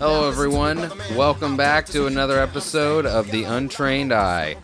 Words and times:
Hello, 0.00 0.26
everyone. 0.26 0.90
Welcome 1.14 1.58
back 1.58 1.84
to 1.88 2.06
another 2.06 2.38
episode 2.38 3.04
of 3.04 3.30
The 3.30 3.44
Untrained 3.44 4.14
Eye. 4.14 4.56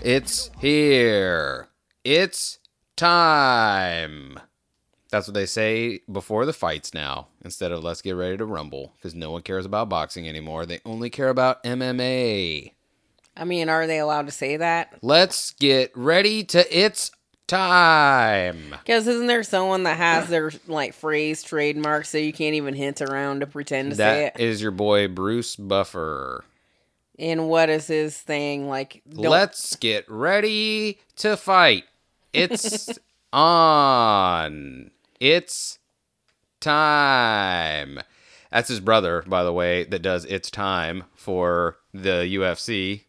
It's 0.00 0.48
here. 0.60 1.66
It's 2.04 2.60
time. 2.94 4.38
That's 5.10 5.26
what 5.26 5.34
they 5.34 5.46
say 5.46 6.02
before 6.10 6.46
the 6.46 6.52
fights 6.52 6.94
now, 6.94 7.26
instead 7.44 7.72
of 7.72 7.82
let's 7.82 8.00
get 8.00 8.12
ready 8.12 8.36
to 8.36 8.46
rumble, 8.46 8.92
because 8.94 9.12
no 9.12 9.32
one 9.32 9.42
cares 9.42 9.66
about 9.66 9.88
boxing 9.88 10.28
anymore. 10.28 10.66
They 10.66 10.78
only 10.84 11.10
care 11.10 11.30
about 11.30 11.64
MMA. 11.64 12.74
I 13.36 13.44
mean, 13.44 13.68
are 13.68 13.88
they 13.88 13.98
allowed 13.98 14.26
to 14.26 14.32
say 14.32 14.56
that? 14.58 14.96
Let's 15.02 15.50
get 15.54 15.90
ready 15.96 16.44
to 16.44 16.64
it's 16.70 17.10
time. 17.46 18.74
Because 18.84 19.06
isn't 19.06 19.26
there 19.26 19.42
someone 19.42 19.82
that 19.84 19.96
has 19.96 20.28
their 20.28 20.50
like 20.66 20.94
phrase 20.94 21.42
trademark, 21.42 22.04
so 22.04 22.18
you 22.18 22.32
can't 22.32 22.54
even 22.54 22.74
hint 22.74 23.00
around 23.02 23.40
to 23.40 23.46
pretend 23.46 23.90
to 23.90 23.96
say 23.96 24.32
That 24.32 24.40
it? 24.40 24.44
is 24.44 24.62
your 24.62 24.70
boy 24.70 25.08
Bruce 25.08 25.56
Buffer. 25.56 26.44
And 27.18 27.48
what 27.48 27.70
is 27.70 27.86
his 27.86 28.18
thing? 28.18 28.68
Like, 28.68 29.02
don't- 29.08 29.30
Let's 29.30 29.76
get 29.76 30.04
ready 30.10 30.98
to 31.16 31.36
fight. 31.36 31.84
It's 32.32 32.90
on. 33.32 34.90
It's 35.20 35.78
time. 36.60 38.00
That's 38.50 38.68
his 38.68 38.80
brother, 38.80 39.22
by 39.26 39.42
the 39.44 39.52
way, 39.52 39.84
that 39.84 40.02
does 40.02 40.24
It's 40.26 40.50
Time 40.50 41.04
for 41.14 41.78
the 41.92 42.22
UFC. 42.36 43.02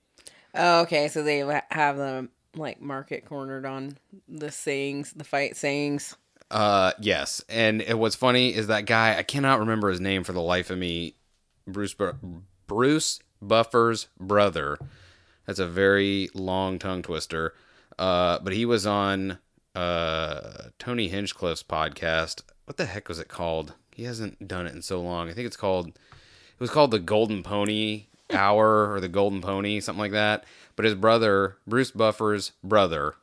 Oh, 0.53 0.81
okay, 0.81 1.07
so 1.07 1.21
they 1.23 1.41
ha- 1.41 1.61
have 1.69 1.97
the 1.97 2.27
like 2.55 2.81
market 2.81 3.25
cornered 3.25 3.65
on 3.65 3.97
the 4.27 4.51
sayings, 4.51 5.13
the 5.13 5.23
fight 5.23 5.55
sayings. 5.55 6.15
Uh, 6.51 6.91
yes. 6.99 7.43
And 7.49 7.81
it- 7.81 7.97
what's 7.97 8.15
funny 8.15 8.53
is 8.53 8.67
that 8.67 8.85
guy, 8.85 9.17
I 9.17 9.23
cannot 9.23 9.59
remember 9.59 9.89
his 9.89 9.99
name 10.01 10.23
for 10.23 10.33
the 10.33 10.41
life 10.41 10.69
of 10.69 10.77
me. 10.77 11.15
Bruce 11.67 11.95
Bruce 12.67 13.19
Buffer's 13.41 14.07
brother. 14.19 14.77
That's 15.45 15.59
a 15.59 15.67
very 15.67 16.29
long 16.33 16.79
tongue 16.79 17.01
twister. 17.01 17.53
Uh, 17.97 18.39
but 18.39 18.53
he 18.53 18.65
was 18.65 18.85
on 18.85 19.39
uh 19.73 20.69
Tony 20.79 21.09
Hinchcliffe's 21.09 21.63
podcast. 21.63 22.43
What 22.65 22.77
the 22.77 22.85
heck 22.85 23.07
was 23.09 23.19
it 23.19 23.27
called? 23.27 23.73
He 23.93 24.03
hasn't 24.03 24.47
done 24.47 24.67
it 24.67 24.73
in 24.73 24.81
so 24.81 25.01
long. 25.01 25.29
I 25.29 25.33
think 25.33 25.47
it's 25.47 25.57
called 25.57 25.87
it 25.87 25.93
was 26.59 26.69
called 26.69 26.91
the 26.91 26.99
Golden 26.99 27.43
Pony 27.43 28.05
Hour 28.33 28.91
or 28.91 28.99
the 29.01 29.07
Golden 29.07 29.41
Pony, 29.41 29.79
something 29.79 29.99
like 29.99 30.11
that. 30.13 30.45
But 30.75 30.85
his 30.85 30.95
brother, 30.95 31.57
Bruce 31.65 31.91
Buffer's 31.91 32.51
brother, 32.63 33.15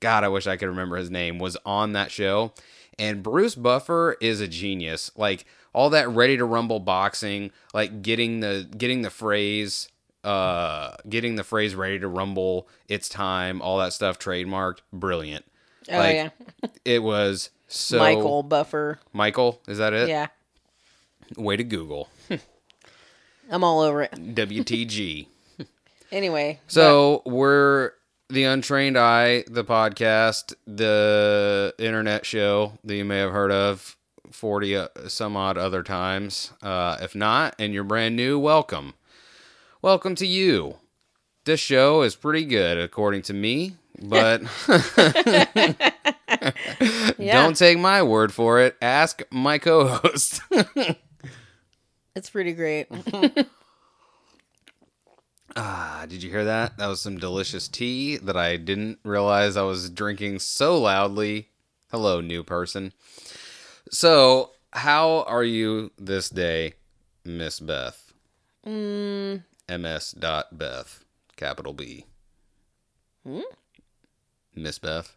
God, 0.00 0.24
I 0.24 0.28
wish 0.28 0.46
I 0.46 0.56
could 0.56 0.68
remember 0.68 0.96
his 0.96 1.10
name, 1.10 1.38
was 1.38 1.56
on 1.64 1.92
that 1.92 2.10
show. 2.10 2.52
And 2.98 3.22
Bruce 3.22 3.54
Buffer 3.54 4.16
is 4.20 4.40
a 4.40 4.48
genius. 4.48 5.10
Like 5.16 5.46
all 5.72 5.90
that 5.90 6.08
ready 6.08 6.36
to 6.36 6.44
rumble 6.44 6.80
boxing, 6.80 7.50
like 7.74 8.02
getting 8.02 8.40
the 8.40 8.68
getting 8.76 9.02
the 9.02 9.10
phrase 9.10 9.88
uh 10.24 10.96
getting 11.08 11.36
the 11.36 11.44
phrase 11.44 11.74
ready 11.74 11.98
to 11.98 12.08
rumble, 12.08 12.68
it's 12.88 13.08
time, 13.08 13.60
all 13.62 13.78
that 13.78 13.92
stuff 13.92 14.18
trademarked, 14.18 14.78
brilliant. 14.92 15.44
Oh 15.90 15.98
Like, 15.98 16.14
yeah, 16.14 16.30
It 16.84 17.02
was 17.02 17.50
so 17.68 17.98
Michael 17.98 18.42
Buffer. 18.42 18.98
Michael, 19.12 19.60
is 19.68 19.78
that 19.78 19.92
it? 19.92 20.08
Yeah, 20.08 20.28
Way 21.36 21.56
to 21.56 21.64
Google. 21.64 22.08
I'm 23.50 23.62
all 23.62 23.80
over 23.80 24.02
it. 24.02 24.12
WTG. 24.12 25.26
Anyway, 26.12 26.60
So 26.68 27.22
we're 27.26 27.92
the 28.28 28.44
Untrained 28.44 28.96
Eye, 28.96 29.44
the 29.48 29.64
podcast, 29.64 30.54
the 30.66 31.74
internet 31.78 32.24
show 32.24 32.78
that 32.84 32.94
you 32.96 33.04
may 33.04 33.18
have 33.18 33.32
heard 33.32 33.50
of 33.52 33.96
forty 34.30 34.76
uh, 34.76 34.88
some 35.08 35.36
odd 35.36 35.58
other 35.58 35.82
times. 35.82 36.52
Uh, 36.62 36.96
if 37.00 37.14
not, 37.14 37.54
and 37.58 37.72
you're 37.74 37.84
brand 37.84 38.14
new, 38.16 38.38
welcome, 38.38 38.94
welcome 39.82 40.14
to 40.16 40.26
you. 40.26 40.76
This 41.44 41.60
show 41.60 42.02
is 42.02 42.14
pretty 42.16 42.44
good 42.44 42.78
according 42.78 43.22
to 43.22 43.34
me, 43.34 43.76
but 44.00 44.42
Yeah. 47.18 47.42
don't 47.42 47.56
take 47.56 47.78
my 47.78 48.02
word 48.02 48.32
for 48.32 48.60
it. 48.60 48.76
Ask 48.82 49.22
my 49.30 49.58
co-host. 49.58 50.40
it's 52.14 52.30
pretty 52.30 52.52
great. 52.52 52.88
Ah, 55.58 56.04
did 56.06 56.22
you 56.22 56.28
hear 56.30 56.44
that? 56.44 56.76
That 56.76 56.86
was 56.86 57.00
some 57.00 57.16
delicious 57.16 57.66
tea 57.66 58.18
that 58.18 58.36
I 58.36 58.56
didn't 58.58 58.98
realize 59.02 59.56
I 59.56 59.62
was 59.62 59.88
drinking 59.88 60.40
so 60.40 60.78
loudly. 60.78 61.48
Hello, 61.90 62.20
new 62.20 62.44
person. 62.44 62.92
So, 63.90 64.50
how 64.72 65.22
are 65.22 65.44
you 65.44 65.92
this 65.98 66.28
day, 66.28 66.74
Miss 67.24 67.58
Beth? 67.58 68.12
mm, 68.66 69.42
MS. 69.68 70.10
Dot 70.18 70.58
Beth, 70.58 71.04
capital 71.36 71.72
B. 71.72 72.04
Hmm? 73.24 73.40
Miss 74.54 74.78
Beth, 74.78 75.16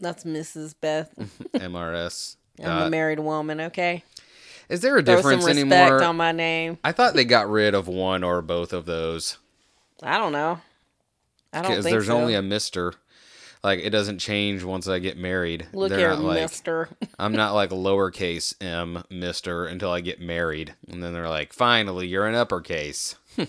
that's 0.00 0.22
Mrs. 0.24 0.74
Beth. 0.80 1.12
MRS. 1.54 2.36
I'm 2.62 2.86
a 2.86 2.90
married 2.90 3.20
woman. 3.20 3.60
Okay, 3.62 4.04
Is 4.68 4.80
there 4.80 4.96
a 4.96 5.02
throw 5.02 5.16
difference 5.16 5.44
some 5.44 5.52
respect 5.54 5.72
anymore? 5.72 6.02
on 6.04 6.16
my 6.16 6.32
name. 6.32 6.78
I 6.84 6.92
thought 6.92 7.14
they 7.14 7.24
got 7.24 7.48
rid 7.50 7.74
of 7.74 7.88
one 7.88 8.22
or 8.22 8.42
both 8.42 8.72
of 8.72 8.84
those. 8.86 9.38
I 10.02 10.18
don't 10.18 10.32
know. 10.32 10.60
I 11.52 11.62
don't 11.62 11.70
Because 11.70 11.84
think 11.84 11.94
there's 11.94 12.06
so. 12.06 12.16
only 12.18 12.34
a 12.34 12.42
Mister. 12.42 12.92
Like 13.64 13.80
it 13.80 13.90
doesn't 13.90 14.18
change 14.18 14.62
once 14.62 14.86
I 14.86 14.98
get 15.00 15.16
married. 15.16 15.66
Look 15.72 15.88
They're 15.88 15.98
here, 15.98 16.10
not 16.10 16.20
like, 16.20 16.40
Mister. 16.42 16.88
I'm 17.18 17.32
not 17.32 17.54
like 17.54 17.70
lowercase 17.70 18.54
m 18.62 19.02
mister 19.10 19.66
until 19.66 19.90
I 19.90 20.00
get 20.00 20.20
married. 20.20 20.74
And 20.88 21.02
then 21.02 21.12
they're 21.12 21.28
like, 21.28 21.52
finally, 21.52 22.06
you're 22.06 22.26
an 22.26 22.34
uppercase. 22.36 23.16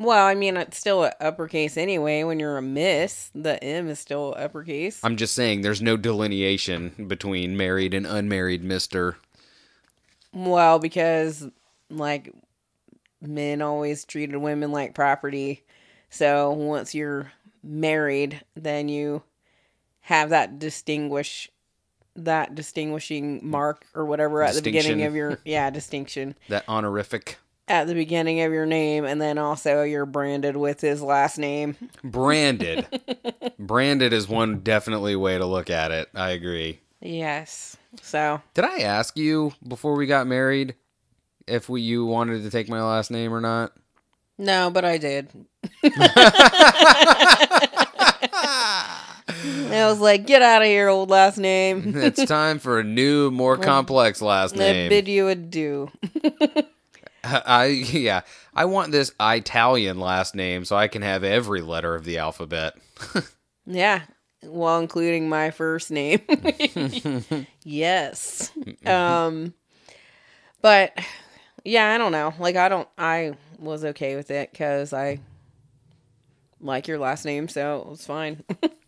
Well, 0.00 0.24
I 0.24 0.36
mean, 0.36 0.56
it's 0.56 0.78
still 0.78 1.02
a 1.02 1.12
uppercase 1.20 1.76
anyway. 1.76 2.22
When 2.22 2.38
you're 2.38 2.56
a 2.56 2.62
miss, 2.62 3.30
the 3.34 3.60
M 3.64 3.88
is 3.88 3.98
still 3.98 4.32
uppercase. 4.38 5.00
I'm 5.02 5.16
just 5.16 5.34
saying 5.34 5.62
there's 5.62 5.82
no 5.82 5.96
delineation 5.96 7.06
between 7.08 7.56
married 7.56 7.92
and 7.94 8.06
unmarried 8.06 8.62
mister. 8.62 9.16
Well, 10.32 10.78
because 10.78 11.46
like 11.90 12.32
men 13.20 13.62
always 13.62 14.04
treated 14.04 14.36
women 14.36 14.72
like 14.72 14.94
property. 14.94 15.64
So 16.10 16.50
once 16.52 16.94
you're 16.94 17.32
married, 17.62 18.42
then 18.54 18.88
you 18.88 19.22
have 20.00 20.30
that 20.30 20.58
distinguish 20.58 21.50
that 22.16 22.54
distinguishing 22.54 23.40
mark 23.42 23.84
or 23.94 24.04
whatever 24.04 24.42
at 24.42 24.54
the 24.54 24.62
beginning 24.62 25.04
of 25.04 25.14
your 25.14 25.38
yeah 25.44 25.70
distinction 25.70 26.34
That 26.48 26.64
honorific. 26.68 27.38
at 27.68 27.86
the 27.86 27.94
beginning 27.94 28.40
of 28.40 28.52
your 28.52 28.66
name 28.66 29.04
and 29.04 29.20
then 29.20 29.38
also 29.38 29.82
you're 29.82 30.06
branded 30.06 30.56
with 30.56 30.80
his 30.80 31.00
last 31.00 31.38
name 31.38 31.76
Branded. 32.02 32.86
Branded 33.58 34.12
is 34.12 34.26
one 34.28 34.60
definitely 34.60 35.14
way 35.14 35.38
to 35.38 35.46
look 35.46 35.70
at 35.70 35.92
it. 35.92 36.08
I 36.14 36.30
agree. 36.30 36.80
yes 37.00 37.76
so 38.02 38.40
Did 38.54 38.64
I 38.64 38.80
ask 38.80 39.16
you 39.16 39.52
before 39.66 39.94
we 39.94 40.06
got 40.06 40.26
married 40.26 40.74
if 41.46 41.68
we, 41.68 41.80
you 41.80 42.06
wanted 42.06 42.42
to 42.42 42.50
take 42.50 42.68
my 42.68 42.82
last 42.82 43.10
name 43.10 43.32
or 43.32 43.40
not? 43.40 43.72
no 44.38 44.70
but 44.70 44.84
i 44.84 44.96
did 44.96 45.28
i 45.84 45.90
was 49.70 49.98
like 49.98 50.26
get 50.26 50.42
out 50.42 50.62
of 50.62 50.68
here 50.68 50.88
old 50.88 51.10
last 51.10 51.38
name 51.38 51.94
it's 51.96 52.24
time 52.24 52.58
for 52.58 52.78
a 52.78 52.84
new, 52.84 53.30
more 53.30 53.56
complex 53.56 54.22
last 54.22 54.54
name. 54.54 54.86
i 54.86 54.88
bid 54.88 55.08
you 55.08 55.28
adieu 55.28 55.90
I 57.24 57.66
yeah, 57.66 58.22
I 58.54 58.64
want 58.66 58.92
this 58.92 59.12
Italian 59.20 59.98
last 59.98 60.34
name 60.34 60.64
so 60.64 60.76
I 60.76 60.88
can 60.88 61.02
have 61.02 61.24
every 61.24 61.60
letter 61.60 61.94
of 61.94 62.04
the 62.04 62.18
alphabet. 62.18 62.74
Yeah. 63.66 64.02
Well, 64.42 64.78
including 64.78 65.28
my 65.28 65.50
first 65.50 65.90
name. 65.90 66.20
yes. 67.64 68.52
Um 68.86 69.54
but 70.60 70.98
yeah, 71.64 71.92
I 71.92 71.98
don't 71.98 72.12
know. 72.12 72.34
Like 72.38 72.56
I 72.56 72.68
don't 72.68 72.88
I 72.96 73.34
was 73.58 73.84
okay 73.84 74.16
with 74.16 74.30
it 74.30 74.52
cuz 74.54 74.92
I 74.92 75.20
like 76.60 76.88
your 76.88 76.98
last 76.98 77.24
name, 77.24 77.48
so 77.48 77.80
it 77.80 77.86
was 77.88 78.06
fine. 78.06 78.44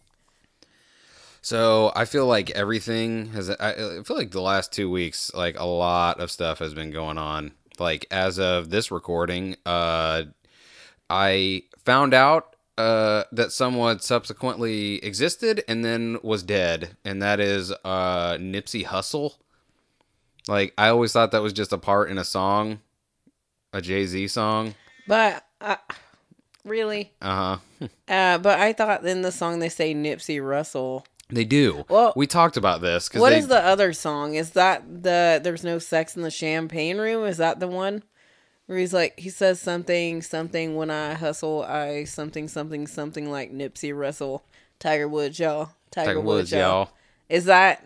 So 1.42 1.90
I 1.96 2.04
feel 2.04 2.26
like 2.26 2.50
everything 2.50 3.26
has. 3.30 3.50
I 3.50 3.72
I 3.72 4.02
feel 4.02 4.16
like 4.16 4.30
the 4.30 4.42
last 4.42 4.72
two 4.72 4.90
weeks, 4.90 5.32
like 5.34 5.58
a 5.58 5.64
lot 5.64 6.20
of 6.20 6.30
stuff 6.30 6.58
has 6.58 6.74
been 6.74 6.90
going 6.90 7.18
on. 7.18 7.52
Like 7.78 8.06
as 8.10 8.38
of 8.38 8.68
this 8.70 8.90
recording, 8.90 9.56
uh, 9.64 10.24
I 11.08 11.62
found 11.78 12.12
out 12.12 12.49
uh, 12.78 13.24
that 13.32 13.52
someone 13.52 14.00
subsequently 14.00 14.96
existed 15.04 15.62
and 15.68 15.84
then 15.84 16.18
was 16.22 16.42
dead, 16.42 16.96
and 17.04 17.20
that 17.22 17.40
is 17.40 17.72
uh, 17.84 18.34
Nipsey 18.34 18.84
Hussle. 18.86 19.34
Like 20.48 20.72
I 20.78 20.88
always 20.88 21.12
thought 21.12 21.32
that 21.32 21.42
was 21.42 21.52
just 21.52 21.72
a 21.72 21.78
part 21.78 22.10
in 22.10 22.18
a 22.18 22.24
song, 22.24 22.80
a 23.72 23.80
Jay 23.80 24.06
Z 24.06 24.28
song. 24.28 24.74
but 25.06 25.44
uh, 25.60 25.76
really 26.64 27.12
Uh 27.20 27.58
huh. 27.80 27.86
uh 28.08 28.38
but 28.38 28.58
I 28.58 28.72
thought 28.72 29.04
in 29.06 29.22
the 29.22 29.32
song 29.32 29.58
they 29.58 29.68
say 29.68 29.94
Nipsey 29.94 30.44
Russell. 30.44 31.06
They 31.28 31.44
do. 31.44 31.84
Well, 31.88 32.12
we 32.16 32.26
talked 32.26 32.56
about 32.56 32.80
this. 32.80 33.08
What 33.12 33.30
they, 33.30 33.38
is 33.38 33.46
the 33.46 33.64
other 33.64 33.92
song? 33.92 34.34
Is 34.34 34.50
that 34.52 34.82
the 35.04 35.40
"There's 35.42 35.62
No 35.62 35.78
Sex 35.78 36.16
in 36.16 36.22
the 36.22 36.30
Champagne 36.30 36.98
Room"? 36.98 37.24
Is 37.24 37.36
that 37.36 37.60
the 37.60 37.68
one 37.68 38.02
where 38.70 38.78
he's 38.78 38.94
like 38.94 39.18
he 39.18 39.30
says 39.30 39.60
something 39.60 40.22
something 40.22 40.76
when 40.76 40.92
I 40.92 41.14
hustle 41.14 41.64
I 41.64 42.04
something 42.04 42.46
something 42.46 42.86
something 42.86 43.28
like 43.28 43.52
Nipsey 43.52 43.92
Russell, 43.92 44.44
Tiger 44.78 45.08
Woods, 45.08 45.40
y'all, 45.40 45.70
Tiger, 45.90 46.06
Tiger 46.10 46.20
Woods, 46.20 46.26
Woods, 46.26 46.52
y'all. 46.52 46.60
y'all? 46.60 46.90
Is 47.28 47.46
that 47.46 47.84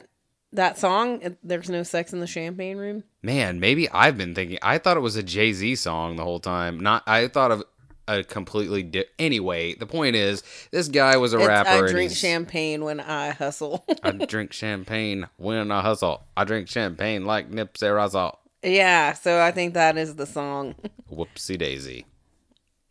that 0.53 0.79
song? 0.79 1.39
There's 1.43 1.71
no 1.71 1.85
sex 1.85 2.13
in 2.13 2.21
the 2.21 2.27
champagne 2.27 2.77
room. 2.77 3.03
Man, 3.23 3.61
maybe 3.61 3.89
I've 3.89 4.19
been 4.19 4.35
thinking. 4.35 4.59
I 4.61 4.77
thought 4.77 4.99
it 4.99 5.01
was 5.01 5.17
a 5.17 5.23
Jay 5.23 5.55
Z 5.55 5.77
song 5.77 6.17
the 6.17 6.23
whole 6.23 6.39
time. 6.39 6.79
Not. 6.79 7.03
I 7.07 7.29
thought 7.29 7.51
of 7.51 7.63
a 8.07 8.23
completely. 8.23 8.83
Di- 8.83 9.07
anyway, 9.19 9.73
the 9.73 9.87
point 9.87 10.17
is, 10.17 10.43
this 10.71 10.89
guy 10.89 11.17
was 11.17 11.33
a 11.33 11.39
It's, 11.39 11.49
rapper. 11.49 11.87
I 11.87 11.91
drink 11.91 12.13
champagne 12.13 12.85
when 12.85 13.01
I 13.01 13.31
hustle. 13.31 13.87
I 14.03 14.11
drink 14.11 14.53
champagne 14.53 15.29
when 15.39 15.73
I 15.73 15.81
hustle. 15.81 16.25
I 16.37 16.45
drink 16.45 16.69
champagne 16.69 17.25
like 17.25 17.51
Nipsey 17.51 17.95
Russell. 17.95 18.39
Yeah, 18.65 19.13
so 19.13 19.41
I 19.41 19.51
think 19.53 19.75
that 19.75 19.97
is 19.97 20.17
the 20.17 20.27
song. 20.27 20.75
Whoopsie 21.13 21.59
daisy. 21.59 22.07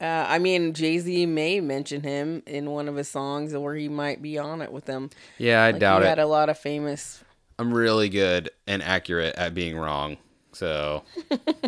Uh, 0.01 0.25
I 0.27 0.37
mean, 0.39 0.73
Jay 0.73 0.99
Z 0.99 1.25
may 1.27 1.59
mention 1.61 2.01
him 2.01 2.43
in 2.45 2.69
one 2.71 2.87
of 2.89 2.95
his 2.95 3.09
songs, 3.09 3.53
or 3.53 3.73
he 3.75 3.87
might 3.89 4.21
be 4.21 4.37
on 4.37 4.61
it 4.61 4.71
with 4.71 4.85
them. 4.85 5.09
Yeah, 5.37 5.63
I 5.63 5.71
Like, 5.71 5.79
doubt 5.79 6.01
he 6.01 6.05
it. 6.07 6.09
had 6.09 6.19
a 6.19 6.25
lot 6.25 6.49
of 6.49 6.57
famous. 6.57 7.23
I'm 7.57 7.73
really 7.73 8.09
good 8.09 8.49
and 8.67 8.83
accurate 8.83 9.35
at 9.35 9.53
being 9.53 9.77
wrong. 9.77 10.17
So 10.51 11.03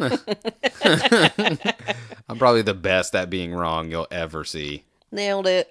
I'm 2.27 2.37
probably 2.37 2.61
the 2.61 2.73
best 2.73 3.15
at 3.15 3.29
being 3.29 3.53
wrong 3.53 3.89
you'll 3.89 4.07
ever 4.11 4.43
see. 4.43 4.83
Nailed 5.11 5.47
it. 5.47 5.69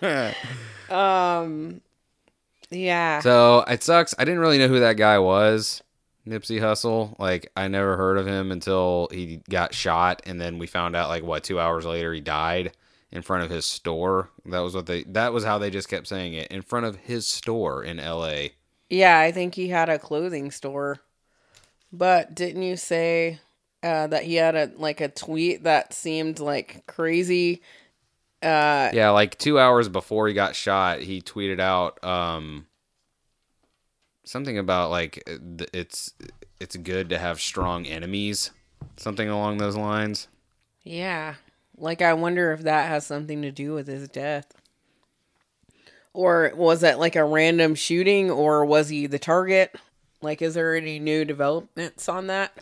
um, 0.90 1.80
yeah. 2.70 3.20
So 3.20 3.64
it 3.68 3.82
sucks. 3.82 4.14
I 4.18 4.24
didn't 4.24 4.40
really 4.40 4.58
know 4.58 4.68
who 4.68 4.80
that 4.80 4.96
guy 4.96 5.18
was, 5.18 5.82
Nipsey 6.26 6.60
Hussle. 6.60 7.18
Like 7.18 7.50
I 7.56 7.68
never 7.68 7.96
heard 7.96 8.18
of 8.18 8.26
him 8.26 8.52
until 8.52 9.08
he 9.10 9.42
got 9.48 9.74
shot, 9.74 10.22
and 10.26 10.40
then 10.40 10.58
we 10.58 10.66
found 10.66 10.96
out 10.96 11.08
like 11.08 11.22
what 11.22 11.44
two 11.44 11.60
hours 11.60 11.84
later 11.84 12.12
he 12.12 12.20
died 12.20 12.72
in 13.10 13.22
front 13.22 13.44
of 13.44 13.50
his 13.50 13.64
store. 13.64 14.30
That 14.46 14.60
was 14.60 14.74
what 14.74 14.86
they. 14.86 15.04
That 15.04 15.32
was 15.32 15.44
how 15.44 15.58
they 15.58 15.70
just 15.70 15.88
kept 15.88 16.06
saying 16.06 16.34
it 16.34 16.50
in 16.50 16.62
front 16.62 16.86
of 16.86 16.96
his 16.96 17.26
store 17.26 17.82
in 17.82 17.98
L.A. 18.00 18.52
Yeah, 18.88 19.18
I 19.18 19.32
think 19.32 19.54
he 19.54 19.68
had 19.68 19.88
a 19.88 19.98
clothing 19.98 20.50
store. 20.50 21.00
But 21.92 22.34
didn't 22.34 22.62
you 22.62 22.76
say 22.76 23.40
uh, 23.82 24.06
that 24.08 24.24
he 24.24 24.36
had 24.36 24.54
a 24.54 24.70
like 24.76 25.00
a 25.00 25.08
tweet 25.08 25.64
that 25.64 25.92
seemed 25.92 26.38
like 26.38 26.86
crazy? 26.86 27.62
Uh, 28.42 28.90
Yeah, 28.94 29.10
like 29.10 29.38
two 29.38 29.58
hours 29.58 29.88
before 29.88 30.28
he 30.28 30.34
got 30.34 30.54
shot, 30.56 31.00
he 31.00 31.20
tweeted 31.20 31.60
out 31.60 32.02
um 32.04 32.66
something 34.24 34.58
about 34.58 34.90
like 34.90 35.22
it's 35.72 36.12
it's 36.60 36.76
good 36.76 37.08
to 37.10 37.18
have 37.18 37.40
strong 37.40 37.86
enemies, 37.86 38.50
something 38.96 39.28
along 39.28 39.58
those 39.58 39.76
lines. 39.76 40.28
yeah. 40.82 41.34
Like 41.76 42.02
I 42.02 42.12
wonder 42.12 42.52
if 42.52 42.60
that 42.62 42.88
has 42.88 43.06
something 43.06 43.40
to 43.40 43.50
do 43.50 43.72
with 43.72 43.86
his 43.86 44.06
death. 44.08 44.52
Or 46.12 46.52
was 46.54 46.82
it 46.82 46.98
like 46.98 47.16
a 47.16 47.24
random 47.24 47.74
shooting 47.74 48.30
or 48.30 48.66
was 48.66 48.90
he 48.90 49.06
the 49.06 49.18
target? 49.18 49.74
Like 50.20 50.42
is 50.42 50.54
there 50.54 50.76
any 50.76 50.98
new 50.98 51.24
developments 51.24 52.06
on 52.08 52.26
that? 52.26 52.52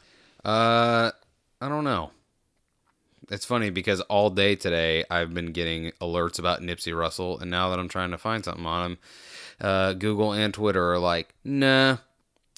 Uh, 0.44 1.10
I 1.60 1.68
don't 1.68 1.82
know. 1.84 2.12
It's 3.30 3.44
funny 3.44 3.70
because 3.70 4.00
all 4.02 4.30
day 4.30 4.54
today 4.54 5.04
I've 5.10 5.34
been 5.34 5.52
getting 5.52 5.90
alerts 6.00 6.38
about 6.38 6.60
Nipsey 6.60 6.96
Russell, 6.96 7.38
and 7.40 7.50
now 7.50 7.68
that 7.70 7.78
I'm 7.78 7.88
trying 7.88 8.12
to 8.12 8.18
find 8.18 8.44
something 8.44 8.64
on 8.64 8.92
him, 8.92 8.98
uh, 9.60 9.92
Google 9.94 10.32
and 10.32 10.52
Twitter 10.54 10.92
are 10.92 10.98
like, 10.98 11.34
"Nah, 11.44 11.98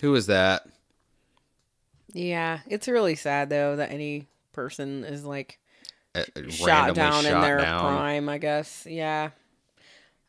who 0.00 0.14
is 0.14 0.26
that?" 0.26 0.66
Yeah, 2.12 2.60
it's 2.66 2.88
really 2.88 3.14
sad 3.14 3.50
though 3.50 3.76
that 3.76 3.90
any 3.92 4.26
person 4.52 5.04
is 5.04 5.24
like 5.24 5.58
Uh, 6.14 6.24
shot 6.48 6.94
down 6.94 7.24
in 7.26 7.40
their 7.40 7.58
down. 7.58 7.80
prime, 7.80 8.28
I 8.28 8.38
guess. 8.38 8.86
Yeah. 8.88 9.30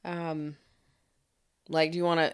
Um 0.05 0.55
like 1.69 1.91
do 1.91 1.97
you 1.97 2.03
want 2.03 2.19
to 2.19 2.33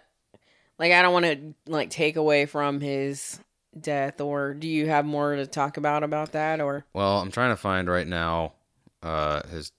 like 0.80 0.92
I 0.92 1.02
don't 1.02 1.14
want 1.14 1.26
to 1.26 1.54
like 1.72 1.90
take 1.90 2.16
away 2.18 2.46
from 2.46 2.82
his 2.82 3.40
death 3.80 4.20
or 4.22 4.54
do 4.54 4.68
you 4.68 4.88
have 4.88 5.06
more 5.06 5.36
to 5.36 5.46
talk 5.46 5.78
about 5.78 6.04
about 6.04 6.32
that 6.34 6.60
or 6.60 6.86
Well, 6.94 7.20
I'm 7.22 7.32
trying 7.32 7.52
to 7.52 7.58
find 7.58 7.90
right 7.90 8.08
now 8.08 8.54
uh 9.02 9.48
his 9.48 9.72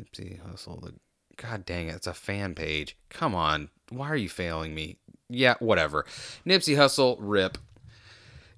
Nipsey 0.00 0.40
Hussle. 0.40 0.80
The 0.82 0.94
God 1.36 1.64
dang 1.64 1.88
it, 1.88 1.96
it's 1.96 2.06
a 2.06 2.14
fan 2.14 2.54
page. 2.54 2.96
Come 3.10 3.34
on, 3.34 3.70
why 3.90 4.08
are 4.08 4.16
you 4.16 4.28
failing 4.28 4.74
me? 4.74 4.98
Yeah, 5.28 5.54
whatever. 5.58 6.04
Nipsey 6.46 6.76
Hussle, 6.76 7.16
rip. 7.18 7.58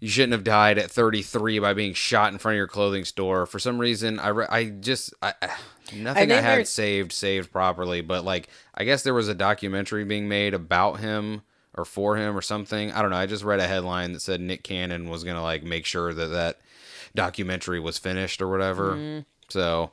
You 0.01 0.09
shouldn't 0.09 0.33
have 0.33 0.45
died 0.45 0.79
at 0.79 0.91
33 0.91 1.59
by 1.59 1.73
being 1.73 1.95
shot 1.95 2.33
in 2.33 2.39
front 2.39 2.55
of 2.55 2.59
your 2.59 2.67
clothing 2.67 3.05
store. 3.05 3.47
For 3.47 3.59
some 3.59 3.79
reason, 3.79 4.19
I 4.19 4.29
re- 4.29 4.47
I 4.49 4.65
just 4.67 5.15
I, 5.23 5.33
I- 5.41 5.57
nothing 5.95 6.31
I, 6.31 6.35
think 6.35 6.45
had 6.45 6.69
saved 6.69 7.13
saved 7.13 7.51
properly. 7.51 8.03
But 8.03 8.25
like, 8.25 8.49
I 8.75 8.85
guess 8.85 9.03
there 9.03 9.15
was 9.15 9.29
a 9.29 9.35
documentary 9.35 10.05
being 10.05 10.29
made 10.29 10.53
about 10.53 11.01
him 11.01 11.43
or 11.75 11.85
for 11.85 12.17
him 12.17 12.37
or 12.37 12.43
something. 12.43 12.93
I 12.93 13.01
don't 13.01 13.11
know. 13.11 13.17
I 13.17 13.27
just 13.27 13.45
read 13.45 13.61
a 13.61 13.67
headline 13.67 14.13
that 14.13 14.21
said 14.21 14.41
Nick 14.41 14.63
Cannon 14.63 15.09
was 15.09 15.25
gonna 15.25 15.43
like 15.43 15.63
make 15.63 15.87
sure 15.87 16.13
that 16.13 16.27
that 16.27 16.61
documentary 17.15 17.81
was 17.81 17.99
finished 17.99 18.43
or 18.43 18.49
whatever. 18.49 18.93
Mm-hmm. 18.93 19.21
So, 19.49 19.93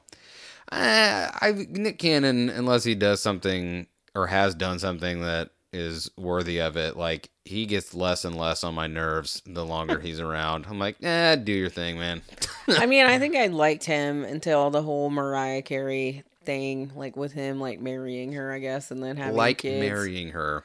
uh, 0.73 1.31
I 1.41 1.51
Nick 1.69 1.99
Cannon, 1.99 2.49
unless 2.49 2.83
he 2.83 2.95
does 2.95 3.21
something 3.21 3.87
or 4.15 4.27
has 4.27 4.55
done 4.55 4.79
something 4.79 5.21
that 5.21 5.49
is 5.71 6.09
worthy 6.17 6.59
of 6.61 6.77
it, 6.77 6.95
like 6.97 7.29
he 7.45 7.65
gets 7.65 7.93
less 7.93 8.25
and 8.25 8.37
less 8.37 8.63
on 8.63 8.75
my 8.75 8.87
nerves 8.87 9.41
the 9.45 9.65
longer 9.65 9.99
he's 9.99 10.19
around. 10.19 10.65
I'm 10.69 10.79
like, 10.79 10.97
eh, 11.03 11.35
do 11.35 11.51
your 11.51 11.69
thing, 11.69 11.97
man. 11.97 12.21
I 12.67 12.85
mean, 12.85 13.05
I 13.05 13.17
think 13.19 13.35
I 13.35 13.47
liked 13.47 13.83
him 13.83 14.23
until 14.23 14.69
the 14.69 14.81
whole 14.83 15.09
Mariah 15.09 15.61
Carey 15.63 16.23
thing 16.43 16.91
like 16.95 17.15
with 17.15 17.31
him 17.33 17.59
like 17.59 17.79
marrying 17.79 18.33
her, 18.33 18.51
I 18.51 18.59
guess, 18.59 18.91
and 18.91 19.01
then 19.01 19.17
having 19.17 19.35
like 19.35 19.59
kids. 19.59 19.79
marrying 19.79 20.29
her. 20.29 20.63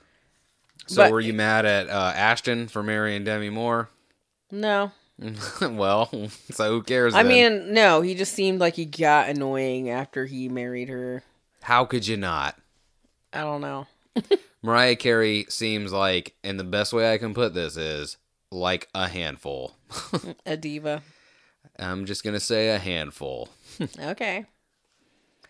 So, 0.86 1.02
But- 1.02 1.12
were 1.12 1.20
you 1.20 1.32
mad 1.34 1.64
at 1.66 1.88
uh, 1.88 2.12
Ashton 2.14 2.68
for 2.68 2.82
marrying 2.82 3.24
Demi 3.24 3.50
Moore? 3.50 3.88
No. 4.50 4.92
well, 5.62 6.10
so 6.50 6.70
who 6.70 6.82
cares? 6.82 7.14
I 7.14 7.22
then? 7.22 7.28
mean, 7.64 7.74
no, 7.74 8.00
he 8.02 8.14
just 8.14 8.34
seemed 8.34 8.60
like 8.60 8.74
he 8.74 8.84
got 8.84 9.28
annoying 9.28 9.90
after 9.90 10.26
he 10.26 10.48
married 10.48 10.88
her. 10.88 11.22
how 11.62 11.84
could 11.84 12.06
you 12.06 12.16
not? 12.16 12.56
I 13.32 13.40
don't 13.40 13.60
know. 13.60 13.86
Mariah 14.62 14.96
Carey 14.96 15.46
seems 15.48 15.92
like, 15.92 16.34
and 16.42 16.58
the 16.58 16.64
best 16.64 16.92
way 16.92 17.12
I 17.12 17.18
can 17.18 17.34
put 17.34 17.54
this 17.54 17.76
is 17.76 18.16
like 18.50 18.88
a 18.94 19.08
handful. 19.08 19.74
A 20.46 20.56
diva. 20.56 21.02
I'm 21.78 22.06
just 22.06 22.24
gonna 22.24 22.40
say 22.40 22.70
a 22.70 22.78
handful. 22.78 23.48
Okay. 24.00 24.46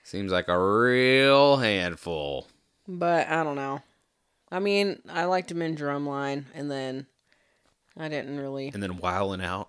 Seems 0.03 0.33
like 0.33 0.49
a 0.49 0.59
real 0.59 1.57
handful. 1.59 2.49
But 2.87 3.29
I 3.29 3.45
don't 3.45 3.57
know. 3.57 3.83
I 4.51 4.59
mean, 4.59 5.01
I 5.09 5.25
liked 5.25 5.51
him 5.51 5.61
in 5.63 5.77
Drumline, 5.77 6.45
and 6.55 6.71
then 6.71 7.07
I 7.99 8.09
didn't 8.09 8.39
really. 8.39 8.71
And 8.73 8.83
then 8.83 8.99
Wildin' 8.99 9.43
Out, 9.43 9.69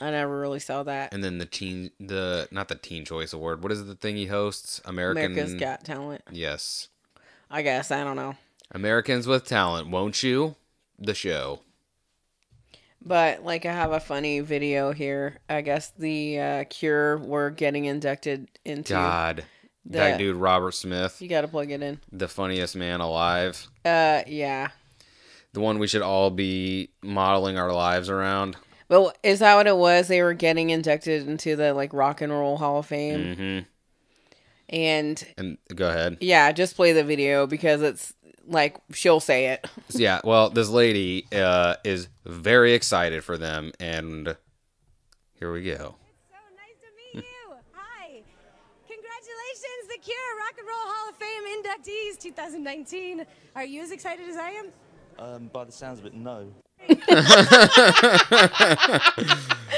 I 0.00 0.10
never 0.10 0.40
really 0.40 0.60
saw 0.60 0.82
that. 0.84 1.12
and 1.12 1.22
then 1.22 1.38
the 1.38 1.44
teen, 1.46 1.90
the 2.00 2.48
not 2.50 2.68
the 2.68 2.74
Teen 2.74 3.04
Choice 3.04 3.32
Award. 3.32 3.62
What 3.62 3.70
is 3.72 3.84
the 3.86 3.94
thing 3.94 4.16
he 4.16 4.26
hosts? 4.26 4.80
American. 4.84 5.26
America's 5.32 5.54
Got 5.54 5.84
Talent. 5.84 6.22
Yes, 6.30 6.88
I 7.50 7.62
guess 7.62 7.90
I 7.90 8.02
don't 8.02 8.16
know. 8.16 8.34
Americans 8.72 9.26
with 9.26 9.44
Talent. 9.46 9.88
Won't 9.90 10.22
you? 10.22 10.56
The 10.98 11.14
show. 11.14 11.60
But 13.06 13.44
like, 13.44 13.66
I 13.66 13.72
have 13.72 13.92
a 13.92 14.00
funny 14.00 14.40
video 14.40 14.92
here. 14.92 15.38
I 15.48 15.60
guess 15.60 15.90
the 15.90 16.40
uh, 16.40 16.64
Cure 16.70 17.18
were 17.18 17.50
getting 17.50 17.84
inducted 17.84 18.48
into. 18.64 18.94
God, 18.94 19.44
The- 19.84 19.98
that 19.98 20.18
dude 20.18 20.36
Robert 20.36 20.72
Smith, 20.72 21.20
You 21.20 21.28
got 21.28 21.42
to 21.42 21.48
plug 21.48 21.70
it 21.70 21.82
in. 21.82 22.00
the 22.10 22.28
funniest 22.28 22.74
man 22.74 23.00
alive. 23.00 23.68
Uh, 23.84 24.22
yeah. 24.26 24.68
The 25.54 25.60
one 25.60 25.78
we 25.78 25.86
should 25.86 26.02
all 26.02 26.30
be 26.30 26.90
modeling 27.00 27.56
our 27.58 27.72
lives 27.72 28.10
around. 28.10 28.56
But 28.88 29.16
is 29.22 29.38
that 29.38 29.54
what 29.54 29.68
it 29.68 29.76
was? 29.76 30.08
They 30.08 30.20
were 30.20 30.34
getting 30.34 30.70
inducted 30.70 31.26
into 31.28 31.54
the 31.56 31.72
like 31.72 31.92
Rock 31.92 32.20
and 32.20 32.32
Roll 32.32 32.56
Hall 32.58 32.80
of 32.80 32.86
Fame, 32.86 33.34
hmm 33.36 33.58
and 34.68 35.24
And 35.38 35.58
go 35.74 35.88
ahead. 35.88 36.18
yeah, 36.20 36.50
just 36.52 36.74
play 36.74 36.92
the 36.92 37.04
video 37.04 37.46
because 37.46 37.82
it's 37.82 38.14
like 38.46 38.76
she'll 38.92 39.20
say 39.20 39.46
it. 39.52 39.66
Yeah, 39.94 40.20
well, 40.24 40.50
this 40.50 40.68
lady 40.68 41.26
uh, 41.32 41.76
is 41.84 42.08
very 42.24 42.72
excited 42.74 43.22
for 43.22 43.38
them, 43.38 43.70
and 43.78 44.36
here 45.38 45.52
we 45.52 45.62
go. 45.62 45.94
So 46.30 46.36
nice 46.56 46.78
to 46.80 47.16
meet 47.18 47.24
you. 47.24 47.54
Hi. 47.74 48.22
Congratulations, 48.88 49.88
the 49.88 49.98
Cure 50.02 50.16
Rock 50.38 50.58
and 50.58 50.66
Roll 50.66 50.76
Hall 50.78 51.10
of 51.10 51.16
Fame 51.16 51.62
inductees 51.62 52.18
2019. 52.20 53.24
Are 53.54 53.64
you 53.64 53.82
as 53.82 53.92
excited 53.92 54.28
as 54.28 54.36
I 54.36 54.50
am? 54.50 54.66
Um, 55.18 55.48
by 55.52 55.64
the 55.64 55.72
sounds 55.72 55.98
of 56.00 56.06
it, 56.06 56.14
no. 56.14 56.52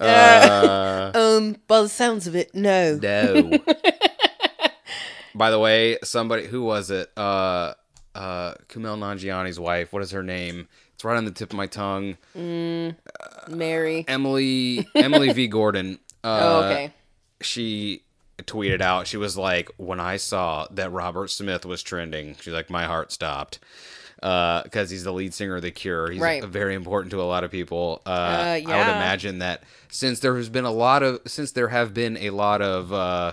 Uh, 0.00 1.10
Um, 1.14 1.56
by 1.66 1.82
the 1.82 1.88
sounds 1.88 2.26
of 2.28 2.36
it, 2.36 2.54
no. 2.54 2.96
no. 2.96 3.58
By 5.34 5.50
the 5.50 5.58
way, 5.58 5.98
somebody 6.02 6.46
who 6.46 6.62
was 6.62 6.90
it? 6.90 7.10
Uh, 7.16 7.74
uh, 8.14 8.54
Kumail 8.68 8.98
Nanjiani's 8.98 9.60
wife. 9.60 9.92
What 9.92 10.02
is 10.02 10.10
her 10.10 10.22
name? 10.22 10.68
It's 10.94 11.04
right 11.04 11.16
on 11.16 11.24
the 11.24 11.30
tip 11.30 11.52
of 11.52 11.56
my 11.56 11.66
tongue. 11.66 12.16
Mary. 12.34 14.04
Emily 14.08 14.86
Emily 14.96 15.32
V 15.32 15.46
Gordon. 15.46 16.00
Uh, 16.24 16.40
oh, 16.42 16.62
okay. 16.64 16.92
She 17.40 18.02
tweeted 18.42 18.80
out. 18.80 19.06
She 19.06 19.16
was 19.16 19.36
like, 19.36 19.70
"When 19.76 20.00
I 20.00 20.16
saw 20.16 20.66
that 20.72 20.90
Robert 20.90 21.30
Smith 21.30 21.64
was 21.64 21.84
trending, 21.84 22.34
she's 22.40 22.52
like, 22.52 22.68
my 22.70 22.84
heart 22.84 23.12
stopped." 23.12 23.60
Because 24.20 24.90
he's 24.90 25.04
the 25.04 25.12
lead 25.12 25.32
singer 25.32 25.56
of 25.56 25.62
The 25.62 25.70
Cure, 25.70 26.10
he's 26.10 26.20
Right. 26.20 26.44
very 26.44 26.74
important 26.74 27.10
to 27.12 27.20
a 27.20 27.24
lot 27.24 27.44
of 27.44 27.50
people. 27.50 28.02
Uh, 28.04 28.08
Uh, 28.10 28.42
I 28.66 28.76
would 28.78 28.88
imagine 28.88 29.38
that 29.38 29.62
since 29.90 30.20
there 30.20 30.36
has 30.36 30.48
been 30.48 30.64
a 30.64 30.72
lot 30.72 31.02
of, 31.02 31.20
since 31.26 31.52
there 31.52 31.68
have 31.68 31.94
been 31.94 32.16
a 32.16 32.30
lot 32.30 32.60
of, 32.60 32.92
uh, 32.92 33.32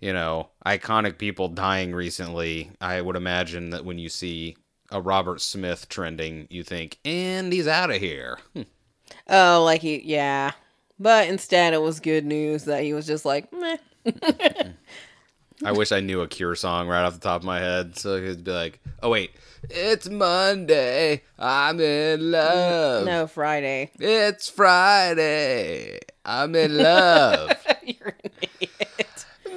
you 0.00 0.12
know, 0.12 0.48
iconic 0.66 1.18
people 1.18 1.48
dying 1.48 1.94
recently, 1.94 2.70
I 2.80 3.00
would 3.00 3.16
imagine 3.16 3.70
that 3.70 3.84
when 3.84 3.98
you 3.98 4.08
see 4.08 4.56
a 4.90 5.00
Robert 5.00 5.40
Smith 5.40 5.88
trending, 5.88 6.46
you 6.50 6.62
think, 6.62 6.98
and 7.04 7.52
he's 7.52 7.66
out 7.68 7.90
of 7.90 7.96
here. 7.96 8.38
Oh, 9.28 9.62
like 9.64 9.80
he, 9.82 10.02
yeah. 10.04 10.52
But 10.98 11.28
instead, 11.28 11.74
it 11.74 11.80
was 11.82 12.00
good 12.00 12.24
news 12.26 12.64
that 12.64 12.82
he 12.82 12.92
was 12.92 13.06
just 13.06 13.24
like, 13.24 13.52
meh. 13.52 13.76
I 15.62 15.72
wish 15.72 15.92
I 15.92 16.00
knew 16.00 16.20
a 16.20 16.28
Cure 16.28 16.54
song 16.54 16.88
right 16.88 17.04
off 17.04 17.14
the 17.14 17.20
top 17.20 17.42
of 17.42 17.44
my 17.44 17.60
head, 17.60 17.96
so 17.98 18.16
I 18.16 18.20
could 18.20 18.42
be 18.44 18.50
like, 18.50 18.80
"Oh 19.02 19.10
wait, 19.10 19.30
it's 19.70 20.08
Monday, 20.08 21.22
I'm 21.38 21.80
in 21.80 22.30
love. 22.30 23.06
No, 23.06 23.26
Friday. 23.26 23.90
It's 24.00 24.48
Friday, 24.50 26.00
I'm 26.24 26.54
in 26.56 26.76
love. 26.76 27.50
You're 27.84 28.14
an 28.24 28.30
idiot. 28.40 29.13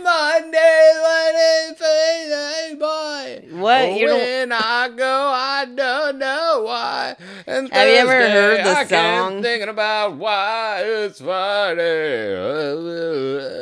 Monday, 0.08 0.92
Wednesday, 1.04 2.76
boy. 2.80 3.44
What? 3.60 3.92
You 4.00 4.08
don't- 4.08 4.20
when 4.20 4.52
I 4.54 4.90
go, 4.96 5.06
I 5.34 5.66
don't 5.76 6.18
know 6.18 6.62
why. 6.66 7.16
And 7.46 7.70
Have 7.74 7.88
you 7.90 7.96
ever 7.96 8.12
heard 8.12 8.64
the 8.66 8.70
I 8.78 8.86
song? 8.86 9.42
Thinking 9.42 9.68
about 9.68 10.16
why 10.16 10.82
it's 10.86 11.20
Friday. 11.20 12.36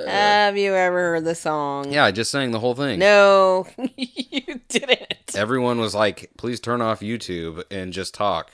Have 0.08 0.56
you 0.58 0.76
ever 0.76 0.98
heard 1.14 1.26
the 1.26 1.34
song? 1.36 1.92
yeah, 1.92 2.06
I 2.06 2.12
just 2.12 2.30
sang 2.30 2.52
the 2.52 2.60
whole 2.60 2.76
thing. 2.76 3.00
No, 3.00 3.66
you 3.98 4.60
didn't. 4.70 5.36
Everyone 5.36 5.80
was 5.80 5.96
like, 5.96 6.30
"Please 6.38 6.60
turn 6.60 6.80
off 6.82 7.00
YouTube 7.00 7.64
and 7.72 7.92
just 7.92 8.14
talk." 8.14 8.52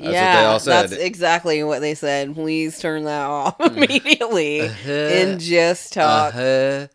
What 0.00 0.12
yeah, 0.12 0.40
they 0.40 0.46
all 0.46 0.58
said. 0.60 0.90
that's 0.90 0.92
exactly 1.02 1.62
what 1.64 1.80
they 1.80 1.94
said. 1.94 2.34
Please 2.34 2.78
turn 2.78 3.04
that 3.04 3.24
off 3.26 3.60
immediately 3.60 4.62
Uh-huh. 4.62 4.90
and 4.90 5.40
just 5.40 5.92
talk. 5.92 6.34
Uh-huh. 6.34 6.86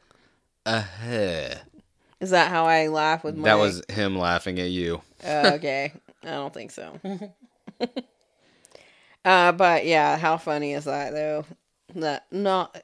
Uh-huh. 0.65 1.55
Is 2.19 2.29
that 2.29 2.49
how 2.49 2.65
I 2.65 2.87
laugh 2.87 3.23
with 3.23 3.35
my? 3.35 3.49
That 3.49 3.57
was 3.57 3.81
him 3.89 4.17
laughing 4.17 4.59
at 4.59 4.69
you. 4.69 5.01
Oh, 5.25 5.53
okay. 5.55 5.91
I 6.23 6.27
don't 6.31 6.53
think 6.53 6.69
so. 6.71 6.99
uh, 9.25 9.51
but 9.51 9.85
yeah, 9.85 10.17
how 10.17 10.37
funny 10.37 10.73
is 10.73 10.85
that 10.85 11.13
though? 11.13 11.45
That 11.95 12.25
not 12.31 12.81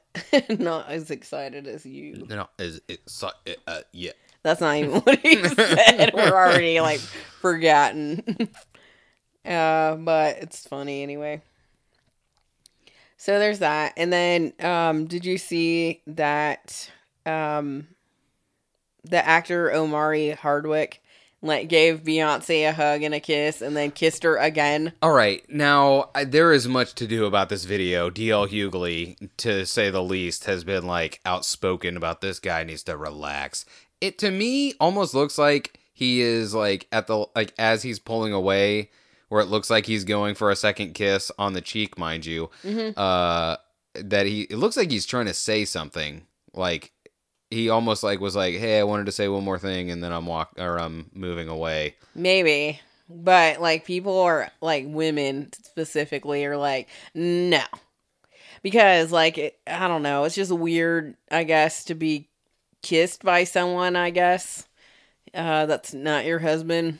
not 0.50 0.88
as 0.90 1.10
excited 1.10 1.66
as 1.66 1.86
you. 1.86 2.26
No, 2.28 2.48
is 2.58 2.80
it? 2.88 3.00
So, 3.06 3.30
uh, 3.66 3.80
yeah. 3.92 4.12
That's 4.42 4.60
not 4.60 4.76
even 4.76 5.00
what 5.00 5.18
he 5.20 5.36
said. 5.48 6.10
We're 6.14 6.32
already 6.32 6.80
like 6.80 7.00
forgotten. 7.40 8.22
Uh, 9.48 9.96
but 9.96 10.36
it's 10.38 10.66
funny 10.66 11.02
anyway. 11.02 11.42
So 13.16 13.38
there's 13.38 13.58
that. 13.58 13.94
And 13.96 14.12
then 14.12 14.52
um 14.60 15.06
did 15.06 15.24
you 15.24 15.38
see 15.38 16.02
that 16.06 16.90
um 17.26 17.88
the 19.04 19.26
actor 19.26 19.72
Omari 19.72 20.30
Hardwick 20.30 21.02
like 21.40 21.68
gave 21.68 22.02
Beyonce 22.02 22.68
a 22.68 22.72
hug 22.72 23.02
and 23.02 23.14
a 23.14 23.20
kiss 23.20 23.60
and 23.62 23.76
then 23.76 23.90
kissed 23.90 24.22
her 24.22 24.36
again? 24.36 24.92
All 25.02 25.12
right, 25.12 25.44
now 25.48 26.10
I, 26.14 26.24
there 26.24 26.52
is 26.52 26.66
much 26.68 26.94
to 26.94 27.06
do 27.06 27.26
about 27.26 27.48
this 27.48 27.64
video. 27.64 28.10
DL 28.10 28.48
Hughley, 28.48 29.28
to 29.38 29.64
say 29.66 29.90
the 29.90 30.02
least, 30.02 30.44
has 30.44 30.64
been 30.64 30.86
like 30.86 31.20
outspoken 31.24 31.96
about 31.96 32.20
this 32.20 32.40
guy 32.40 32.64
needs 32.64 32.82
to 32.84 32.96
relax. 32.96 33.64
It 34.00 34.18
to 34.18 34.30
me 34.30 34.74
almost 34.80 35.14
looks 35.14 35.38
like 35.38 35.78
he 35.92 36.20
is 36.20 36.54
like 36.54 36.86
at 36.92 37.06
the 37.06 37.26
like 37.34 37.52
as 37.58 37.82
he's 37.82 37.98
pulling 37.98 38.32
away, 38.32 38.90
where 39.28 39.40
it 39.40 39.46
looks 39.48 39.70
like 39.70 39.86
he's 39.86 40.04
going 40.04 40.34
for 40.34 40.50
a 40.50 40.56
second 40.56 40.94
kiss 40.94 41.30
on 41.38 41.52
the 41.52 41.60
cheek, 41.60 41.98
mind 41.98 42.26
you. 42.26 42.50
Uh, 42.96 43.56
that 43.94 44.26
he 44.26 44.42
it 44.42 44.56
looks 44.56 44.76
like 44.76 44.90
he's 44.90 45.06
trying 45.06 45.26
to 45.26 45.34
say 45.34 45.64
something 45.64 46.26
like 46.54 46.92
he 47.50 47.70
almost 47.70 48.02
like 48.02 48.20
was 48.20 48.36
like, 48.36 48.54
"Hey, 48.56 48.78
I 48.78 48.84
wanted 48.84 49.06
to 49.06 49.12
say 49.12 49.28
one 49.28 49.44
more 49.44 49.58
thing," 49.58 49.90
and 49.90 50.02
then 50.04 50.12
I'm 50.12 50.26
walk 50.26 50.52
or 50.58 50.78
I'm 50.78 51.10
moving 51.14 51.48
away. 51.48 51.96
Maybe. 52.14 52.80
But 53.08 53.60
like 53.60 53.86
people 53.86 54.20
are 54.20 54.50
like 54.60 54.84
women 54.86 55.50
specifically 55.52 56.44
are 56.44 56.58
like 56.58 56.88
no. 57.14 57.62
Because 58.62 59.10
like 59.12 59.38
it, 59.38 59.58
I 59.66 59.88
don't 59.88 60.02
know, 60.02 60.24
it's 60.24 60.34
just 60.34 60.52
weird 60.52 61.16
I 61.30 61.44
guess 61.44 61.84
to 61.84 61.94
be 61.94 62.28
kissed 62.82 63.22
by 63.22 63.44
someone, 63.44 63.96
I 63.96 64.10
guess. 64.10 64.68
Uh 65.32 65.64
that's 65.66 65.94
not 65.94 66.26
your 66.26 66.38
husband. 66.38 66.98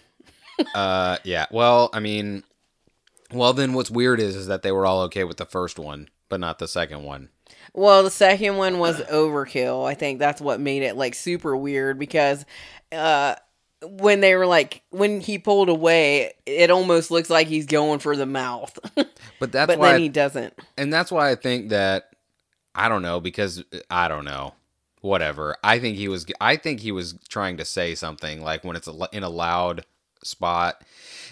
Uh, 0.75 1.19
yeah. 1.25 1.47
Well, 1.51 1.91
I 1.93 2.01
mean, 2.01 2.43
well, 3.33 3.53
then 3.53 3.73
what's 3.75 3.91
weird 3.91 4.21
is 4.21 4.37
is 4.37 4.47
that 4.47 4.63
they 4.63 4.73
were 4.73 4.87
all 4.87 5.03
okay 5.03 5.25
with 5.25 5.37
the 5.37 5.47
first 5.47 5.79
one, 5.79 6.09
but 6.29 6.41
not 6.41 6.59
the 6.59 6.69
second 6.69 7.05
one. 7.05 7.29
Well, 7.75 8.03
the 8.03 8.11
second 8.11 8.57
one 8.57 8.79
was 8.79 9.01
overkill. 9.03 9.87
I 9.89 9.95
think 9.95 10.19
that's 10.19 10.41
what 10.41 10.61
made 10.61 10.83
it 10.83 10.97
like 10.97 11.15
super 11.15 11.57
weird 11.57 11.99
because 11.99 12.45
uh 12.93 13.37
when 13.83 14.21
they 14.21 14.35
were 14.35 14.47
like 14.47 14.83
when 14.91 15.21
he 15.21 15.39
pulled 15.39 15.69
away, 15.69 16.33
it 16.47 16.71
almost 16.71 17.11
looks 17.11 17.31
like 17.31 17.47
he's 17.47 17.67
going 17.67 18.01
for 18.01 18.17
the 18.17 18.27
mouth. 18.27 18.77
But 19.41 19.53
that's 19.53 19.69
but 19.69 19.79
why, 19.79 19.93
then 19.93 20.01
he 20.01 20.09
doesn't. 20.09 20.53
and 20.77 20.93
that's 20.93 21.13
why 21.13 21.31
I 21.31 21.37
think 21.37 21.69
that 21.69 22.11
I 22.75 22.89
don't 22.89 23.03
know 23.03 23.21
because 23.21 23.63
I 23.89 24.09
don't 24.09 24.25
know. 24.25 24.55
Whatever. 25.01 25.57
I 25.63 25.79
think 25.79 25.97
he 25.97 26.09
was. 26.09 26.27
I 26.41 26.57
think 26.57 26.81
he 26.81 26.91
was 26.91 27.15
trying 27.29 27.59
to 27.59 27.65
say 27.65 27.95
something 27.95 28.43
like 28.43 28.65
when 28.65 28.75
it's 28.75 28.89
in 29.13 29.23
a 29.23 29.29
loud 29.29 29.87
spot, 30.23 30.83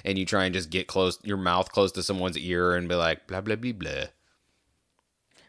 and 0.05 0.19
you 0.19 0.25
try 0.25 0.45
and 0.45 0.55
just 0.55 0.71
get 0.71 0.87
close, 0.87 1.19
your 1.23 1.37
mouth 1.37 1.71
close 1.73 1.93
to 1.93 2.02
someone's 2.02 2.38
ear, 2.38 2.75
and 2.75 2.88
be 2.88 2.95
like 2.95 3.26
blah 3.26 3.40
blah 3.40 3.57
blah 3.57 3.73
blah. 3.73 4.05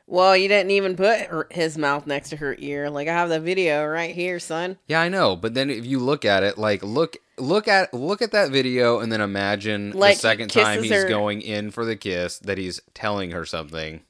Well, 0.10 0.38
you 0.38 0.48
didn't 0.48 0.72
even 0.72 0.96
put 0.96 1.20
her, 1.27 1.48
his 1.51 1.77
mouth 1.77 2.08
next 2.08 2.29
to 2.29 2.38
her 2.38 2.56
ear. 2.60 2.89
Like 2.89 3.10
I 3.10 3.13
have 3.13 3.27
the 3.27 3.41
video 3.41 3.86
right 3.86 4.15
here, 4.15 4.39
son. 4.39 4.77
Yeah, 4.88 5.01
I 5.01 5.10
know, 5.10 5.36
but 5.36 5.53
then 5.53 5.70
if 5.70 5.86
you 5.86 6.00
look 6.00 6.24
at 6.24 6.44
it, 6.44 6.58
like 6.58 6.82
look 6.82 7.17
look 7.38 7.67
at 7.67 7.94
look 7.94 8.22
at 8.22 8.32
that 8.32 8.50
video 8.50 9.00
and 9.00 9.12
then 9.12 9.20
imagine 9.22 9.91
Like, 9.91 10.15
the 10.15 10.22
second 10.22 10.50
time 10.50 10.82
he's 10.82 10.91
her- 10.91 11.10
going 11.10 11.41
in 11.41 11.72
for 11.72 11.84
the 11.84 11.98
kiss 11.98 12.39
that 12.39 12.58
he's 12.58 12.79
telling 12.94 13.32
her 13.32 13.46
something. 13.46 14.01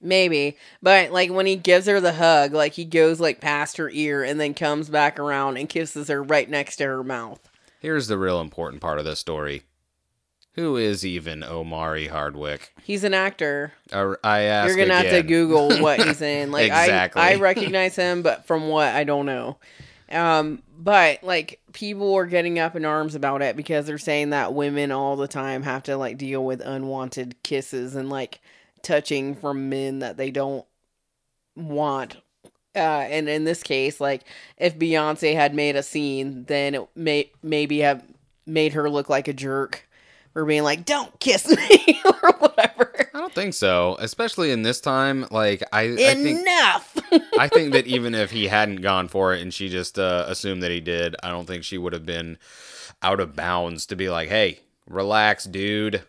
Maybe, 0.00 0.56
but 0.80 1.10
like 1.10 1.30
when 1.30 1.46
he 1.46 1.56
gives 1.56 1.86
her 1.86 2.00
the 2.00 2.14
hug, 2.14 2.54
like 2.54 2.72
he 2.72 2.84
goes 2.86 3.20
like 3.20 3.40
past 3.40 3.76
her 3.76 3.90
ear 3.90 4.22
and 4.24 4.40
then 4.40 4.54
comes 4.54 4.88
back 4.88 5.18
around 5.18 5.58
and 5.58 5.68
kisses 5.68 6.08
her 6.08 6.22
right 6.22 6.48
next 6.48 6.76
to 6.76 6.84
her 6.84 7.04
mouth. 7.04 7.40
Here's 7.80 8.08
the 8.08 8.18
real 8.18 8.40
important 8.40 8.82
part 8.82 8.98
of 8.98 9.04
this 9.04 9.18
story. 9.18 9.62
Who 10.54 10.76
is 10.76 11.06
even 11.06 11.44
Omari 11.44 12.08
Hardwick? 12.08 12.72
He's 12.82 13.04
an 13.04 13.14
actor. 13.14 13.72
I, 13.92 14.14
I 14.24 14.40
ask 14.40 14.68
You're 14.68 14.84
gonna 14.84 14.98
have 14.98 15.10
to. 15.10 15.22
Google 15.22 15.78
what 15.80 16.02
he's 16.02 16.20
in. 16.22 16.50
Like 16.50 16.66
Exactly. 16.66 17.22
I, 17.22 17.32
I 17.32 17.34
recognize 17.36 17.94
him, 17.94 18.22
but 18.22 18.44
from 18.46 18.68
what 18.68 18.88
I 18.88 19.04
don't 19.04 19.26
know. 19.26 19.58
Um, 20.10 20.62
but 20.76 21.22
like 21.22 21.60
people 21.72 22.14
are 22.16 22.26
getting 22.26 22.58
up 22.58 22.74
in 22.74 22.84
arms 22.84 23.14
about 23.14 23.42
it 23.42 23.56
because 23.56 23.86
they're 23.86 23.98
saying 23.98 24.30
that 24.30 24.54
women 24.54 24.90
all 24.90 25.14
the 25.14 25.28
time 25.28 25.62
have 25.62 25.84
to 25.84 25.96
like 25.96 26.18
deal 26.18 26.44
with 26.44 26.60
unwanted 26.60 27.40
kisses 27.44 27.94
and 27.94 28.10
like 28.10 28.40
touching 28.82 29.36
from 29.36 29.68
men 29.68 30.00
that 30.00 30.16
they 30.16 30.30
don't 30.32 30.66
want. 31.54 32.16
Uh, 32.76 32.78
and 32.78 33.28
in 33.28 33.44
this 33.44 33.62
case, 33.62 34.00
like 34.00 34.22
if 34.56 34.78
Beyonce 34.78 35.34
had 35.34 35.54
made 35.54 35.76
a 35.76 35.82
scene, 35.82 36.44
then 36.44 36.74
it 36.74 36.88
may 36.94 37.30
maybe 37.42 37.80
have 37.80 38.04
made 38.46 38.72
her 38.74 38.88
look 38.88 39.08
like 39.08 39.28
a 39.28 39.32
jerk 39.32 39.88
for 40.32 40.44
being 40.44 40.62
like, 40.62 40.84
"Don't 40.84 41.18
kiss 41.18 41.48
me" 41.70 42.00
or 42.04 42.32
whatever. 42.38 43.10
I 43.14 43.18
don't 43.18 43.34
think 43.34 43.54
so, 43.54 43.96
especially 43.98 44.52
in 44.52 44.62
this 44.62 44.80
time. 44.80 45.26
Like 45.30 45.62
I, 45.72 45.82
I 45.82 46.14
think 46.14 46.40
Enough. 46.40 46.98
I 47.38 47.48
think 47.52 47.72
that 47.72 47.86
even 47.86 48.14
if 48.14 48.30
he 48.30 48.46
hadn't 48.46 48.82
gone 48.82 49.08
for 49.08 49.34
it 49.34 49.42
and 49.42 49.52
she 49.52 49.68
just 49.68 49.98
uh, 49.98 50.24
assumed 50.28 50.62
that 50.62 50.70
he 50.70 50.80
did, 50.80 51.16
I 51.22 51.30
don't 51.30 51.46
think 51.46 51.64
she 51.64 51.78
would 51.78 51.92
have 51.92 52.06
been 52.06 52.38
out 53.02 53.18
of 53.20 53.34
bounds 53.34 53.86
to 53.86 53.96
be 53.96 54.08
like, 54.08 54.28
"Hey, 54.28 54.60
relax, 54.86 55.44
dude." 55.44 56.02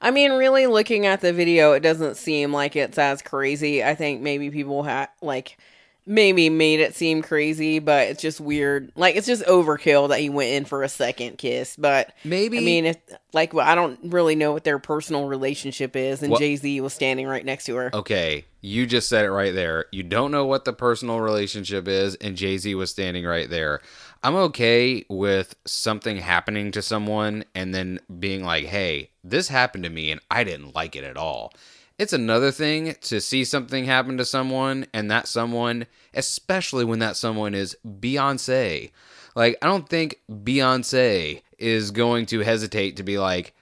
I 0.00 0.10
mean, 0.10 0.32
really 0.32 0.66
looking 0.66 1.06
at 1.06 1.20
the 1.20 1.32
video, 1.32 1.72
it 1.72 1.80
doesn't 1.80 2.16
seem 2.16 2.52
like 2.52 2.74
it's 2.76 2.98
as 2.98 3.22
crazy. 3.22 3.84
I 3.84 3.94
think 3.94 4.20
maybe 4.22 4.50
people 4.50 4.82
had 4.82 5.08
like 5.20 5.58
maybe 6.06 6.48
made 6.48 6.80
it 6.80 6.94
seem 6.94 7.20
crazy, 7.22 7.78
but 7.78 8.08
it's 8.08 8.22
just 8.22 8.40
weird. 8.40 8.90
Like 8.96 9.16
it's 9.16 9.26
just 9.26 9.44
overkill 9.44 10.08
that 10.08 10.18
he 10.20 10.30
went 10.30 10.50
in 10.50 10.64
for 10.64 10.82
a 10.82 10.88
second 10.88 11.36
kiss. 11.38 11.76
But 11.76 12.14
Maybe 12.24 12.58
I 12.58 12.60
mean, 12.62 12.86
if 12.86 12.96
like 13.32 13.52
well, 13.52 13.68
I 13.68 13.74
don't 13.74 13.98
really 14.04 14.34
know 14.34 14.52
what 14.52 14.64
their 14.64 14.78
personal 14.78 15.26
relationship 15.28 15.94
is, 15.96 16.22
and 16.22 16.30
Well- 16.30 16.40
Jay 16.40 16.56
Z 16.56 16.80
was 16.80 16.94
standing 16.94 17.26
right 17.26 17.44
next 17.44 17.66
to 17.66 17.76
her. 17.76 17.90
okay, 17.94 18.46
You 18.62 18.86
just 18.86 19.08
said 19.08 19.24
it 19.26 19.30
right 19.30 19.54
there. 19.54 19.84
You 19.92 20.02
don't 20.02 20.30
know 20.30 20.46
what 20.46 20.64
the 20.64 20.72
personal 20.72 21.20
relationship 21.20 21.86
is, 21.86 22.14
and 22.16 22.36
Jay 22.36 22.56
Z 22.56 22.74
was 22.74 22.90
standing 22.90 23.26
right 23.26 23.48
there. 23.50 23.80
I'm 24.22 24.34
okay 24.34 25.04
with 25.08 25.56
something 25.66 26.18
happening 26.18 26.72
to 26.72 26.82
someone 26.82 27.44
and 27.54 27.74
then 27.74 28.00
being 28.18 28.44
like, 28.44 28.66
hey, 28.66 29.10
this 29.24 29.48
happened 29.48 29.84
to 29.84 29.90
me 29.90 30.10
and 30.10 30.20
I 30.30 30.44
didn't 30.44 30.74
like 30.74 30.94
it 30.94 31.04
at 31.04 31.16
all. 31.16 31.54
It's 31.98 32.12
another 32.12 32.50
thing 32.50 32.94
to 33.02 33.20
see 33.20 33.44
something 33.44 33.84
happen 33.84 34.16
to 34.18 34.24
someone 34.24 34.86
and 34.92 35.10
that 35.10 35.28
someone, 35.28 35.86
especially 36.14 36.84
when 36.84 36.98
that 36.98 37.16
someone 37.16 37.54
is 37.54 37.76
Beyonce. 37.86 38.90
Like, 39.34 39.56
I 39.62 39.66
don't 39.66 39.88
think 39.88 40.20
Beyonce 40.30 41.42
is 41.58 41.90
going 41.90 42.26
to 42.26 42.40
hesitate 42.40 42.96
to 42.96 43.02
be 43.02 43.18
like, 43.18 43.54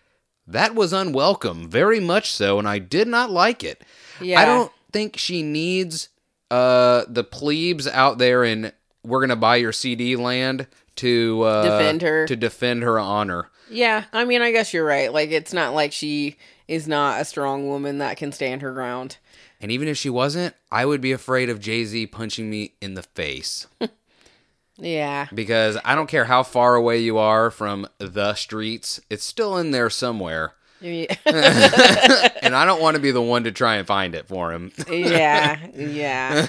that 0.47 0.75
was 0.75 0.93
unwelcome, 0.93 1.69
very 1.69 2.01
much 2.01 2.33
so, 2.33 2.59
and 2.59 2.67
I 2.67 2.79
did 2.79 3.07
not 3.07 3.31
like 3.31 3.63
it. 3.63 3.85
Yeah. 4.21 4.41
I 4.41 4.45
don't 4.45 4.73
think 4.93 5.17
she 5.17 5.43
needs 5.43 6.09
uh 6.51 7.05
the 7.09 7.25
plebes 7.25 7.87
out 7.87 8.17
there 8.17 8.43
in 8.43 8.73
we're 9.03 9.21
gonna 9.21 9.37
buy 9.37 9.57
your 9.57 9.73
CD 9.73 10.17
land 10.17 10.67
to 10.97 11.43
uh, 11.43 11.63
Defend 11.63 12.03
her. 12.03 12.27
to 12.27 12.37
defend 12.37 12.83
her 12.83 12.99
honor. 12.99 13.49
Yeah, 13.71 14.05
I 14.13 14.25
mean, 14.25 14.43
I 14.43 14.51
guess 14.51 14.73
you're 14.73 14.85
right. 14.85 15.13
Like, 15.13 15.31
it's 15.31 15.53
not 15.53 15.75
like 15.75 15.93
she 15.93 16.37
is 16.67 16.89
not 16.89 17.21
a 17.21 17.25
strong 17.25 17.69
woman 17.69 17.99
that 17.99 18.17
can 18.17 18.33
stand 18.33 18.63
her 18.63 18.73
ground. 18.73 19.19
And 19.61 19.71
even 19.73 19.89
if 19.89 19.97
she 19.99 20.09
wasn't, 20.11 20.55
I 20.71 20.87
would 20.87 21.01
be 21.01 21.13
afraid 21.13 21.51
of 21.51 21.61
Jay 21.61 21.85
Z 21.85 22.07
punching 22.09 22.49
me 22.49 22.73
in 22.81 22.95
the 22.95 23.03
face 23.03 23.67
Yeah. 24.79 25.27
because 25.35 25.77
I 25.85 25.95
don't 25.95 26.07
care 26.09 26.25
how 26.25 26.43
far 26.45 26.77
away 26.77 26.99
you 27.01 27.19
are 27.19 27.51
from 27.51 27.87
the 27.99 28.35
streets, 28.35 29.01
it's 29.11 29.25
still 29.25 29.57
in 29.59 29.71
there 29.73 29.91
somewhere. 29.91 30.53
Yeah. 30.81 31.15
And 32.43 32.55
I 32.57 32.65
don't 32.65 32.81
want 32.81 32.95
to 32.95 33.03
be 33.03 33.11
the 33.11 33.21
one 33.21 33.45
to 33.45 33.53
try 33.53 33.75
and 33.77 33.87
find 33.87 34.15
it 34.15 34.27
for 34.29 34.53
him. 34.53 34.73
yeah. 34.89 35.67
Yeah. 35.77 36.47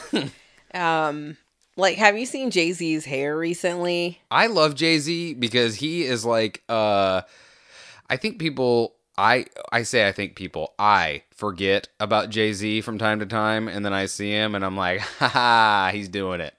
Um, 0.73 1.35
like, 1.79 1.97
have 1.97 2.17
you 2.17 2.25
seen 2.25 2.51
Jay 2.51 2.71
Z's 2.73 3.05
hair 3.05 3.37
recently? 3.37 4.19
I 4.29 4.47
love 4.47 4.75
Jay 4.75 4.99
Z 4.99 5.33
because 5.35 5.75
he 5.75 6.03
is 6.03 6.25
like 6.25 6.63
uh 6.69 7.21
I 8.09 8.17
think 8.17 8.39
people 8.39 8.95
I 9.17 9.45
I 9.71 9.83
say 9.83 10.07
I 10.07 10.11
think 10.11 10.35
people 10.35 10.73
I 10.79 11.23
forget 11.31 11.87
about 11.99 12.29
Jay 12.29 12.53
Z 12.53 12.81
from 12.81 12.97
time 12.97 13.19
to 13.19 13.25
time 13.25 13.67
and 13.67 13.85
then 13.85 13.93
I 13.93 14.05
see 14.05 14.31
him 14.31 14.55
and 14.55 14.63
I'm 14.65 14.77
like, 14.77 14.99
ha 15.19 15.27
ha, 15.27 15.89
he's 15.93 16.07
doing 16.09 16.41
it. 16.41 16.53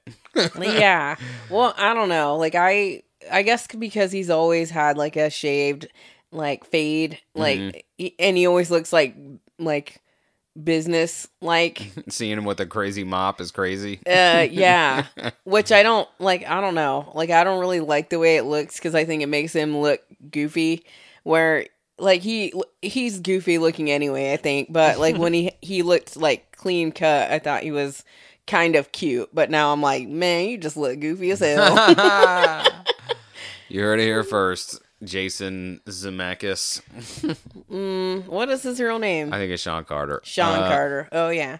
yeah. 0.61 1.17
Well, 1.49 1.75
I 1.77 1.93
don't 1.95 2.09
know. 2.09 2.37
Like, 2.37 2.55
I, 2.55 3.03
I 3.31 3.43
guess 3.43 3.67
because 3.67 4.13
he's 4.13 4.31
always 4.31 4.71
had 4.71 4.97
like 4.97 5.17
a 5.17 5.29
shaved, 5.31 5.89
like 6.33 6.65
fade, 6.65 7.19
like, 7.35 7.85
he- 7.99 8.15
and 8.19 8.37
he 8.37 8.47
always 8.47 8.71
looks 8.71 8.93
like, 8.93 9.17
like, 9.59 10.01
business 10.63 11.29
like 11.41 11.93
Seeing 12.09 12.37
him 12.39 12.45
with 12.45 12.61
a 12.61 12.67
crazy 12.67 13.05
mop 13.05 13.41
is 13.41 13.51
crazy. 13.51 14.01
uh 14.07 14.47
yeah. 14.51 15.07
Which 15.45 15.73
i 15.73 15.83
don't 15.83 16.09
like 16.19 16.47
i 16.49 16.61
don't 16.61 16.75
know. 16.75 17.13
Like 17.15 17.31
i 17.31 17.45
don't 17.45 17.61
really 17.61 17.81
like 17.81 18.11
the 18.11 18.19
way 18.19 18.37
it 18.37 18.45
looks 18.45 18.77
because 18.77 18.95
i 18.95 19.05
think 19.05 19.23
it 19.23 19.29
makes 19.29 19.53
him 19.53 19.77
look 19.79 20.01
goofy. 20.31 20.85
Where 21.23 21.67
like 21.99 22.23
he 22.23 22.53
he's 22.83 23.21
goofy 23.21 23.59
looking 23.59 23.91
anyway 23.91 24.33
i 24.33 24.37
think. 24.37 24.73
But 24.73 24.99
like 24.99 25.17
when 25.17 25.33
he 25.33 25.53
he 25.61 25.83
looked 25.83 26.17
like 26.17 26.53
clean 26.57 26.93
cut 26.93 27.31
i 27.31 27.39
thought 27.39 27.63
he 27.63 27.71
was 27.73 28.05
kind 28.47 28.75
of 28.75 28.91
cute. 28.93 29.29
But 29.33 29.51
now 29.51 29.73
i'm 29.73 29.81
like 29.81 30.09
man 30.09 30.49
you 30.49 30.59
just 30.59 30.77
look 30.77 30.99
goofy 30.99 31.31
as 31.31 31.41
hell. 31.41 32.67
You 33.69 33.83
heard 33.83 34.01
it 34.01 34.05
here 34.05 34.25
first. 34.25 34.81
Jason 35.03 35.81
Zemeckis. 35.87 36.83
mm, 37.71 38.27
what 38.27 38.49
is 38.51 38.63
his 38.63 38.81
real 38.81 38.99
name? 38.99 39.33
I 39.33 39.39
think 39.39 39.53
it's 39.53 39.63
Sean 39.63 39.85
Carter. 39.85 40.21
sean 40.25 40.59
Uh, 40.63 40.69
carter. 40.69 41.09
Oh 41.13 41.29
yeah. 41.31 41.59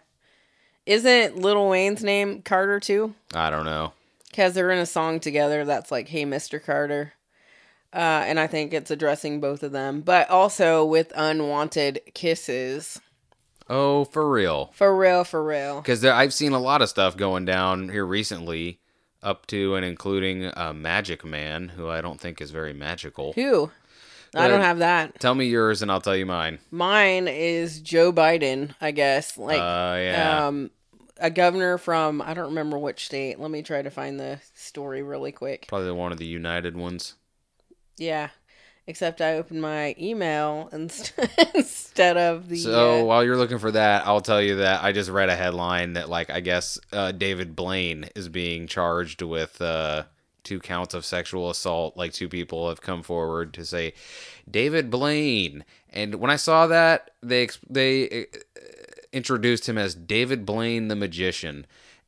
Isn't 0.87 1.37
little 1.37 1.69
wayne's 1.69 2.03
name 2.03 2.43
carter 2.43 2.81
too? 2.81 3.15
I 3.35 3.51
don't 3.51 3.65
know. 3.67 3.93
because 4.31 4.55
they're 4.55 4.71
in 4.71 4.79
a 4.79 4.87
song 4.87 5.21
together 5.21 5.65
that's 5.65 5.91
like 5.91 6.09
hey 6.09 6.25
mr 6.25 6.63
carter. 6.63 7.13
Uh, 7.93 8.23
and 8.27 8.39
i 8.39 8.47
think 8.47 8.73
it's 8.73 8.91
addressing 8.91 9.41
both 9.41 9.63
of 9.63 9.73
them. 9.73 10.01
But 10.01 10.31
also 10.31 10.85
with 10.85 11.13
unwanted 11.17 12.01
kisses. 12.15 13.01
Oh, 13.69 14.05
for 14.05 14.29
real. 14.29 14.71
for 14.75 14.97
real 14.97 15.23
for 15.25 15.45
real. 15.45 15.81
Because 15.81 16.05
I've 16.05 16.35
seen 16.35 16.53
a 16.53 16.59
lot 16.59 16.83
of 16.83 16.89
stuff 16.89 17.17
going 17.17 17.45
down 17.45 17.89
here 17.89 18.05
recently, 18.05 18.81
up 19.23 19.47
to 19.49 19.75
and 19.75 19.85
including 19.85 20.47
uh, 20.57 20.73
Magic 20.75 21.25
Man, 21.25 21.69
who 21.71 21.89
I 21.89 22.01
don't 22.01 22.21
think 22.21 22.41
is 22.41 22.51
very 22.51 22.73
magical. 22.73 23.33
who 23.35 23.71
i 24.35 24.47
don't 24.47 24.61
Uh, 24.61 24.65
have 24.65 24.79
that 24.79 25.19
Tell 25.19 25.35
me 25.35 25.47
yours 25.47 25.83
and 25.83 25.91
I'll 25.91 26.01
tell 26.01 26.15
you 26.17 26.25
mine. 26.25 26.61
mine 26.71 27.27
is 27.27 27.81
joe 27.81 28.13
biden 28.13 28.75
i 28.81 28.93
guess 28.93 29.37
like 29.37 29.59
uh, 29.59 29.97
yeah. 29.99 30.47
um 30.47 30.71
a 31.19 31.31
governor 31.31 31.79
from 31.79 32.23
i 32.23 32.33
don't 32.33 32.51
remember 32.51 32.79
which 32.79 33.07
state 33.07 33.41
let 33.41 33.51
me 33.51 33.61
try 33.63 33.83
to 33.83 33.91
find 33.91 34.21
the 34.21 34.41
story 34.55 35.03
really 35.03 35.33
quick 35.33 35.67
Probably 35.69 35.91
one 35.91 36.13
of 36.13 36.19
the 36.19 36.27
United 36.27 36.77
ones. 36.77 37.15
yeah 37.99 38.29
except 38.91 39.21
i 39.21 39.35
opened 39.35 39.63
my 39.63 39.95
email 39.99 40.69
inst- 40.73 41.15
instead 41.55 42.17
of 42.17 42.49
the 42.49 42.57
So 42.57 43.01
uh, 43.01 43.05
while 43.05 43.25
you're 43.25 43.37
looking 43.37 43.59
for 43.59 43.71
that, 43.71 44.07
I'll 44.07 44.21
tell 44.21 44.43
you 44.43 44.57
that 44.57 44.83
I 44.83 44.93
just 44.93 45.11
read 45.11 45.29
a 45.29 45.37
headline 45.37 45.95
that, 45.95 46.09
like, 46.09 46.31
I 46.31 46.41
guess 46.41 46.79
uh, 46.93 47.13
David 47.13 47.57
Blaine 47.57 48.09
is 48.15 48.29
being 48.29 48.67
charged 48.67 49.23
with 49.23 49.61
uh, 49.63 50.05
two 50.45 50.61
counts 50.61 50.95
of 50.95 51.05
sexual 51.05 51.51
assault. 51.51 51.97
Like, 51.97 52.13
two 52.13 52.29
people 52.29 52.69
have 52.69 52.81
come 52.81 53.03
forward 53.03 53.55
to 53.55 53.65
say 53.65 53.95
David 54.51 54.91
Blaine, 54.91 55.65
and 55.91 56.17
when 56.17 56.31
I 56.31 56.37
saw 56.37 56.67
that, 56.67 57.11
they 57.23 57.49
they 57.69 58.09
uh, 58.23 58.39
introduced 59.13 59.69
him 59.69 59.79
as 59.79 59.95
David 59.95 60.45
Blaine 60.45 60.89
the 60.89 60.97
magician. 60.97 61.67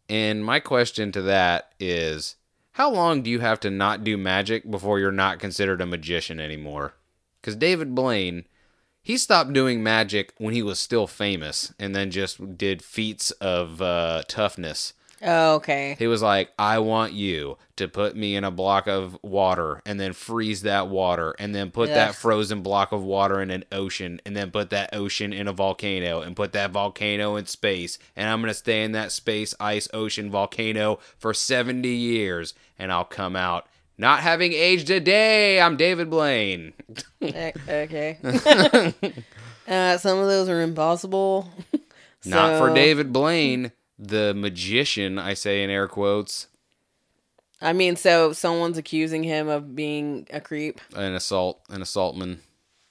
And 0.09 0.45
my 0.45 0.61
question 0.61 1.13
to 1.13 1.23
that 1.23 1.73
is, 1.81 2.37
how 2.73 2.91
long 2.91 3.23
do 3.23 3.31
you 3.31 3.41
have 3.41 3.61
to 3.61 3.71
not 3.71 4.03
do 4.03 4.17
magic 4.17 4.71
before 4.71 4.99
you're 4.99 5.13
not 5.13 5.39
considered 5.39 5.81
a 5.81 5.87
magician 5.87 6.41
anymore? 6.41 6.95
Because 7.41 7.57
David 7.57 7.95
Blaine, 7.95 8.47
he 9.03 9.17
stopped 9.17 9.53
doing 9.53 9.83
magic 9.83 10.33
when 10.39 10.55
he 10.55 10.63
was 10.63 10.79
still 10.79 11.07
famous 11.07 11.75
and 11.79 11.95
then 11.95 12.11
just 12.11 12.57
did 12.57 12.83
feats 12.83 13.31
of 13.33 13.83
uh, 13.83 14.23
toughness. 14.27 14.95
Oh, 15.23 15.55
okay 15.55 15.97
He 15.99 16.07
was 16.07 16.23
like, 16.23 16.51
I 16.59 16.79
want 16.79 17.13
you 17.13 17.57
to 17.77 17.89
put 17.89 18.17
me 18.17 18.37
in 18.37 18.45
a 18.45 18.51
block 18.51 18.87
of 18.87 19.19
water 19.23 19.81
and 19.87 19.99
then 19.99 20.13
freeze 20.13 20.63
that 20.63 20.89
water 20.89 21.35
and 21.39 21.55
then 21.55 21.71
put 21.71 21.89
that 21.91 22.15
frozen 22.15 22.63
block 22.63 22.93
of 22.93 23.03
water 23.03 23.41
in 23.41 23.51
an 23.51 23.65
ocean 23.73 24.21
and 24.27 24.37
then 24.37 24.51
put 24.51 24.71
that 24.71 24.91
ocean 24.95 25.33
in 25.33 25.49
a 25.49 25.53
volcano 25.53 26.21
and 26.21 26.37
put 26.37 26.53
that 26.53 26.71
volcano 26.71 27.37
in 27.37 27.47
space. 27.47 27.99
And 28.15 28.29
I'm 28.29 28.41
going 28.41 28.51
to 28.51 28.55
stay 28.55 28.85
in 28.85 28.93
that 28.93 29.13
space, 29.13 29.55
ice, 29.59 29.89
ocean, 29.95 30.31
volcano 30.31 30.99
for 31.19 31.33
70 31.35 31.89
years 31.89 32.55
and 32.79 32.93
I'll 32.93 33.05
come 33.05 33.37
out. 33.37 33.67
Not 33.99 34.21
having 34.21 34.53
aged 34.53 34.91
a 34.91 35.01
day, 35.01 35.61
I'm 35.61 35.77
David 35.77 36.11
Blaine. 36.11 36.73
Okay. 37.23 38.19
uh, 39.69 39.97
some 39.99 40.19
of 40.19 40.27
those 40.27 40.49
are 40.49 40.61
impossible. 40.61 41.49
Not 42.25 42.59
for 42.59 42.75
David 42.75 43.13
Blaine, 43.13 43.73
the 44.03 44.35
magician, 44.35 45.19
I 45.19 45.35
say 45.35 45.63
in 45.63 45.71
air 45.71 45.89
quotes, 45.89 46.49
I 47.61 47.73
mean, 47.73 47.95
so 47.95 48.33
someone's 48.33 48.77
accusing 48.77 49.23
him 49.23 49.49
of 49.49 49.77
being 49.77 50.27
a 50.31 50.41
creep. 50.41 50.81
an 50.97 51.15
assault, 51.15 51.61
an 51.71 51.81
assaultman. 51.81 52.39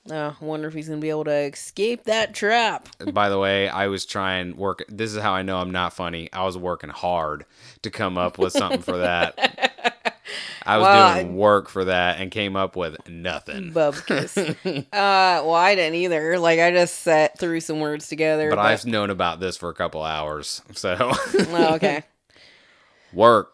Oh, 0.09 0.35
I 0.39 0.43
wonder 0.43 0.67
if 0.67 0.73
he's 0.73 0.87
gonna 0.87 1.01
be 1.01 1.09
able 1.09 1.25
to 1.25 1.31
escape 1.31 2.05
that 2.05 2.33
trap. 2.33 2.87
By 3.13 3.29
the 3.29 3.37
way, 3.37 3.67
I 3.67 3.87
was 3.87 4.05
trying 4.05 4.55
work. 4.55 4.83
This 4.87 5.13
is 5.13 5.21
how 5.21 5.33
I 5.33 5.43
know 5.43 5.57
I'm 5.57 5.71
not 5.71 5.93
funny. 5.93 6.29
I 6.33 6.43
was 6.45 6.57
working 6.57 6.89
hard 6.89 7.45
to 7.83 7.91
come 7.91 8.17
up 8.17 8.37
with 8.37 8.53
something 8.53 8.81
for 8.81 8.97
that. 8.99 9.97
I 10.65 10.77
was 10.77 10.85
Well, 10.85 11.15
doing 11.15 11.35
work 11.35 11.69
for 11.69 11.85
that 11.85 12.19
and 12.19 12.31
came 12.31 12.55
up 12.55 12.75
with 12.75 12.97
nothing. 13.09 13.71
Uh, 14.91 15.41
well, 15.43 15.53
I 15.53 15.75
didn't 15.75 15.95
either. 15.95 16.37
Like, 16.39 16.59
I 16.59 16.71
just 16.71 16.99
set 16.99 17.39
threw 17.39 17.59
some 17.59 17.79
words 17.79 18.07
together. 18.07 18.49
But 18.49 18.59
I've 18.59 18.85
known 18.85 19.09
about 19.09 19.39
this 19.39 19.57
for 19.57 19.69
a 19.69 19.73
couple 19.73 20.03
hours, 20.03 20.61
so 20.73 20.97
oh, 20.99 21.73
okay. 21.75 22.03
work. 23.13 23.53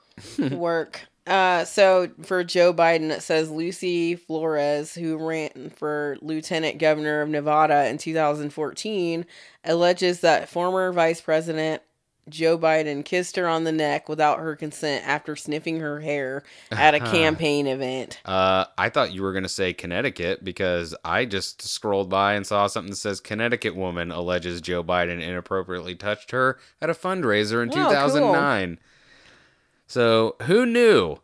work. 0.52 1.08
Uh, 1.28 1.66
so 1.66 2.10
for 2.24 2.44
Joe 2.44 2.74
Biden, 2.74 3.12
it 3.12 3.22
says 3.22 3.52
Lucy 3.52 4.16
Flores, 4.16 4.96
who 4.96 5.18
ran 5.18 5.72
for 5.76 6.18
lieutenant 6.22 6.78
governor 6.78 7.22
of 7.22 7.28
Nevada 7.28 7.88
in 7.88 7.98
2014, 7.98 9.26
alleges 9.66 10.22
that 10.22 10.48
former 10.48 10.94
vice 10.94 11.20
president 11.20 11.82
Joe 12.30 12.58
Biden 12.58 13.04
kissed 13.06 13.36
her 13.36 13.48
on 13.48 13.64
the 13.64 13.72
neck 13.72 14.10
without 14.10 14.40
her 14.40 14.56
consent 14.56 15.08
after 15.08 15.36
sniffing 15.36 15.80
her 15.80 16.00
hair 16.02 16.44
at 16.72 16.94
a 16.96 17.00
campaign 17.00 17.68
event. 17.68 18.20
Uh, 18.26 18.66
I 18.78 18.90
thought 18.90 19.14
you 19.14 19.24
were 19.24 19.34
gonna 19.34 19.48
say 19.50 19.74
Connecticut 19.74 20.44
because 20.44 20.96
I 21.06 21.26
just 21.26 21.62
scrolled 21.62 22.10
by 22.10 22.34
and 22.34 22.46
saw 22.46 22.68
something 22.68 22.92
that 22.92 22.98
says 22.98 23.20
Connecticut 23.20 23.76
woman 23.76 24.12
alleges 24.12 24.62
Joe 24.62 24.84
Biden 24.84 25.22
inappropriately 25.22 25.96
touched 25.96 26.32
her 26.32 26.60
at 26.82 26.90
a 26.90 26.94
fundraiser 26.94 27.64
in 27.64 27.70
Oh, 27.70 27.74
cool. 27.74 27.84
2009. 27.86 28.80
So 29.88 30.36
who 30.44 30.66
knew? 30.66 31.18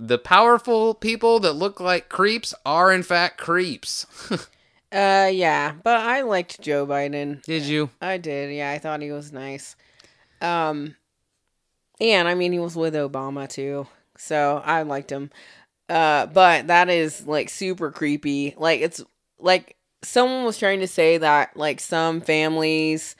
The 0.00 0.18
powerful 0.18 0.94
people 0.94 1.40
that 1.40 1.54
look 1.54 1.80
like 1.80 2.08
creeps 2.08 2.54
are 2.64 2.92
in 2.92 3.02
fact 3.02 3.38
creeps. 3.38 4.06
Uh, 4.90 5.28
yeah, 5.30 5.74
but 5.84 5.98
I 6.00 6.22
liked 6.22 6.62
Joe 6.62 6.86
Biden. 6.86 7.42
Did 7.42 7.64
you? 7.64 7.90
I 8.00 8.16
did. 8.16 8.50
Yeah, 8.54 8.70
I 8.70 8.78
thought 8.78 9.02
he 9.02 9.12
was 9.12 9.34
nice. 9.34 9.76
Um, 10.40 10.96
and 12.00 12.28
I 12.28 12.34
mean, 12.34 12.52
he 12.52 12.58
was 12.58 12.76
with 12.76 12.94
Obama 12.94 13.48
too, 13.48 13.86
so 14.16 14.62
I 14.64 14.82
liked 14.82 15.10
him. 15.10 15.30
Uh, 15.88 16.26
but 16.26 16.66
that 16.66 16.88
is 16.88 17.26
like 17.26 17.48
super 17.48 17.90
creepy. 17.90 18.54
Like 18.56 18.80
it's 18.80 19.02
like 19.38 19.76
someone 20.02 20.44
was 20.44 20.58
trying 20.58 20.80
to 20.80 20.86
say 20.86 21.18
that 21.18 21.56
like 21.56 21.80
some 21.80 22.20
families 22.20 23.16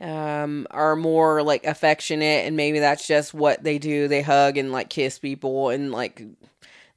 um 0.00 0.66
are 0.70 0.96
more 0.96 1.42
like 1.42 1.66
affectionate 1.66 2.46
and 2.46 2.56
maybe 2.56 2.78
that's 2.78 3.06
just 3.06 3.34
what 3.34 3.62
they 3.62 3.78
do 3.78 4.08
they 4.08 4.22
hug 4.22 4.56
and 4.56 4.72
like 4.72 4.88
kiss 4.88 5.18
people 5.18 5.68
and 5.68 5.92
like 5.92 6.22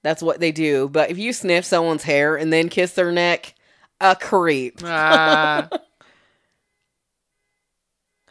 that's 0.04 0.24
what 0.24 0.40
they 0.40 0.54
do 0.54 0.88
but 0.88 1.12
if 1.12 1.18
you 1.18 1.34
sniff 1.34 1.66
someone's 1.66 2.04
hair 2.04 2.38
and 2.38 2.54
then 2.54 2.70
kiss 2.70 2.94
their 2.94 3.12
neck 3.12 3.56
a 4.00 4.16
creep 4.16 4.80
Ah. 4.86 5.68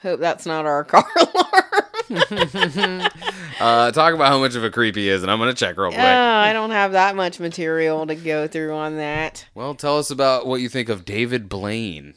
hope 0.02 0.20
that's 0.20 0.46
not 0.46 0.66
our 0.66 0.84
car 0.84 1.04
alarm 1.16 1.82
uh, 3.60 3.90
talk 3.92 4.14
about 4.14 4.28
how 4.28 4.38
much 4.38 4.54
of 4.54 4.64
a 4.64 4.70
creep 4.70 4.96
he 4.96 5.08
is, 5.08 5.22
and 5.22 5.30
I'm 5.30 5.38
gonna 5.38 5.54
check 5.54 5.76
real 5.76 5.90
quick. 5.90 6.00
oh 6.00 6.04
i 6.04 6.52
don't 6.52 6.70
have 6.72 6.92
that 6.92 7.16
much 7.16 7.40
material 7.40 8.06
to 8.06 8.14
go 8.14 8.46
through 8.46 8.74
on 8.74 8.96
that 8.96 9.46
Well, 9.54 9.74
tell 9.74 9.98
us 9.98 10.10
about 10.10 10.46
what 10.46 10.60
you 10.60 10.68
think 10.68 10.88
of 10.88 11.04
David 11.04 11.48
Blaine. 11.48 12.14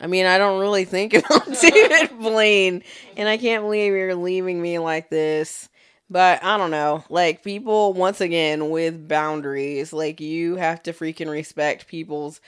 I 0.00 0.08
mean, 0.08 0.26
I 0.26 0.36
don't 0.38 0.60
really 0.60 0.84
think 0.84 1.14
about 1.14 1.46
David 1.60 2.18
Blaine, 2.18 2.82
and 3.16 3.28
I 3.28 3.38
can't 3.38 3.62
believe 3.64 3.92
you're 3.92 4.14
leaving 4.14 4.60
me 4.60 4.78
like 4.78 5.08
this. 5.08 5.68
But 6.10 6.44
I 6.44 6.56
don't 6.58 6.70
know. 6.70 7.02
Like, 7.08 7.42
people, 7.42 7.92
once 7.94 8.20
again, 8.20 8.68
with 8.70 9.08
boundaries, 9.08 9.92
like, 9.94 10.20
you 10.20 10.56
have 10.56 10.82
to 10.84 10.92
freaking 10.92 11.28
respect 11.30 11.88
people's 11.88 12.40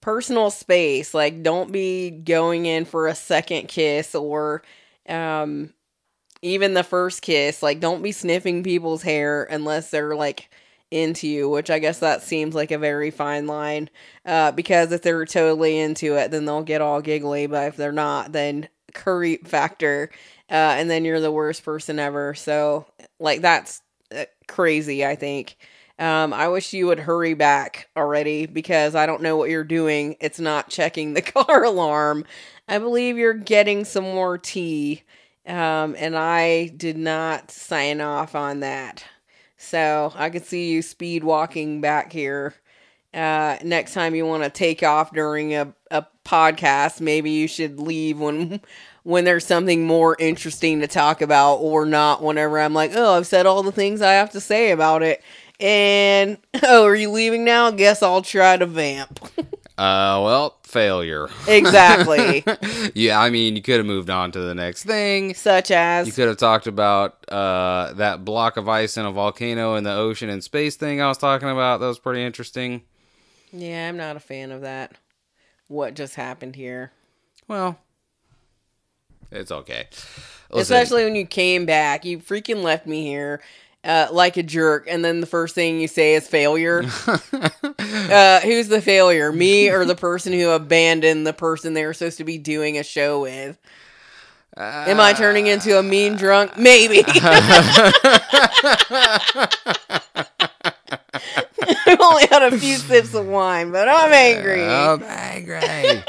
personal 0.00 0.50
space. 0.50 1.14
Like, 1.14 1.42
don't 1.42 1.72
be 1.72 2.10
going 2.10 2.66
in 2.66 2.84
for 2.84 3.06
a 3.06 3.14
second 3.14 3.68
kiss 3.68 4.14
or, 4.14 4.62
um, 5.08 5.72
even 6.42 6.74
the 6.74 6.82
first 6.84 7.22
kiss. 7.22 7.62
Like, 7.62 7.80
don't 7.80 8.02
be 8.02 8.12
sniffing 8.12 8.62
people's 8.62 9.02
hair 9.02 9.44
unless 9.44 9.90
they're, 9.90 10.16
like, 10.16 10.50
into 10.90 11.28
you, 11.28 11.48
which 11.48 11.70
I 11.70 11.78
guess 11.78 12.00
that 12.00 12.22
seems 12.22 12.54
like 12.54 12.72
a 12.72 12.78
very 12.78 13.10
fine 13.10 13.46
line. 13.46 13.90
Uh, 14.26 14.52
because 14.52 14.90
if 14.92 15.02
they're 15.02 15.24
totally 15.24 15.78
into 15.78 16.16
it, 16.16 16.30
then 16.30 16.44
they'll 16.46 16.62
get 16.62 16.80
all 16.80 17.00
giggly. 17.00 17.46
But 17.46 17.68
if 17.68 17.76
they're 17.76 17.92
not, 17.92 18.32
then 18.32 18.68
creep 18.94 19.46
factor. 19.46 20.10
Uh, 20.50 20.74
and 20.78 20.90
then 20.90 21.04
you're 21.04 21.20
the 21.20 21.30
worst 21.30 21.64
person 21.64 22.00
ever. 22.00 22.34
So, 22.34 22.86
like, 23.20 23.40
that's 23.40 23.82
uh, 24.16 24.24
crazy, 24.48 25.06
I 25.06 25.14
think. 25.14 25.56
Um, 26.00 26.32
I 26.32 26.48
wish 26.48 26.72
you 26.72 26.86
would 26.86 26.98
hurry 26.98 27.34
back 27.34 27.88
already 27.94 28.46
because 28.46 28.94
I 28.94 29.04
don't 29.04 29.20
know 29.20 29.36
what 29.36 29.50
you're 29.50 29.62
doing. 29.64 30.16
It's 30.18 30.40
not 30.40 30.70
checking 30.70 31.12
the 31.12 31.22
car 31.22 31.62
alarm. 31.62 32.24
I 32.66 32.78
believe 32.78 33.18
you're 33.18 33.34
getting 33.34 33.84
some 33.84 34.04
more 34.04 34.38
tea. 34.38 35.02
Um, 35.46 35.94
and 35.98 36.16
I 36.16 36.68
did 36.68 36.96
not 36.96 37.50
sign 37.50 38.00
off 38.00 38.34
on 38.34 38.60
that. 38.60 39.04
So 39.58 40.10
I 40.16 40.30
could 40.30 40.46
see 40.46 40.70
you 40.70 40.80
speed 40.80 41.22
walking 41.22 41.82
back 41.82 42.12
here. 42.12 42.54
Uh, 43.12 43.58
next 43.62 43.92
time 43.92 44.14
you 44.14 44.24
want 44.24 44.44
to 44.44 44.50
take 44.50 44.82
off 44.82 45.12
during 45.12 45.54
a, 45.54 45.74
a 45.90 46.06
podcast, 46.24 47.00
maybe 47.02 47.30
you 47.30 47.46
should 47.46 47.78
leave 47.78 48.18
when 48.18 48.60
when 49.02 49.24
there's 49.24 49.46
something 49.46 49.86
more 49.86 50.16
interesting 50.18 50.80
to 50.80 50.86
talk 50.86 51.20
about 51.20 51.56
or 51.56 51.84
not 51.84 52.22
whenever 52.22 52.58
I'm 52.60 52.74
like, 52.74 52.92
oh, 52.94 53.16
I've 53.16 53.26
said 53.26 53.46
all 53.46 53.62
the 53.62 53.72
things 53.72 54.00
I 54.00 54.12
have 54.12 54.30
to 54.32 54.40
say 54.40 54.70
about 54.70 55.02
it. 55.02 55.22
And 55.60 56.38
oh, 56.62 56.84
are 56.84 56.94
you 56.94 57.10
leaving 57.10 57.44
now? 57.44 57.70
Guess 57.70 58.02
I'll 58.02 58.22
try 58.22 58.56
to 58.56 58.66
vamp. 58.66 59.20
Uh, 59.80 60.20
well, 60.22 60.58
failure. 60.62 61.30
exactly. 61.48 62.44
yeah, 62.94 63.18
I 63.18 63.30
mean, 63.30 63.56
you 63.56 63.62
could 63.62 63.78
have 63.78 63.86
moved 63.86 64.10
on 64.10 64.30
to 64.32 64.38
the 64.38 64.54
next 64.54 64.84
thing. 64.84 65.32
Such 65.32 65.70
as 65.70 66.06
You 66.06 66.12
could 66.12 66.28
have 66.28 66.36
talked 66.36 66.66
about 66.66 67.26
uh, 67.30 67.94
that 67.94 68.22
block 68.22 68.58
of 68.58 68.68
ice 68.68 68.98
in 68.98 69.06
a 69.06 69.10
volcano 69.10 69.76
in 69.76 69.84
the 69.84 69.94
ocean 69.94 70.28
and 70.28 70.44
space 70.44 70.76
thing 70.76 71.00
I 71.00 71.08
was 71.08 71.16
talking 71.16 71.48
about. 71.48 71.80
That 71.80 71.86
was 71.86 71.98
pretty 71.98 72.22
interesting. 72.22 72.82
Yeah, 73.54 73.88
I'm 73.88 73.96
not 73.96 74.16
a 74.16 74.20
fan 74.20 74.52
of 74.52 74.60
that. 74.60 74.92
What 75.68 75.94
just 75.94 76.14
happened 76.14 76.56
here? 76.56 76.92
Well, 77.48 77.78
it's 79.30 79.50
okay. 79.50 79.88
Listen, 80.50 80.60
Especially 80.60 81.04
when 81.04 81.14
you 81.14 81.24
came 81.24 81.64
back. 81.64 82.04
You 82.04 82.18
freaking 82.18 82.62
left 82.62 82.86
me 82.86 83.02
here 83.04 83.40
uh, 83.84 84.08
like 84.12 84.36
a 84.36 84.42
jerk, 84.42 84.86
and 84.88 85.04
then 85.04 85.20
the 85.20 85.26
first 85.26 85.54
thing 85.54 85.80
you 85.80 85.88
say 85.88 86.14
is 86.14 86.26
failure. 86.26 86.84
uh, 87.06 88.40
who's 88.40 88.68
the 88.68 88.80
failure? 88.82 89.32
Me 89.32 89.70
or 89.70 89.84
the 89.84 89.94
person 89.94 90.32
who 90.32 90.50
abandoned 90.50 91.26
the 91.26 91.32
person 91.32 91.74
they 91.74 91.84
were 91.84 91.94
supposed 91.94 92.18
to 92.18 92.24
be 92.24 92.38
doing 92.38 92.78
a 92.78 92.82
show 92.82 93.22
with? 93.22 93.58
Am 94.56 95.00
I 95.00 95.12
turning 95.12 95.46
into 95.46 95.78
a 95.78 95.82
mean 95.82 96.16
drunk? 96.16 96.58
Maybe. 96.58 97.02
I've 101.86 102.00
only 102.00 102.26
had 102.26 102.42
a 102.42 102.58
few 102.58 102.76
sips 102.76 103.14
of 103.14 103.26
wine, 103.26 103.70
but 103.70 103.88
I'm 103.88 104.12
angry. 104.12 104.64
I'm 104.64 105.02
angry. 105.02 106.02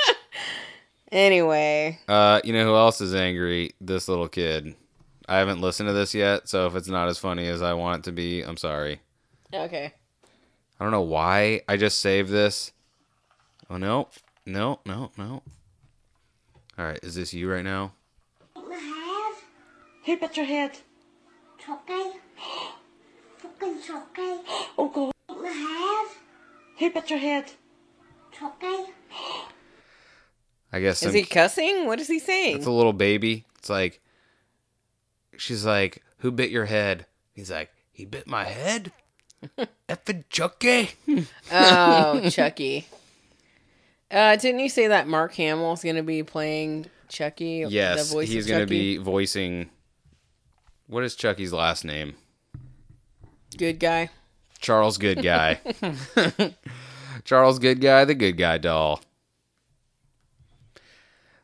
Anyway, 1.11 1.99
uh, 2.07 2.39
you 2.43 2.53
know 2.53 2.63
who 2.65 2.75
else 2.75 3.01
is 3.01 3.13
angry? 3.13 3.71
This 3.81 4.07
little 4.07 4.29
kid. 4.29 4.75
I 5.27 5.37
haven't 5.37 5.61
listened 5.61 5.87
to 5.87 5.93
this 5.93 6.13
yet, 6.13 6.49
so 6.49 6.67
if 6.67 6.75
it's 6.75 6.87
not 6.87 7.07
as 7.07 7.17
funny 7.17 7.47
as 7.47 7.61
I 7.61 7.73
want 7.73 7.99
it 7.99 8.03
to 8.05 8.11
be, 8.11 8.41
I'm 8.41 8.57
sorry. 8.57 8.99
okay. 9.53 9.93
I 10.79 10.83
don't 10.83 10.91
know 10.91 11.01
why 11.01 11.61
I 11.67 11.77
just 11.77 11.99
saved 11.99 12.29
this. 12.29 12.71
Oh 13.69 13.77
no, 13.77 14.07
no, 14.45 14.79
no, 14.85 15.11
no. 15.17 15.43
All 16.77 16.85
right, 16.85 16.99
is 17.03 17.15
this 17.15 17.33
you 17.33 17.51
right 17.51 17.63
now? 17.63 17.93
have 18.55 19.35
Who 20.05 20.17
bit 20.17 20.35
your 20.35 20.45
head? 20.47 20.79
Chucky. 21.63 22.17
Fucking 23.37 23.81
Chucky. 23.85 24.41
Oh 24.77 24.89
God. 24.93 25.13
have 25.45 26.17
Who 26.79 26.91
bit 26.91 27.09
your 27.09 27.19
head? 27.19 27.51
Chucky. 28.31 28.91
I 30.73 30.79
guess 30.79 31.03
Is 31.03 31.09
some, 31.09 31.13
he 31.13 31.23
cussing? 31.23 31.85
What 31.85 31.99
is 31.99 32.07
he 32.07 32.17
saying? 32.17 32.57
it's 32.57 32.65
a 32.65 32.71
little 32.71 32.93
baby. 32.93 33.45
It's 33.59 33.69
like 33.69 34.00
she's 35.41 35.65
like, 35.65 36.03
"Who 36.19 36.31
bit 36.31 36.51
your 36.51 36.65
head?" 36.65 37.05
He's 37.33 37.51
like, 37.51 37.71
"He 37.91 38.05
bit 38.05 38.27
my 38.27 38.45
head." 38.45 38.91
Effing 39.89 40.23
Chucky. 40.29 40.91
Oh, 41.51 42.29
Chucky. 42.29 42.87
Uh, 44.09 44.35
didn't 44.35 44.59
you 44.59 44.69
say 44.69 44.87
that 44.87 45.07
Mark 45.07 45.33
Hamill's 45.33 45.83
going 45.83 45.95
to 45.95 46.03
be 46.03 46.21
playing 46.21 46.85
Chucky? 47.09 47.65
Yes, 47.67 48.09
the 48.09 48.15
voice 48.15 48.29
he's 48.29 48.45
going 48.45 48.61
to 48.61 48.67
be 48.67 48.97
voicing. 48.97 49.69
What 50.87 51.03
is 51.03 51.15
Chucky's 51.15 51.53
last 51.53 51.85
name? 51.85 52.15
good 53.57 53.79
guy. 53.79 54.09
Charles 54.59 54.97
Goodguy. 54.97 55.57
Charles 57.23 57.59
Goodguy, 57.59 58.07
the 58.07 58.15
Good 58.15 58.37
Guy 58.37 58.57
doll. 58.57 59.01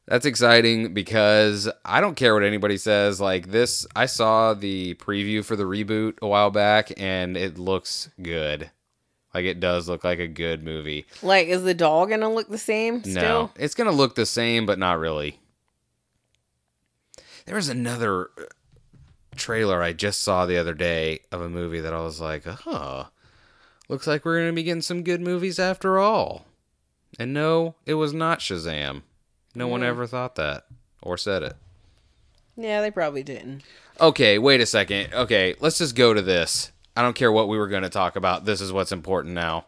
That's 0.08 0.26
exciting 0.26 0.94
because 0.94 1.70
I 1.84 2.00
don't 2.00 2.16
care 2.16 2.34
what 2.34 2.44
anybody 2.44 2.78
says. 2.78 3.20
Like 3.20 3.52
this, 3.52 3.86
I 3.94 4.06
saw 4.06 4.54
the 4.54 4.94
preview 4.96 5.44
for 5.44 5.58
the 5.58 5.66
reboot 5.66 6.14
a 6.22 6.28
while 6.28 6.50
back 6.50 6.94
and 6.96 7.36
it 7.36 7.58
looks 7.58 8.10
good. 8.22 8.72
Like 9.34 9.44
it 9.44 9.60
does 9.60 9.90
look 9.90 10.06
like 10.06 10.20
a 10.20 10.28
good 10.28 10.64
movie. 10.64 11.06
Like, 11.22 11.48
is 11.48 11.64
the 11.64 11.74
doll 11.74 12.06
going 12.06 12.22
to 12.22 12.30
look 12.30 12.50
the 12.50 12.58
same 12.58 13.02
No, 13.06 13.52
it's 13.58 13.76
going 13.76 13.90
to 13.90 13.96
look 13.96 14.16
the 14.16 14.26
same, 14.26 14.66
but 14.66 14.80
not 14.80 14.98
really. 14.98 15.40
There 17.46 17.56
was 17.56 17.70
another 17.70 18.30
uh, 18.38 18.46
trailer 19.36 19.84
I 19.84 19.92
just 19.92 20.22
saw 20.22 20.46
the 20.46 20.58
other 20.58 20.74
day 20.74 21.20
of 21.32 21.42
a 21.42 21.50
movie 21.50 21.82
that 21.82 21.94
I 21.94 22.02
was 22.02 22.22
like, 22.22 22.46
huh, 22.46 23.06
looks 23.90 24.08
like 24.08 24.24
we're 24.24 24.40
going 24.40 24.52
to 24.52 24.56
be 24.56 24.64
getting 24.64 24.82
some 24.82 25.04
good 25.04 25.22
movies 25.22 25.60
after 25.60 26.00
all. 26.00 26.46
And 27.20 27.34
no, 27.34 27.76
it 27.86 27.96
was 27.96 28.14
not 28.14 28.40
Shazam. 28.40 29.04
No 29.58 29.68
one 29.68 29.84
ever 29.84 30.06
thought 30.06 30.36
that 30.36 30.66
or 31.02 31.18
said 31.18 31.44
it. 31.44 31.56
Yeah, 32.56 32.82
they 32.82 32.92
probably 32.92 33.24
didn't. 33.24 33.64
Okay, 34.00 34.38
wait 34.38 34.62
a 34.62 34.66
second. 34.66 35.14
Okay, 35.14 35.56
let's 35.60 35.80
just 35.80 35.96
go 35.96 36.14
to 36.14 36.22
this. 36.22 36.72
I 36.96 37.02
don't 37.02 37.16
care 37.16 37.32
what 37.32 37.48
we 37.48 37.58
were 37.58 37.68
going 37.68 37.84
to 37.84 37.90
talk 37.90 38.16
about. 38.16 38.46
This 38.46 38.62
is 38.62 38.72
what's 38.72 38.92
important 38.92 39.34
now. 39.34 39.66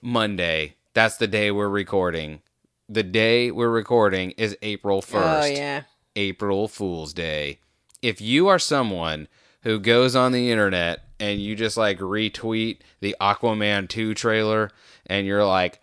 Monday. 0.00 0.76
That's 0.94 1.16
the 1.16 1.26
day 1.26 1.50
we're 1.50 1.68
recording. 1.68 2.42
The 2.88 3.02
day 3.02 3.50
we're 3.50 3.70
recording 3.70 4.32
is 4.32 4.56
April 4.60 5.00
1st. 5.00 5.42
Oh, 5.42 5.46
yeah. 5.46 5.82
April 6.16 6.68
Fool's 6.68 7.14
Day. 7.14 7.60
If 8.02 8.20
you 8.20 8.48
are 8.48 8.58
someone 8.58 9.28
who 9.62 9.78
goes 9.78 10.14
on 10.14 10.32
the 10.32 10.50
internet 10.50 11.04
and 11.18 11.40
you 11.40 11.54
just 11.56 11.76
like 11.76 11.98
retweet 11.98 12.80
the 13.00 13.16
Aquaman 13.20 13.88
2 13.88 14.12
trailer 14.12 14.70
and 15.06 15.26
you're 15.26 15.46
like, 15.46 15.80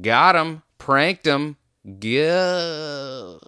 got 0.00 0.34
him, 0.34 0.62
pranked 0.78 1.26
him, 1.26 1.56
go, 1.98 3.40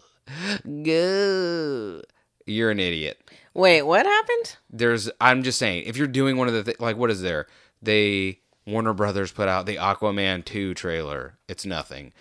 go, 0.83 2.03
you're 2.46 2.70
an 2.70 2.81
idiot. 2.81 3.20
Wait, 3.53 3.83
what 3.83 4.07
happened? 4.07 4.57
there's 4.70 5.11
I'm 5.20 5.42
just 5.42 5.59
saying 5.59 5.85
if 5.87 5.96
you're 5.96 6.07
doing 6.07 6.37
one 6.37 6.48
of 6.48 6.55
the 6.55 6.62
th- 6.62 6.81
like 6.81 6.96
what 6.96 7.11
is 7.11 7.20
there? 7.22 7.46
They 7.83 8.40
Warner 8.66 8.94
Brothers 8.94 9.33
put 9.33 9.48
out 9.48 9.66
the 9.66 9.76
Aquaman 9.76 10.44
2 10.44 10.74
trailer. 10.74 11.38
It's 11.48 11.66
nothing 11.66 12.12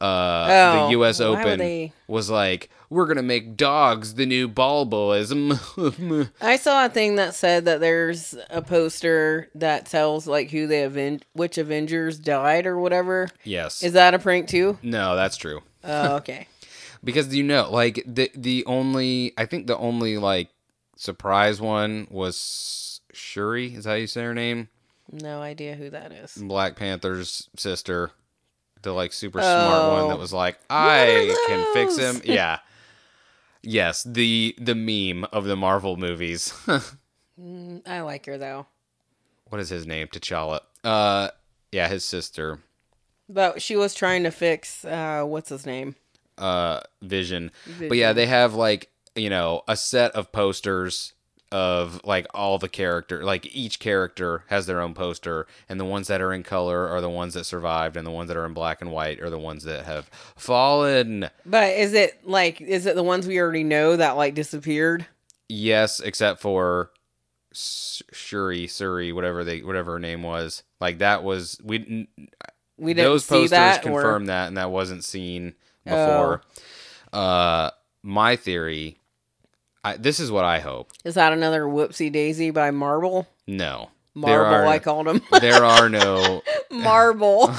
uh, 0.00 0.48
Oh, 0.50 0.84
the 0.86 0.90
U.S. 0.92 1.20
Open 1.20 1.58
they- 1.58 1.92
was 2.08 2.28
like, 2.30 2.68
"We're 2.90 3.06
gonna 3.06 3.22
make 3.22 3.56
dogs 3.56 4.14
the 4.14 4.26
new 4.26 4.48
ball 4.48 4.84
boys." 4.84 5.32
I 6.40 6.56
saw 6.56 6.86
a 6.86 6.88
thing 6.88 7.16
that 7.16 7.34
said 7.34 7.64
that 7.64 7.80
there's 7.80 8.34
a 8.50 8.62
poster 8.62 9.48
that 9.54 9.86
tells 9.86 10.26
like 10.26 10.50
who 10.50 10.66
the 10.66 10.84
Aven- 10.84 11.22
which 11.32 11.58
Avengers 11.58 12.18
died 12.18 12.66
or 12.66 12.78
whatever. 12.78 13.28
yes. 13.44 13.82
Is 13.82 13.92
that 13.94 14.14
a 14.14 14.18
prank 14.18 14.48
too? 14.48 14.78
no, 14.82 15.16
that's 15.16 15.36
true. 15.36 15.62
Oh, 15.84 16.16
okay. 16.16 16.46
because 17.02 17.34
you 17.34 17.42
know 17.42 17.70
like 17.70 18.02
the 18.06 18.30
the 18.34 18.62
only 18.66 19.32
i 19.38 19.46
think 19.46 19.66
the 19.66 19.78
only 19.78 20.18
like 20.18 20.50
surprise 20.96 21.58
one 21.58 22.06
was 22.10 23.00
shuri 23.14 23.72
is 23.74 23.84
that 23.84 23.90
how 23.90 23.96
you 23.96 24.06
say 24.06 24.22
her 24.22 24.34
name 24.34 24.68
no 25.10 25.40
idea 25.40 25.74
who 25.74 25.88
that 25.88 26.12
is. 26.12 26.34
black 26.34 26.76
panther's 26.76 27.48
sister 27.56 28.10
the 28.82 28.92
like 28.92 29.12
super 29.12 29.40
smart 29.40 29.90
one 29.90 30.02
Oh. 30.04 30.08
that 30.08 30.18
was 30.18 30.32
like 30.32 30.58
i 30.70 31.34
can 31.48 31.66
fix 31.74 31.96
him 31.96 32.20
yeah 32.24 32.58
yes 33.62 34.02
the 34.04 34.54
the 34.58 34.74
meme 34.74 35.24
of 35.32 35.44
the 35.44 35.56
marvel 35.56 35.96
movies 35.96 36.52
I 37.86 38.00
like 38.00 38.26
her 38.26 38.36
though. 38.38 38.66
what 39.48 39.60
is 39.60 39.68
his 39.68 39.86
name 39.86 40.08
t'challa 40.08 40.60
uh 40.84 41.28
yeah 41.72 41.88
his 41.88 42.04
sister 42.04 42.60
But 43.28 43.62
she 43.62 43.76
was 43.76 43.94
trying 43.94 44.22
to 44.24 44.30
fix 44.30 44.84
uh 44.84 45.24
what's 45.24 45.50
his 45.50 45.66
name? 45.66 45.96
uh 46.38 46.80
vision. 47.02 47.50
But 47.78 47.98
yeah, 47.98 48.12
they 48.14 48.24
have 48.26 48.54
like, 48.54 48.90
you 49.14 49.28
know, 49.28 49.62
a 49.68 49.76
set 49.76 50.12
of 50.12 50.32
posters 50.32 51.12
of 51.52 52.00
like 52.04 52.26
all 52.32 52.58
the 52.58 52.68
character 52.68 53.24
like 53.24 53.44
each 53.54 53.80
character 53.80 54.44
has 54.46 54.66
their 54.66 54.80
own 54.80 54.94
poster 54.94 55.48
and 55.68 55.80
the 55.80 55.84
ones 55.84 56.06
that 56.06 56.20
are 56.20 56.32
in 56.32 56.44
color 56.44 56.86
are 56.86 57.00
the 57.00 57.10
ones 57.10 57.34
that 57.34 57.42
survived 57.44 57.96
and 57.96 58.06
the 58.06 58.10
ones 58.10 58.28
that 58.28 58.36
are 58.36 58.46
in 58.46 58.54
black 58.54 58.80
and 58.80 58.92
white 58.92 59.20
are 59.20 59.30
the 59.30 59.38
ones 59.38 59.64
that 59.64 59.84
have 59.84 60.06
fallen. 60.36 61.28
But 61.44 61.74
is 61.74 61.92
it 61.92 62.24
like 62.24 62.60
is 62.60 62.86
it 62.86 62.94
the 62.94 63.02
ones 63.02 63.26
we 63.26 63.40
already 63.40 63.64
know 63.64 63.96
that 63.96 64.16
like 64.16 64.34
disappeared? 64.34 65.06
Yes, 65.48 65.98
except 65.98 66.40
for 66.40 66.92
Shuri, 67.52 68.68
Suri, 68.68 69.12
whatever 69.12 69.42
they 69.42 69.62
whatever 69.62 69.92
her 69.94 69.98
name 69.98 70.22
was. 70.22 70.62
Like 70.80 70.98
that 70.98 71.24
was 71.24 71.58
we 71.64 72.08
We 72.78 72.94
didn't 72.94 73.10
those 73.10 73.24
see 73.24 73.34
posters 73.34 73.50
that 73.50 73.80
or 73.80 73.82
confirm 73.82 74.26
that 74.26 74.46
and 74.46 74.56
that 74.56 74.70
wasn't 74.70 75.02
seen 75.02 75.54
before. 75.84 76.42
Uh 77.12 77.70
my 78.02 78.36
theory 78.36 78.99
I, 79.82 79.96
this 79.96 80.20
is 80.20 80.30
what 80.30 80.44
I 80.44 80.60
hope. 80.60 80.90
is 81.04 81.14
that 81.14 81.32
another 81.32 81.62
Whoopsie 81.64 82.12
Daisy 82.12 82.50
by 82.50 82.70
Marble? 82.70 83.26
No. 83.46 83.88
Marble, 84.14 84.54
are, 84.54 84.66
I 84.66 84.78
called 84.78 85.06
him. 85.08 85.22
there 85.40 85.64
are 85.64 85.88
no 85.88 86.42
Marble. 86.70 87.46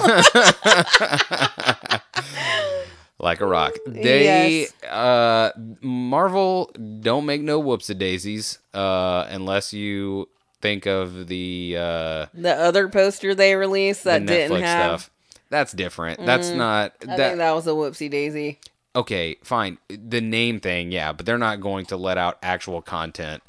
like 3.20 3.40
a 3.42 3.46
rock. 3.46 3.74
They 3.88 4.24
Yes. 4.24 4.74
uh 4.84 5.52
Marvel 5.82 6.72
don't 7.00 7.26
make 7.26 7.42
no 7.42 7.60
whoops 7.60 7.90
of 7.90 7.98
daisies 8.00 8.60
uh 8.74 9.26
unless 9.30 9.74
you 9.74 10.28
think 10.62 10.86
of 10.86 11.28
the 11.28 11.76
uh 11.80 12.26
the 12.34 12.54
other 12.56 12.88
poster 12.90 13.34
they 13.34 13.56
released 13.56 14.04
that 14.04 14.22
Netflix 14.24 14.28
didn't 14.28 14.62
have. 14.64 14.92
Mm. 15.00 15.00
stuff. 15.04 15.12
That's 15.50 15.72
different. 15.74 16.26
That's 16.26 16.50
not 16.50 16.94
I 17.02 17.06
that 17.06 17.18
think 17.18 17.38
that 17.38 17.52
was 17.54 17.68
a 17.68 17.72
Whoopsie 17.72 18.10
Daisy. 18.10 18.60
Okay, 18.96 19.38
fine. 19.44 19.78
The 19.90 20.22
name 20.22 20.60
thing, 20.60 20.92
yeah, 20.92 21.12
but 21.12 21.26
they're 21.26 21.38
not 21.38 21.62
going 21.62 21.86
to 21.88 21.98
let 21.98 22.18
out 22.18 22.38
actual 22.42 22.82
content 22.82 23.44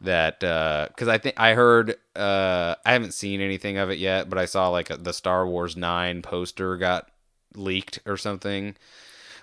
that 0.00 0.40
because 0.40 1.08
I 1.08 1.18
think 1.18 1.38
I 1.38 1.54
heard 1.54 1.96
uh, 2.16 2.74
I 2.84 2.92
haven't 2.92 3.14
seen 3.14 3.40
anything 3.40 3.78
of 3.78 3.90
it 3.90 3.98
yet, 3.98 4.28
but 4.28 4.38
I 4.38 4.44
saw 4.44 4.68
like 4.68 4.88
the 4.88 5.12
Star 5.12 5.46
Wars 5.46 5.76
Nine 5.76 6.22
poster 6.22 6.76
got 6.76 7.10
leaked 7.54 8.00
or 8.06 8.16
something. 8.16 8.76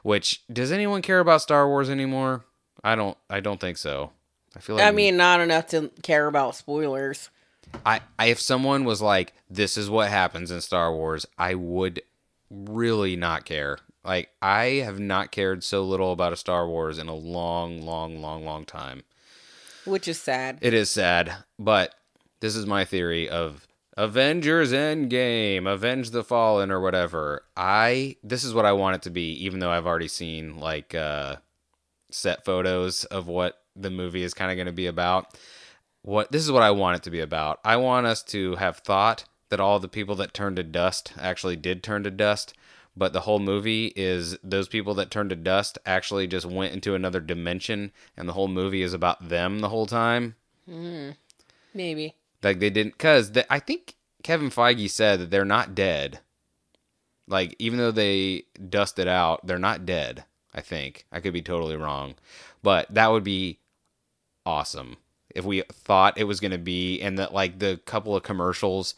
Which 0.01 0.43
does 0.51 0.71
anyone 0.71 1.01
care 1.01 1.19
about 1.19 1.41
Star 1.41 1.67
Wars 1.67 1.89
anymore? 1.89 2.45
I 2.83 2.95
don't. 2.95 3.17
I 3.29 3.39
don't 3.39 3.59
think 3.59 3.77
so. 3.77 4.11
I 4.55 4.59
feel 4.59 4.77
like 4.77 4.85
I 4.85 4.91
mean, 4.91 5.17
not 5.17 5.41
enough 5.41 5.67
to 5.67 5.91
care 6.01 6.27
about 6.27 6.55
spoilers. 6.55 7.29
I, 7.85 8.01
I 8.17 8.27
if 8.27 8.39
someone 8.39 8.85
was 8.85 9.01
like, 9.01 9.33
"This 9.49 9.77
is 9.77 9.89
what 9.89 10.09
happens 10.09 10.51
in 10.51 10.61
Star 10.61 10.93
Wars," 10.93 11.25
I 11.37 11.53
would 11.55 12.01
really 12.49 13.15
not 13.15 13.45
care. 13.45 13.77
Like 14.03 14.29
I 14.41 14.81
have 14.85 14.99
not 14.99 15.31
cared 15.31 15.63
so 15.63 15.83
little 15.83 16.11
about 16.11 16.33
a 16.33 16.37
Star 16.37 16.67
Wars 16.67 16.97
in 16.97 17.07
a 17.07 17.15
long, 17.15 17.81
long, 17.81 18.21
long, 18.21 18.45
long 18.45 18.65
time. 18.65 19.03
Which 19.85 20.07
is 20.07 20.19
sad. 20.19 20.59
It 20.61 20.73
is 20.73 20.89
sad, 20.89 21.33
but 21.57 21.95
this 22.39 22.55
is 22.55 22.65
my 22.65 22.85
theory 22.85 23.27
of 23.29 23.67
Avengers 23.97 24.71
Endgame, 24.71 25.67
Avenge 25.67 26.11
the 26.11 26.23
Fallen, 26.23 26.71
or 26.71 26.79
whatever. 26.79 27.43
I 27.57 28.15
this 28.23 28.43
is 28.43 28.53
what 28.53 28.65
I 28.65 28.71
want 28.71 28.95
it 28.95 29.01
to 29.03 29.09
be, 29.09 29.33
even 29.43 29.59
though 29.59 29.71
I've 29.71 29.87
already 29.87 30.07
seen 30.07 30.57
like 30.57 30.95
uh, 30.95 31.37
set 32.09 32.45
photos 32.45 33.03
of 33.05 33.27
what 33.27 33.61
the 33.75 33.89
movie 33.89 34.23
is 34.23 34.33
kind 34.33 34.51
of 34.51 34.57
going 34.57 34.67
to 34.67 34.73
be 34.73 34.87
about. 34.87 35.37
What 36.01 36.31
this 36.31 36.43
is 36.43 36.51
what 36.51 36.63
I 36.63 36.71
want 36.71 36.97
it 36.97 37.03
to 37.03 37.11
be 37.11 37.19
about. 37.19 37.59
I 37.65 37.75
want 37.75 38.07
us 38.07 38.23
to 38.23 38.55
have 38.55 38.77
thought 38.77 39.25
that 39.49 39.59
all 39.59 39.79
the 39.79 39.89
people 39.89 40.15
that 40.15 40.33
turned 40.33 40.55
to 40.55 40.63
dust 40.63 41.11
actually 41.19 41.57
did 41.57 41.83
turn 41.83 42.03
to 42.03 42.11
dust, 42.11 42.53
but 42.99 43.13
the 43.13 43.21
whole 43.21 43.39
movie 43.39 43.93
is 43.95 44.37
those 44.43 44.67
people 44.67 44.93
that 44.95 45.09
turned 45.09 45.29
to 45.29 45.35
dust 45.35 45.77
actually 45.85 46.27
just 46.27 46.45
went 46.45 46.73
into 46.73 46.93
another 46.93 47.21
dimension, 47.21 47.93
and 48.17 48.27
the 48.27 48.33
whole 48.33 48.49
movie 48.49 48.81
is 48.81 48.93
about 48.93 49.29
them 49.29 49.59
the 49.59 49.69
whole 49.69 49.85
time. 49.85 50.35
Hmm. 50.65 51.11
Maybe. 51.73 52.15
Like 52.43 52.59
they 52.59 52.69
didn't, 52.69 52.93
because 52.93 53.31
I 53.49 53.59
think 53.59 53.95
Kevin 54.21 54.49
Feige 54.49 54.89
said 54.89 55.21
that 55.21 55.31
they're 55.31 55.45
not 55.45 55.73
dead. 55.73 56.19
Like 57.25 57.55
even 57.57 57.79
though 57.79 57.91
they 57.91 58.43
dusted 58.69 59.07
out, 59.07 59.47
they're 59.47 59.57
not 59.57 59.85
dead. 59.85 60.25
I 60.53 60.61
think 60.61 61.05
I 61.11 61.21
could 61.21 61.33
be 61.33 61.41
totally 61.41 61.77
wrong, 61.77 62.15
but 62.61 62.93
that 62.93 63.11
would 63.11 63.23
be 63.23 63.59
awesome 64.45 64.97
if 65.33 65.45
we 65.45 65.61
thought 65.71 66.17
it 66.17 66.23
was 66.25 66.39
going 66.39 66.51
to 66.51 66.57
be, 66.57 66.99
and 67.01 67.17
that 67.17 67.33
like 67.33 67.59
the 67.59 67.79
couple 67.85 68.15
of 68.15 68.23
commercials 68.23 68.93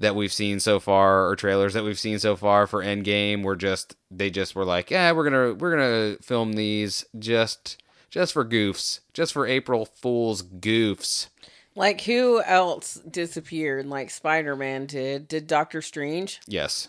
that 0.00 0.16
we've 0.16 0.32
seen 0.32 0.58
so 0.58 0.80
far 0.80 1.28
or 1.28 1.36
trailers 1.36 1.74
that 1.74 1.84
we've 1.84 1.98
seen 1.98 2.18
so 2.18 2.34
far 2.34 2.66
for 2.66 2.82
Endgame 2.82 3.42
were 3.42 3.54
just 3.54 3.94
they 4.10 4.30
just 4.30 4.54
were 4.56 4.64
like, 4.64 4.90
yeah, 4.90 5.12
we're 5.12 5.24
gonna 5.24 5.54
we're 5.54 5.70
gonna 5.76 6.16
film 6.22 6.54
these 6.54 7.04
just 7.18 7.80
just 8.10 8.32
for 8.32 8.44
goofs, 8.44 9.00
just 9.12 9.32
for 9.32 9.46
April 9.46 9.84
Fools 9.86 10.42
goofs. 10.42 11.28
Like 11.76 12.00
who 12.00 12.42
else 12.42 12.94
disappeared? 13.08 13.86
Like 13.86 14.10
Spider 14.10 14.56
Man 14.56 14.86
did. 14.86 15.28
Did 15.28 15.46
Doctor 15.46 15.80
Strange? 15.82 16.40
Yes. 16.46 16.88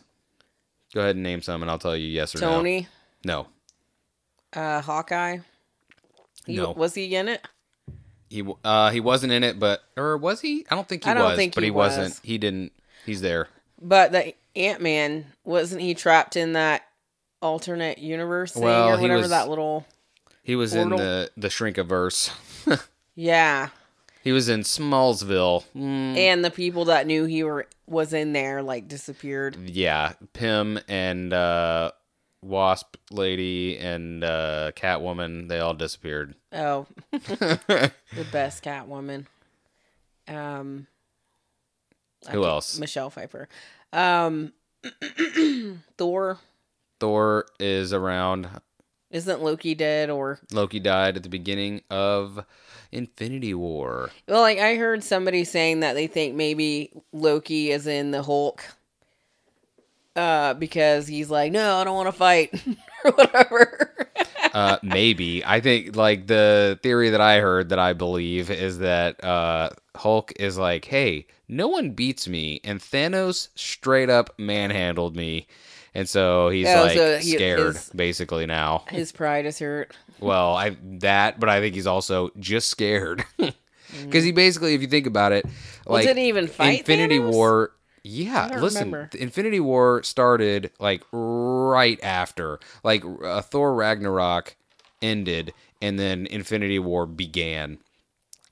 Go 0.93 1.01
ahead 1.01 1.15
and 1.15 1.23
name 1.23 1.41
some, 1.41 1.61
and 1.61 1.69
I'll 1.69 1.79
tell 1.79 1.95
you 1.95 2.07
yes 2.07 2.33
or 2.35 2.39
no. 2.39 2.49
Tony? 2.49 2.87
no. 3.23 3.47
Uh 4.53 4.81
Hawkeye? 4.81 5.37
He, 6.45 6.55
No. 6.55 6.71
Was 6.71 6.95
he 6.95 7.15
in 7.15 7.27
it? 7.29 7.45
He 8.29 8.43
uh 8.63 8.89
he 8.89 9.01
wasn't 9.01 9.33
in 9.33 9.43
it, 9.43 9.59
but 9.59 9.83
or 9.97 10.17
was 10.17 10.39
he? 10.41 10.65
I 10.71 10.75
don't 10.75 10.87
think 10.87 11.03
he 11.03 11.09
I 11.09 11.13
don't 11.13 11.25
was, 11.29 11.37
think 11.37 11.53
but 11.53 11.63
he 11.63 11.67
he, 11.67 11.71
wasn't. 11.71 12.19
He 12.23 12.37
didn't. 12.37 12.71
He's 13.05 13.21
there. 13.21 13.47
But 13.81 14.11
the 14.11 14.33
Ant 14.55 14.81
Man 14.81 15.25
wasn't 15.43 15.81
he 15.81 15.93
trapped 15.93 16.35
in 16.35 16.53
that 16.53 16.83
alternate 17.41 17.97
universe 17.97 18.53
thing 18.53 18.63
Well, 18.63 18.89
or 18.89 19.01
whatever 19.01 19.21
was- 19.21 19.29
that 19.31 19.49
little 19.49 19.85
He 20.43 20.55
was 20.55 20.75
in 20.75 20.89
the 20.89 21.31
the 21.37 21.47
Shrinkaverse. 21.49 22.31
Yeah. 23.15 23.69
he 24.23 24.31
was 24.31 24.47
in 24.49 24.61
Smallsville. 24.61 25.65
Mm, 25.75 26.15
And 26.17 26.45
the 26.45 26.51
people 26.51 26.85
that 26.85 27.05
knew 27.07 27.25
he 27.25 27.43
were 27.43 27.67
was 27.87 28.13
in 28.13 28.31
there 28.33 28.61
like 28.63 28.87
disappeared. 28.87 29.57
yeah, 29.57 30.13
Pym 30.33 30.79
and 30.87 31.33
uh, 31.33 31.91
Wasp 32.41 32.95
Lady 33.11 33.77
and 33.77 34.23
uh, 34.23 34.71
Catwoman. 34.75 35.49
They 35.49 35.59
all 35.59 35.73
disappeared. 35.73 36.35
Oh, 36.53 36.87
the 37.11 37.91
best 38.31 38.63
Catwoman. 38.63 39.25
Um 40.27 40.87
Who 42.29 42.45
else? 42.45 42.77
Michelle 42.79 43.09
Pfeiffer. 43.09 43.49
Um 43.91 44.53
Thor. 45.97 46.37
Thor 46.99 47.45
is 47.59 47.93
around. 47.93 48.47
Isn't 49.09 49.43
Loki 49.43 49.75
dead 49.75 50.09
or 50.09 50.39
Loki 50.51 50.79
died 50.79 51.17
at 51.17 51.23
the 51.23 51.29
beginning 51.29 51.81
of 51.89 52.45
Infinity 52.91 53.53
War. 53.53 54.11
Well, 54.27 54.41
like 54.41 54.59
I 54.59 54.75
heard 54.75 55.03
somebody 55.03 55.43
saying 55.43 55.81
that 55.81 55.93
they 55.93 56.07
think 56.07 56.35
maybe 56.35 56.91
Loki 57.11 57.71
is 57.71 57.87
in 57.87 58.11
the 58.11 58.23
Hulk. 58.23 58.63
Uh, 60.13 60.53
because 60.55 61.07
he's 61.07 61.29
like, 61.29 61.53
no, 61.53 61.77
I 61.77 61.85
don't 61.85 61.95
want 61.95 62.07
to 62.07 62.11
fight 62.11 62.53
or 63.05 63.11
whatever. 63.11 63.95
uh, 64.53 64.77
maybe. 64.83 65.43
I 65.45 65.61
think 65.61 65.95
like 65.95 66.27
the 66.27 66.77
theory 66.83 67.11
that 67.11 67.21
I 67.21 67.39
heard 67.39 67.69
that 67.69 67.79
I 67.79 67.93
believe 67.93 68.49
is 68.51 68.79
that 68.79 69.23
uh, 69.23 69.69
Hulk 69.95 70.33
is 70.37 70.57
like, 70.57 70.83
hey, 70.83 71.27
no 71.51 71.67
one 71.67 71.91
beats 71.91 72.27
me, 72.27 72.59
and 72.63 72.79
Thanos 72.79 73.49
straight 73.55 74.09
up 74.09 74.33
manhandled 74.39 75.15
me, 75.15 75.45
and 75.93 76.09
so 76.09 76.49
he's 76.49 76.67
Oh, 76.67 76.81
like 76.83 76.97
so 76.97 77.17
he- 77.19 77.33
scared 77.35 77.75
his- 77.75 77.89
basically 77.93 78.45
now. 78.47 78.85
His 78.89 79.11
pride 79.11 79.45
is 79.45 79.59
hurt. 79.59 79.95
Well, 80.19 80.55
I 80.55 80.77
that, 80.99 81.39
but 81.39 81.49
I 81.49 81.59
think 81.59 81.75
he's 81.75 81.85
also 81.87 82.31
just 82.39 82.69
scared 82.69 83.23
because 83.37 84.23
he 84.23 84.31
basically, 84.31 84.73
if 84.73 84.81
you 84.81 84.87
think 84.87 85.05
about 85.07 85.31
it, 85.31 85.45
Well, 85.85 85.95
like 85.95 86.05
did 86.07 86.17
he 86.17 86.27
even 86.29 86.47
fight 86.47 86.79
Infinity 86.79 87.19
Thanos? 87.19 87.31
War. 87.33 87.71
Yeah, 88.03 88.57
listen. 88.59 89.09
Infinity 89.13 89.59
War 89.59 90.01
started 90.01 90.71
like 90.79 91.03
right 91.11 91.99
after, 92.01 92.59
like 92.83 93.03
uh, 93.23 93.41
Thor 93.41 93.75
Ragnarok 93.75 94.55
ended, 95.03 95.53
and 95.83 95.99
then 95.99 96.25
Infinity 96.27 96.79
War 96.79 97.05
began. 97.05 97.77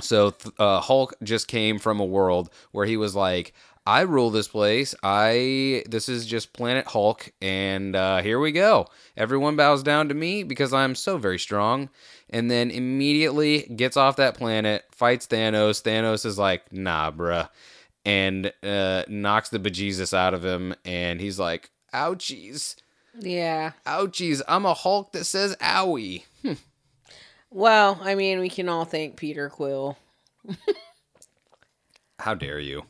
So 0.02 0.34
uh, 0.58 0.80
Hulk 0.80 1.14
just 1.24 1.48
came 1.48 1.78
from 1.80 2.00
a 2.00 2.06
world 2.06 2.50
where 2.72 2.86
he 2.86 2.96
was 2.98 3.16
like, 3.16 3.54
"I 3.86 4.02
rule 4.02 4.30
this 4.30 4.48
place. 4.48 4.96
I 5.04 5.84
this 5.90 6.08
is 6.08 6.26
just 6.26 6.54
Planet 6.54 6.88
Hulk, 6.88 7.32
and 7.42 7.96
uh, 7.96 8.22
here 8.22 8.40
we 8.40 8.52
go. 8.54 8.88
Everyone 9.18 9.56
bows 9.58 9.84
down 9.84 10.08
to 10.10 10.16
me 10.16 10.44
because 10.44 10.74
I'm 10.74 10.96
so 10.96 11.18
very 11.18 11.40
strong." 11.40 11.90
And 12.30 12.50
then 12.50 12.70
immediately 12.72 13.64
gets 13.76 13.98
off 13.98 14.16
that 14.18 14.38
planet, 14.38 14.86
fights 14.92 15.28
Thanos. 15.28 15.82
Thanos 15.82 16.26
is 16.26 16.38
like, 16.38 16.72
"Nah, 16.72 17.12
bruh," 17.12 17.50
and 18.06 18.54
uh, 18.64 19.04
knocks 19.10 19.50
the 19.50 19.60
bejesus 19.60 20.14
out 20.14 20.34
of 20.34 20.46
him, 20.46 20.76
and 20.86 21.20
he's 21.20 21.40
like, 21.40 21.72
"Ouchies, 21.94 22.76
Yeah. 23.20 23.74
ouchies! 23.86 24.42
I'm 24.48 24.66
a 24.66 24.74
Hulk 24.74 25.12
that 25.12 25.26
says 25.26 25.58
owie." 25.58 26.24
Well, 27.52 28.00
I 28.02 28.16
mean, 28.16 28.40
we 28.40 28.50
can 28.50 28.70
all 28.70 28.86
thank 28.86 29.16
Peter 29.16 29.50
Quill. 29.50 29.98
How 32.20 32.36
dare 32.36 32.60
you? 32.60 32.84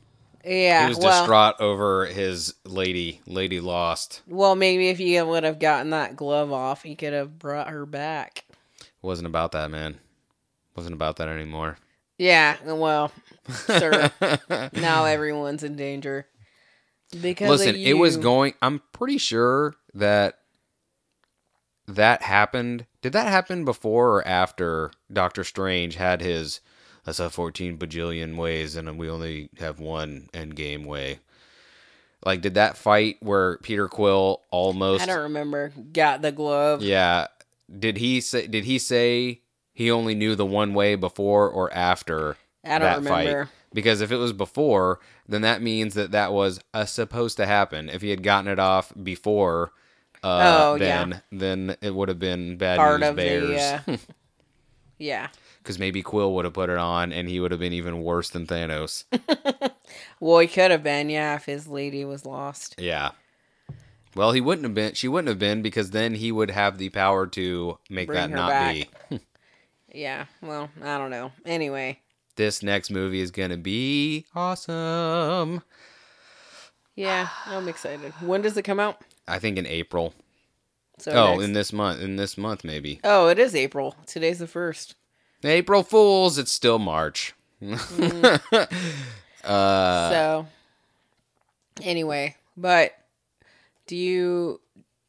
Yeah. 0.43 0.83
He 0.83 0.89
was 0.89 0.99
well, 0.99 1.21
distraught 1.21 1.59
over 1.59 2.05
his 2.05 2.55
lady, 2.65 3.21
lady 3.25 3.59
lost. 3.59 4.21
well, 4.27 4.55
maybe 4.55 4.89
if 4.89 4.97
he 4.97 5.21
would 5.21 5.43
have 5.43 5.59
gotten 5.59 5.91
that 5.91 6.15
glove 6.15 6.51
off, 6.51 6.83
he 6.83 6.95
could 6.95 7.13
have 7.13 7.37
brought 7.37 7.69
her 7.69 7.85
back. 7.85 8.45
Wasn't 9.01 9.27
about 9.27 9.51
that, 9.53 9.71
man. 9.71 9.97
Wasn't 10.75 10.93
about 10.93 11.17
that 11.17 11.29
anymore. 11.29 11.77
Yeah. 12.17 12.57
Well, 12.65 13.11
sure. 13.65 14.11
now 14.73 15.05
everyone's 15.05 15.63
in 15.63 15.75
danger. 15.75 16.27
Because 17.21 17.49
Listen, 17.49 17.75
it 17.75 17.93
was 17.93 18.17
going. 18.17 18.53
I'm 18.61 18.81
pretty 18.91 19.17
sure 19.17 19.75
that 19.95 20.38
that 21.95 22.23
happened. 22.23 22.86
Did 23.02 23.13
that 23.13 23.28
happen 23.28 23.65
before 23.65 24.17
or 24.17 24.28
after 24.28 24.91
Doctor 25.12 25.43
Strange 25.43 25.95
had 25.95 26.21
his? 26.21 26.62
Let's 27.06 27.19
have 27.19 27.34
14 27.34 27.78
bajillion 27.78 28.36
ways, 28.36 28.75
and 28.75 28.99
we 28.99 29.10
only 29.10 29.49
have 29.60 29.80
one 29.80 30.30
end 30.34 30.56
game 30.56 30.84
way. 30.84 31.19
Like, 32.25 32.41
did 32.41 32.56
that 32.56 32.78
fight 32.78 33.17
where 33.21 33.58
Peter 33.60 33.88
Quill 33.88 34.41
almost? 34.52 35.04
I 35.04 35.06
don't 35.06 35.23
remember. 35.23 35.71
Got 35.93 36.21
the 36.21 36.32
glove. 36.32 36.82
Yeah. 36.82 37.28
Did 37.78 37.97
he 37.97 38.19
say? 38.21 38.47
Did 38.47 38.65
he 38.65 38.78
say 38.78 39.41
he 39.73 39.89
only 39.89 40.15
knew 40.15 40.36
the 40.36 40.45
one 40.45 40.73
way 40.73 40.95
before 40.95 41.49
or 41.49 41.71
after 41.73 42.36
I 42.65 42.80
don't 42.80 42.82
that 42.82 42.97
remember. 42.97 43.45
fight? 43.45 43.54
Because 43.73 44.02
if 44.02 44.12
it 44.12 44.17
was 44.17 44.34
before, 44.34 44.99
then 45.28 45.41
that 45.43 45.62
means 45.62 45.93
that 45.93 46.12
that 46.12 46.34
was 46.34 46.60
uh, 46.73 46.86
supposed 46.86 47.38
to 47.38 47.45
happen. 47.45 47.88
If 47.89 48.02
he 48.02 48.10
had 48.10 48.23
gotten 48.23 48.52
it 48.52 48.60
off 48.60 48.91
before, 49.02 49.71
uh, 50.23 50.58
Oh, 50.71 50.75
yeah. 50.75 51.05
then 51.05 51.21
then 51.32 51.77
it 51.82 51.93
would 51.93 52.10
have 52.10 52.19
been 52.19 52.58
bad 52.58 52.77
Part 52.77 52.99
news 53.01 53.10
of 53.10 53.15
bears. 53.15 53.47
the. 53.86 53.93
Uh, 53.93 53.97
yeah. 54.97 55.27
Because 55.62 55.77
maybe 55.79 56.01
Quill 56.01 56.34
would 56.36 56.45
have 56.45 56.53
put 56.53 56.69
it 56.69 56.77
on, 56.77 57.12
and 57.12 57.27
he 57.29 57.39
would 57.39 57.51
have 57.51 57.60
been 57.60 57.73
even 57.73 58.01
worse 58.03 58.29
than 58.29 58.47
Thanos. 58.47 59.03
Well, 60.19 60.39
he 60.39 60.47
could 60.47 60.69
have 60.69 60.84
been, 60.84 61.10
yeah, 61.10 61.36
if 61.36 61.45
his 61.45 61.67
lady 61.67 62.05
was 62.05 62.23
lost. 62.25 62.75
yeah. 62.77 63.12
Well, 64.15 64.34
he 64.34 64.41
wouldn't 64.41 64.65
have 64.65 64.73
been. 64.75 64.93
She 64.93 65.08
wouldn't 65.08 65.29
have 65.29 65.39
been 65.39 65.62
because 65.63 65.91
then 65.91 66.13
he 66.15 66.32
would 66.32 66.51
have 66.51 66.77
the 66.77 66.89
power 66.89 67.25
to 67.27 67.77
make 67.89 68.08
Bring 68.08 68.17
that 68.19 68.29
not 68.29 68.49
back. 68.49 68.75
be. 69.10 69.19
Yeah. 69.91 70.25
Well, 70.43 70.69
I 70.84 70.97
don't 70.99 71.10
know. 71.10 71.32
Anyway. 71.45 71.99
this 72.36 72.62
next 72.62 72.91
movie 72.91 73.21
is 73.21 73.32
gonna 73.32 73.58
be 73.58 74.25
awesome. 74.36 75.63
Yeah, 76.95 77.29
I'm 77.47 77.67
excited. 77.67 78.12
When 78.21 78.41
does 78.43 78.55
it 78.58 78.63
come 78.63 78.79
out? 78.79 79.01
I 79.29 79.39
think 79.39 79.57
in 79.57 79.65
April. 79.65 80.13
So 80.97 81.11
oh, 81.11 81.31
next- 81.31 81.43
in 81.43 81.53
this 81.53 81.73
month. 81.73 82.01
In 82.01 82.15
this 82.17 82.37
month, 82.37 82.63
maybe. 82.63 82.99
Oh, 83.03 83.27
it 83.27 83.39
is 83.39 83.55
April. 83.55 83.95
Today's 84.05 84.39
the 84.39 84.47
first. 84.47 84.95
April 85.43 85.83
Fools. 85.83 86.37
It's 86.37 86.51
still 86.51 86.79
March. 86.79 87.33
uh, 87.61 88.37
so 89.43 90.47
anyway, 91.81 92.35
but 92.55 92.93
do 93.85 93.95
you 93.97 94.61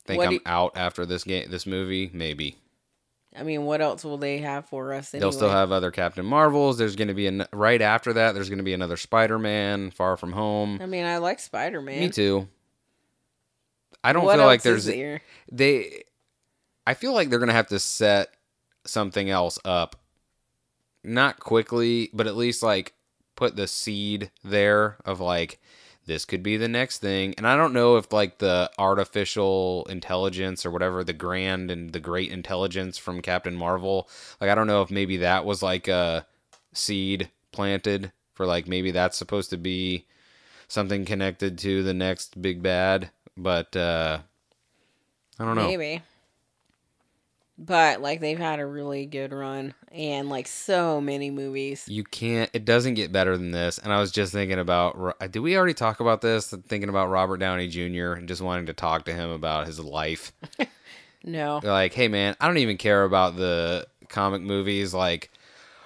think 0.04 0.22
I'm 0.22 0.32
you- 0.32 0.40
out 0.46 0.72
after 0.76 1.06
this 1.06 1.24
game. 1.24 1.50
This 1.50 1.66
movie, 1.66 2.10
maybe. 2.12 2.56
I 3.36 3.44
mean, 3.44 3.64
what 3.64 3.80
else 3.80 4.04
will 4.04 4.18
they 4.18 4.38
have 4.38 4.66
for 4.66 4.92
us 4.92 5.14
anyway? 5.14 5.22
They'll 5.22 5.32
still 5.32 5.50
have 5.50 5.70
other 5.70 5.92
Captain 5.92 6.26
Marvels. 6.26 6.78
There's 6.78 6.96
going 6.96 7.08
to 7.08 7.14
be 7.14 7.28
an 7.28 7.46
right 7.52 7.80
after 7.80 8.12
that. 8.14 8.32
There's 8.32 8.48
going 8.48 8.58
to 8.58 8.64
be 8.64 8.74
another 8.74 8.96
Spider-Man, 8.96 9.92
Far 9.92 10.16
From 10.16 10.32
Home. 10.32 10.80
I 10.82 10.86
mean, 10.86 11.04
I 11.04 11.18
like 11.18 11.38
Spider-Man. 11.38 12.00
Me 12.00 12.08
too. 12.08 12.48
I 14.02 14.12
don't 14.12 14.24
What 14.24 14.36
feel 14.36 14.46
like 14.46 14.62
there's 14.62 14.86
there? 14.86 15.20
they 15.50 16.04
I 16.86 16.94
feel 16.94 17.12
like 17.12 17.28
they're 17.28 17.38
going 17.38 17.48
to 17.48 17.54
have 17.54 17.68
to 17.68 17.78
set 17.78 18.30
something 18.84 19.30
else 19.30 19.58
up 19.64 19.96
not 21.04 21.40
quickly, 21.40 22.10
but 22.12 22.26
at 22.26 22.36
least 22.36 22.62
like 22.62 22.94
put 23.36 23.56
the 23.56 23.66
seed 23.66 24.30
there 24.44 24.96
of 25.04 25.20
like 25.20 25.60
this 26.06 26.24
could 26.24 26.42
be 26.42 26.56
the 26.56 26.68
next 26.68 26.98
thing. 26.98 27.34
And 27.36 27.46
I 27.46 27.56
don't 27.56 27.72
know 27.72 27.96
if 27.96 28.12
like 28.12 28.38
the 28.38 28.70
artificial 28.78 29.86
intelligence 29.88 30.66
or 30.66 30.70
whatever 30.70 31.04
the 31.04 31.12
grand 31.12 31.70
and 31.70 31.92
the 31.92 32.00
great 32.00 32.32
intelligence 32.32 32.98
from 32.98 33.22
Captain 33.22 33.56
Marvel, 33.56 34.08
like 34.40 34.50
I 34.50 34.54
don't 34.54 34.66
know 34.66 34.82
if 34.82 34.90
maybe 34.90 35.18
that 35.18 35.44
was 35.44 35.62
like 35.62 35.88
a 35.88 36.26
seed 36.72 37.30
planted 37.52 38.12
for 38.34 38.46
like 38.46 38.66
maybe 38.66 38.90
that's 38.90 39.18
supposed 39.18 39.50
to 39.50 39.56
be 39.56 40.06
something 40.68 41.04
connected 41.04 41.58
to 41.58 41.82
the 41.82 41.94
next 41.94 42.40
big 42.40 42.62
bad, 42.62 43.10
but 43.36 43.74
uh 43.76 44.18
I 45.38 45.44
don't 45.44 45.56
know. 45.56 45.66
Maybe. 45.66 46.02
But 47.62 48.00
like 48.00 48.20
they've 48.20 48.38
had 48.38 48.58
a 48.58 48.64
really 48.66 49.04
good 49.04 49.32
run 49.32 49.74
and 49.92 50.30
like 50.30 50.46
so 50.46 50.98
many 51.00 51.30
movies. 51.30 51.84
You 51.88 52.04
can't. 52.04 52.48
It 52.54 52.64
doesn't 52.64 52.94
get 52.94 53.12
better 53.12 53.36
than 53.36 53.50
this. 53.50 53.76
And 53.78 53.92
I 53.92 54.00
was 54.00 54.10
just 54.12 54.32
thinking 54.32 54.58
about. 54.58 54.98
Ro- 54.98 55.12
Did 55.30 55.40
we 55.40 55.56
already 55.56 55.74
talk 55.74 56.00
about 56.00 56.22
this? 56.22 56.54
Thinking 56.68 56.88
about 56.88 57.10
Robert 57.10 57.36
Downey 57.36 57.68
Jr. 57.68 58.12
and 58.14 58.28
just 58.28 58.40
wanting 58.40 58.66
to 58.66 58.72
talk 58.72 59.04
to 59.06 59.12
him 59.12 59.28
about 59.30 59.66
his 59.66 59.78
life. 59.80 60.32
No. 61.22 61.60
like, 61.62 61.92
hey 61.92 62.08
man, 62.08 62.34
I 62.40 62.46
don't 62.46 62.56
even 62.56 62.78
care 62.78 63.04
about 63.04 63.36
the 63.36 63.86
comic 64.08 64.40
movies. 64.40 64.94
Like, 64.94 65.30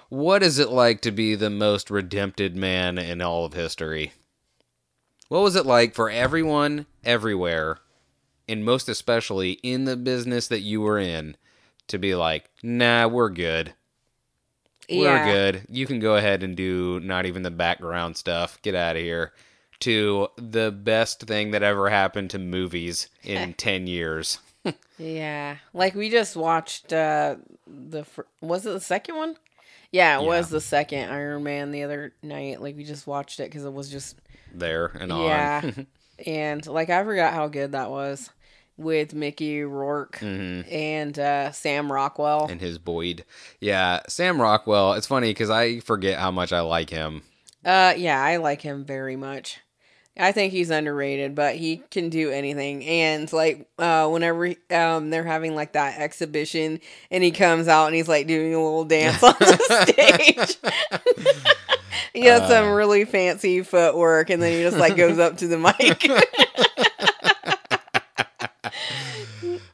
what 0.07 0.41
is 0.43 0.59
it 0.59 0.69
like 0.69 1.01
to 1.01 1.11
be 1.11 1.35
the 1.35 1.49
most 1.49 1.91
redempted 1.91 2.55
man 2.55 2.97
in 2.97 3.21
all 3.21 3.43
of 3.43 3.53
history? 3.53 4.13
What 5.29 5.41
was 5.41 5.55
it 5.55 5.65
like 5.65 5.93
for 5.95 6.09
everyone, 6.09 6.85
everywhere, 7.03 7.79
and 8.47 8.63
most 8.63 8.87
especially 8.89 9.53
in 9.63 9.85
the 9.85 9.97
business 9.97 10.47
that 10.47 10.59
you 10.61 10.81
were 10.81 10.99
in, 10.99 11.35
to 11.87 11.97
be 11.97 12.15
like, 12.15 12.49
nah, 12.61 13.07
we're 13.07 13.29
good. 13.29 13.73
We're 14.89 15.15
yeah. 15.15 15.25
good. 15.31 15.65
You 15.67 15.87
can 15.87 15.99
go 15.99 16.15
ahead 16.15 16.43
and 16.43 16.55
do 16.55 16.99
not 16.99 17.25
even 17.25 17.41
the 17.41 17.49
background 17.51 18.17
stuff. 18.17 18.61
Get 18.61 18.75
out 18.75 18.95
of 18.95 19.01
here. 19.01 19.33
To 19.79 20.29
the 20.37 20.71
best 20.71 21.21
thing 21.23 21.51
that 21.51 21.63
ever 21.63 21.89
happened 21.89 22.29
to 22.31 22.39
movies 22.39 23.09
in 23.23 23.53
10 23.57 23.87
years. 23.87 24.39
Yeah. 24.97 25.57
Like 25.73 25.95
we 25.95 26.09
just 26.09 26.35
watched 26.35 26.93
uh 26.93 27.35
the 27.67 28.05
fir- 28.05 28.25
was 28.41 28.65
it 28.65 28.71
the 28.71 28.79
second 28.79 29.15
one? 29.17 29.35
Yeah, 29.91 30.17
it 30.17 30.21
Yeah. 30.21 30.27
was 30.27 30.49
the 30.49 30.61
second 30.61 31.09
Iron 31.09 31.43
Man 31.43 31.71
the 31.71 31.83
other 31.83 32.13
night. 32.23 32.61
Like 32.61 32.77
we 32.77 32.83
just 32.83 33.05
watched 33.05 33.39
it 33.39 33.51
cuz 33.51 33.65
it 33.65 33.73
was 33.73 33.89
just 33.89 34.15
There 34.59 34.87
and 34.99 35.11
on. 35.11 35.21
yeah. 35.25 35.71
and 36.25 36.65
like 36.65 36.89
I 36.89 37.03
forgot 37.03 37.33
how 37.33 37.47
good 37.47 37.73
that 37.73 37.89
was 37.89 38.29
with 38.77 39.13
Mickey 39.13 39.63
Rourke 39.63 40.21
and 40.21 41.17
uh 41.17 41.51
Sam 41.51 41.91
Rockwell. 41.91 42.41
Mm-hmm. 42.43 42.51
and 42.53 42.61
his 42.61 42.77
Boyd. 42.77 43.23
Yeah, 43.59 44.01
Sam 44.07 44.41
Rockwell. 44.41 44.93
It's 44.93 45.07
funny 45.07 45.29
because 45.29 45.49
I 45.49 45.79
forget 45.79 46.19
how 46.19 46.31
much 46.31 46.51
I 46.53 46.61
like 46.61 46.89
him. 46.89 47.23
Uh 47.63 47.93
yeah, 47.97 48.21
I 48.21 48.37
like 48.37 48.61
him 48.61 48.83
very 48.85 49.15
much. 49.15 49.59
I 50.17 50.31
think 50.31 50.53
he's 50.53 50.69
underrated, 50.69 51.35
but 51.35 51.55
he 51.55 51.83
can 51.91 52.07
do 52.09 52.31
anything. 52.31 52.85
And 52.85 53.31
like 53.33 53.67
uh 53.79 54.07
whenever 54.09 54.53
um 54.71 55.09
they're 55.09 55.23
having 55.25 55.55
like 55.55 55.73
that 55.73 55.99
exhibition 55.99 56.79
and 57.11 57.23
he 57.23 57.31
comes 57.31 57.67
out 57.67 57.87
and 57.87 57.95
he's 57.95 58.07
like 58.07 58.27
doing 58.27 58.53
a 58.53 58.57
little 58.63 58.85
dance 58.85 59.21
on 59.23 59.35
the 59.39 59.85
stage. 60.55 60.57
he 62.15 62.25
has 62.25 62.47
some 62.47 62.71
really 62.71 63.05
fancy 63.05 63.61
footwork 63.61 64.29
and 64.29 64.41
then 64.41 64.53
he 64.53 64.61
just 64.61 64.77
like 64.77 64.95
goes 64.95 65.19
up 65.19 65.37
to 65.37 65.47
the 65.47 65.57
mic. 65.57 66.09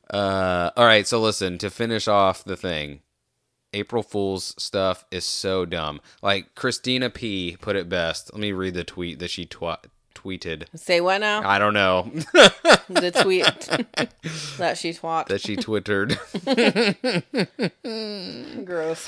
Uh, 0.10 0.72
all 0.76 0.86
right, 0.86 1.08
so 1.08 1.22
listen 1.22 1.58
to 1.60 1.70
finish 1.70 2.06
off 2.06 2.44
the 2.44 2.58
thing. 2.58 3.00
April 3.74 4.04
Fool's 4.04 4.54
stuff 4.62 5.06
is 5.10 5.24
so 5.24 5.66
dumb. 5.66 6.02
Like 6.22 6.54
Christina 6.56 7.10
P 7.10 7.56
put 7.62 7.78
it 7.78 7.88
best. 7.88 8.34
Let 8.34 8.42
me 8.42 8.52
read 8.52 8.74
the 8.74 8.84
tweet 8.84 9.20
that 9.20 9.30
she 9.30 9.46
twa- 9.46 9.80
tweeted. 10.14 10.66
Say 10.76 11.00
what 11.00 11.22
now? 11.22 11.48
I 11.48 11.60
don't 11.60 11.74
know 11.74 12.12
The 12.90 13.12
tweet 13.22 13.46
that 14.58 14.78
she 14.78 14.92
taught. 14.92 15.28
that 15.30 15.40
she 15.40 15.56
twittered. 15.56 16.20
Gross. 18.66 19.08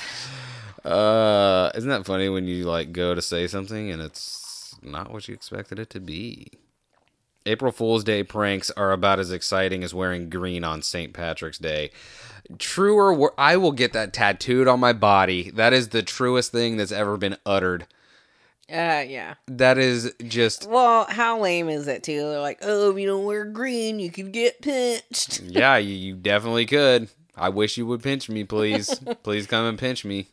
Uh, 0.84 1.70
isn't 1.74 1.88
that 1.88 2.04
funny 2.04 2.28
when 2.28 2.46
you 2.46 2.64
like 2.64 2.92
go 2.92 3.14
to 3.14 3.22
say 3.22 3.46
something 3.46 3.90
and 3.90 4.02
it's 4.02 4.76
not 4.82 5.10
what 5.12 5.26
you 5.28 5.34
expected 5.34 5.78
it 5.78 5.90
to 5.90 6.00
be? 6.00 6.48
April 7.46 7.72
Fool's 7.72 8.04
Day 8.04 8.22
pranks 8.22 8.70
are 8.70 8.92
about 8.92 9.18
as 9.18 9.30
exciting 9.30 9.84
as 9.84 9.92
wearing 9.94 10.30
green 10.30 10.64
on 10.64 10.80
St. 10.82 11.12
Patrick's 11.12 11.58
Day. 11.58 11.90
Truer, 12.58 13.12
wor- 13.12 13.34
I 13.36 13.56
will 13.58 13.72
get 13.72 13.92
that 13.92 14.12
tattooed 14.14 14.66
on 14.66 14.80
my 14.80 14.92
body. 14.94 15.50
That 15.50 15.72
is 15.74 15.88
the 15.90 16.02
truest 16.02 16.52
thing 16.52 16.76
that's 16.78 16.92
ever 16.92 17.16
been 17.18 17.36
uttered. 17.44 17.86
Uh, 18.70 19.04
yeah. 19.06 19.34
That 19.46 19.76
is 19.76 20.14
just, 20.26 20.66
Well, 20.68 21.04
how 21.08 21.38
lame 21.40 21.68
is 21.68 21.86
it 21.86 22.02
too? 22.02 22.20
They're 22.30 22.40
like, 22.40 22.60
oh, 22.62 22.92
if 22.92 22.98
you 22.98 23.06
don't 23.06 23.24
wear 23.26 23.44
green, 23.44 24.00
you 24.00 24.10
could 24.10 24.32
get 24.32 24.62
pinched. 24.62 25.40
yeah, 25.42 25.76
you, 25.76 25.94
you 25.94 26.14
definitely 26.16 26.64
could. 26.64 27.08
I 27.36 27.50
wish 27.50 27.76
you 27.76 27.86
would 27.86 28.02
pinch 28.02 28.30
me, 28.30 28.44
please. 28.44 28.98
please 29.22 29.46
come 29.46 29.66
and 29.66 29.78
pinch 29.78 30.02
me. 30.04 30.28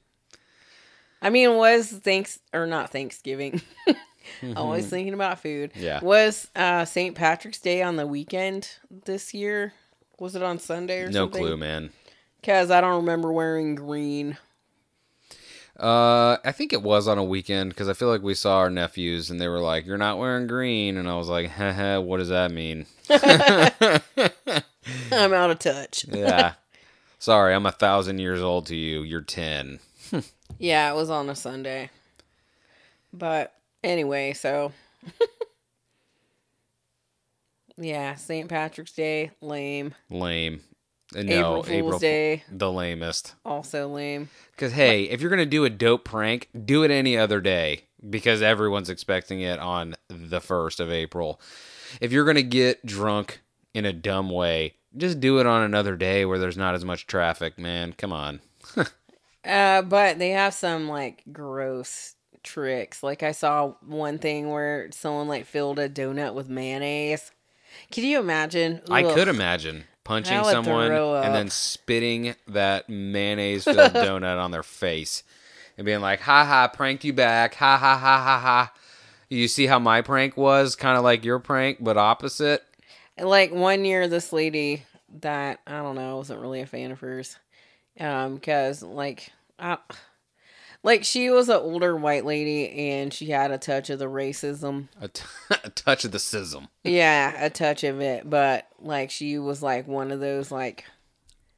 I 1.22 1.30
mean, 1.30 1.56
was 1.56 1.90
thanks 1.92 2.40
or 2.54 2.66
not 2.66 2.92
Thanksgiving? 2.92 3.62
Always 4.56 4.88
thinking 4.88 5.14
about 5.14 5.40
food. 5.40 5.72
Yeah. 5.76 6.00
Was 6.02 6.48
uh 6.56 6.86
St. 6.86 7.16
Patrick's 7.16 7.60
Day 7.60 7.82
on 7.82 7.96
the 7.96 8.08
weekend 8.08 8.70
this 9.06 9.34
year? 9.34 9.74
Was 10.20 10.36
it 10.36 10.44
on 10.44 10.60
Sunday 10.60 11.02
or 11.02 11.06
something? 11.06 11.14
No 11.14 11.26
something? 11.26 11.42
clue, 11.44 11.58
man. 11.58 11.90
Because 12.40 12.72
I 12.72 12.82
don't 12.82 12.98
remember 12.98 13.32
wearing 13.32 13.76
green. 13.76 14.38
Uh, 15.80 16.38
I 16.46 16.52
think 16.52 16.74
it 16.74 16.84
was 16.84 17.08
on 17.08 17.18
a 17.18 17.24
weekend 17.24 17.70
because 17.70 17.90
I 17.90 17.94
feel 17.94 18.08
like 18.08 18.22
we 18.22 18.36
saw 18.36 18.58
our 18.58 18.70
nephews 18.70 19.32
and 19.32 19.42
they 19.42 19.48
were 19.48 19.60
like, 19.60 19.86
"You're 19.88 19.98
not 19.98 20.20
wearing 20.20 20.46
green," 20.46 20.96
and 20.98 21.10
I 21.10 21.16
was 21.16 21.28
like, 21.28 21.50
"Haha, 21.50 22.00
what 22.00 22.18
does 22.18 22.30
that 22.30 22.52
mean?" 22.52 22.86
I'm 25.12 25.34
out 25.34 25.50
of 25.50 25.58
touch. 25.58 26.06
yeah, 26.08 26.54
sorry, 27.20 27.56
I'm 27.56 27.66
a 27.66 27.72
thousand 27.72 28.20
years 28.20 28.42
old 28.42 28.68
to 28.68 28.76
you. 28.76 29.02
You're 29.02 29.22
ten. 29.22 29.80
Yeah, 30.60 30.92
it 30.92 30.96
was 30.96 31.10
on 31.10 31.30
a 31.30 31.36
Sunday. 31.36 31.90
But 33.14 33.54
anyway, 33.84 34.34
so 34.34 34.72
yeah, 37.78 38.16
St. 38.16 38.48
Patrick's 38.48 38.94
Day, 38.94 39.32
lame. 39.42 39.96
Lame. 40.10 40.62
No, 41.14 41.66
April 41.68 41.92
Fool's 41.92 42.02
Day, 42.02 42.44
the 42.50 42.72
lamest. 42.72 43.36
also 43.44 43.90
lame. 43.90 44.30
Because 44.52 44.72
hey, 44.72 45.04
if 45.04 45.20
you're 45.20 45.30
gonna 45.30 45.46
do 45.46 45.66
a 45.66 45.70
dope 45.70 46.06
prank, 46.06 46.48
do 46.66 46.84
it 46.84 46.92
any 46.92 47.18
other 47.18 47.42
day 47.42 47.82
because 48.10 48.42
everyone's 48.42 48.90
expecting 48.90 49.42
it 49.42 49.60
on 49.60 49.96
the 50.08 50.40
first 50.40 50.80
of 50.80 50.90
April. 50.90 51.42
If 52.00 52.14
you're 52.14 52.24
gonna 52.26 52.42
get 52.44 52.86
drunk 52.86 53.42
in 53.74 53.86
a 53.86 53.92
dumb 53.92 54.30
way, 54.30 54.76
just 54.96 55.20
do 55.20 55.40
it 55.40 55.46
on 55.46 55.64
another 55.64 55.98
day 55.98 56.24
where 56.24 56.40
there's 56.40 56.58
not 56.58 56.76
as 56.76 56.86
much 56.86 57.08
traffic. 57.08 57.60
Man, 57.60 57.92
come 57.92 58.14
on. 58.14 58.40
Uh, 59.46 59.82
but 59.82 60.20
they 60.20 60.30
have 60.30 60.54
some 60.54 60.88
like 60.88 61.24
gross 61.32 62.16
tricks. 62.44 63.04
Like 63.04 63.24
I 63.24 63.32
saw 63.32 63.74
one 63.86 64.20
thing 64.20 64.50
where 64.50 64.90
someone 64.92 65.28
like 65.28 65.46
filled 65.46 65.80
a 65.80 65.90
donut 65.90 66.34
with 66.34 66.50
mayonnaise. 66.50 67.32
Can 67.92 68.04
you 68.04 68.20
imagine? 68.20 68.82
I 68.90 69.04
could 69.04 69.28
imagine 69.28 69.86
punching 70.04 70.44
someone 70.44 70.92
and 70.92 71.34
then 71.34 71.50
spitting 71.50 72.36
that 72.48 72.90
mayonnaise 72.90 73.64
filled 73.66 73.94
donut 73.94 74.40
on 74.40 74.52
their 74.52 74.64
face 74.64 75.24
and 75.78 75.86
being 75.86 76.02
like, 76.02 76.20
ha 76.22 76.46
ha, 76.46 76.68
pranked 76.68 77.04
you 77.04 77.14
back. 77.14 77.56
Ha 77.56 77.78
ha 77.78 77.98
ha 77.98 78.22
ha 78.24 78.40
ha. 78.40 78.74
You 79.30 79.48
see 79.48 79.66
how 79.66 79.80
my 79.80 80.02
prank 80.02 80.36
was? 80.36 80.76
Kind 80.76 80.98
of 80.98 81.04
like 81.04 81.24
your 81.24 81.40
prank, 81.40 81.78
but 81.80 81.98
opposite. 81.98 82.64
Like 83.18 83.52
one 83.54 83.86
year, 83.86 84.08
this 84.08 84.34
lady 84.34 84.84
that 85.22 85.60
I 85.66 85.82
don't 85.82 85.96
know, 85.96 86.18
wasn't 86.18 86.42
really 86.42 86.62
a 86.62 86.66
fan 86.66 86.92
of 86.92 87.00
hers, 87.00 87.38
um, 88.00 88.36
because 88.36 88.82
like, 88.84 89.32
I, 89.60 89.78
like 90.84 91.04
she 91.04 91.30
was 91.30 91.50
an 91.50 91.58
older 91.58 91.96
white 91.96 92.26
lady 92.26 92.70
and 92.92 93.14
she 93.14 93.28
had 93.28 93.52
a 93.52 93.58
touch 93.58 93.90
of 93.90 94.00
the 94.00 94.06
racism. 94.06 94.88
A, 95.00 95.08
t- 95.08 95.24
a 95.64 95.70
touch 95.70 96.06
of 96.06 96.12
the 96.12 96.20
sizzle. 96.20 96.68
Yeah, 96.84 97.34
a 97.44 97.50
touch 97.50 97.84
of 97.84 98.02
it, 98.02 98.30
but 98.30 98.68
like 98.80 99.12
she 99.12 99.38
was 99.38 99.62
like 99.62 99.88
one 99.88 100.12
of 100.12 100.20
those 100.20 100.52
like 100.52 100.86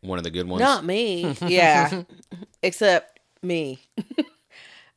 One 0.02 0.18
of 0.18 0.24
the 0.24 0.32
good 0.32 0.48
ones. 0.48 0.60
Not 0.62 0.84
me. 0.86 1.36
yeah. 1.46 2.04
Except 2.64 3.20
me. 3.42 3.80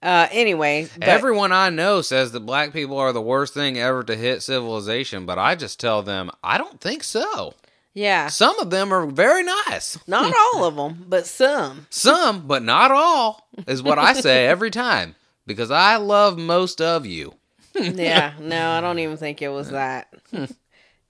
uh 0.02 0.28
anyway, 0.30 0.88
but 0.98 1.08
Everyone 1.08 1.52
I 1.52 1.70
know 1.70 2.00
says 2.02 2.32
that 2.32 2.40
black 2.40 2.72
people 2.72 2.98
are 2.98 3.12
the 3.12 3.22
worst 3.22 3.54
thing 3.54 3.78
ever 3.78 4.02
to 4.04 4.16
hit 4.16 4.42
civilization, 4.42 5.26
but 5.26 5.38
I 5.38 5.54
just 5.54 5.78
tell 5.80 6.02
them 6.02 6.30
I 6.42 6.58
don't 6.58 6.80
think 6.80 7.02
so. 7.04 7.54
Yeah, 7.96 8.28
Some 8.28 8.58
of 8.60 8.68
them 8.68 8.92
are 8.92 9.06
very 9.06 9.42
nice. 9.42 9.98
not 10.06 10.32
all 10.54 10.64
of 10.64 10.76
them, 10.76 11.06
but 11.08 11.26
some. 11.26 11.86
Some, 11.88 12.46
but 12.46 12.62
not 12.62 12.90
all, 12.90 13.48
is 13.66 13.82
what 13.82 13.98
I 13.98 14.12
say 14.12 14.46
every 14.54 14.70
time 14.70 15.14
because 15.46 15.70
I 15.70 15.96
love 15.96 16.36
most 16.38 16.80
of 16.80 17.06
you. 17.06 17.34
Yeah, 17.78 18.32
no, 18.40 18.70
I 18.70 18.80
don't 18.80 18.98
even 19.00 19.16
think 19.18 19.42
it 19.42 19.48
was 19.48 19.70
that. 19.70 20.08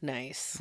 nice. 0.03 0.61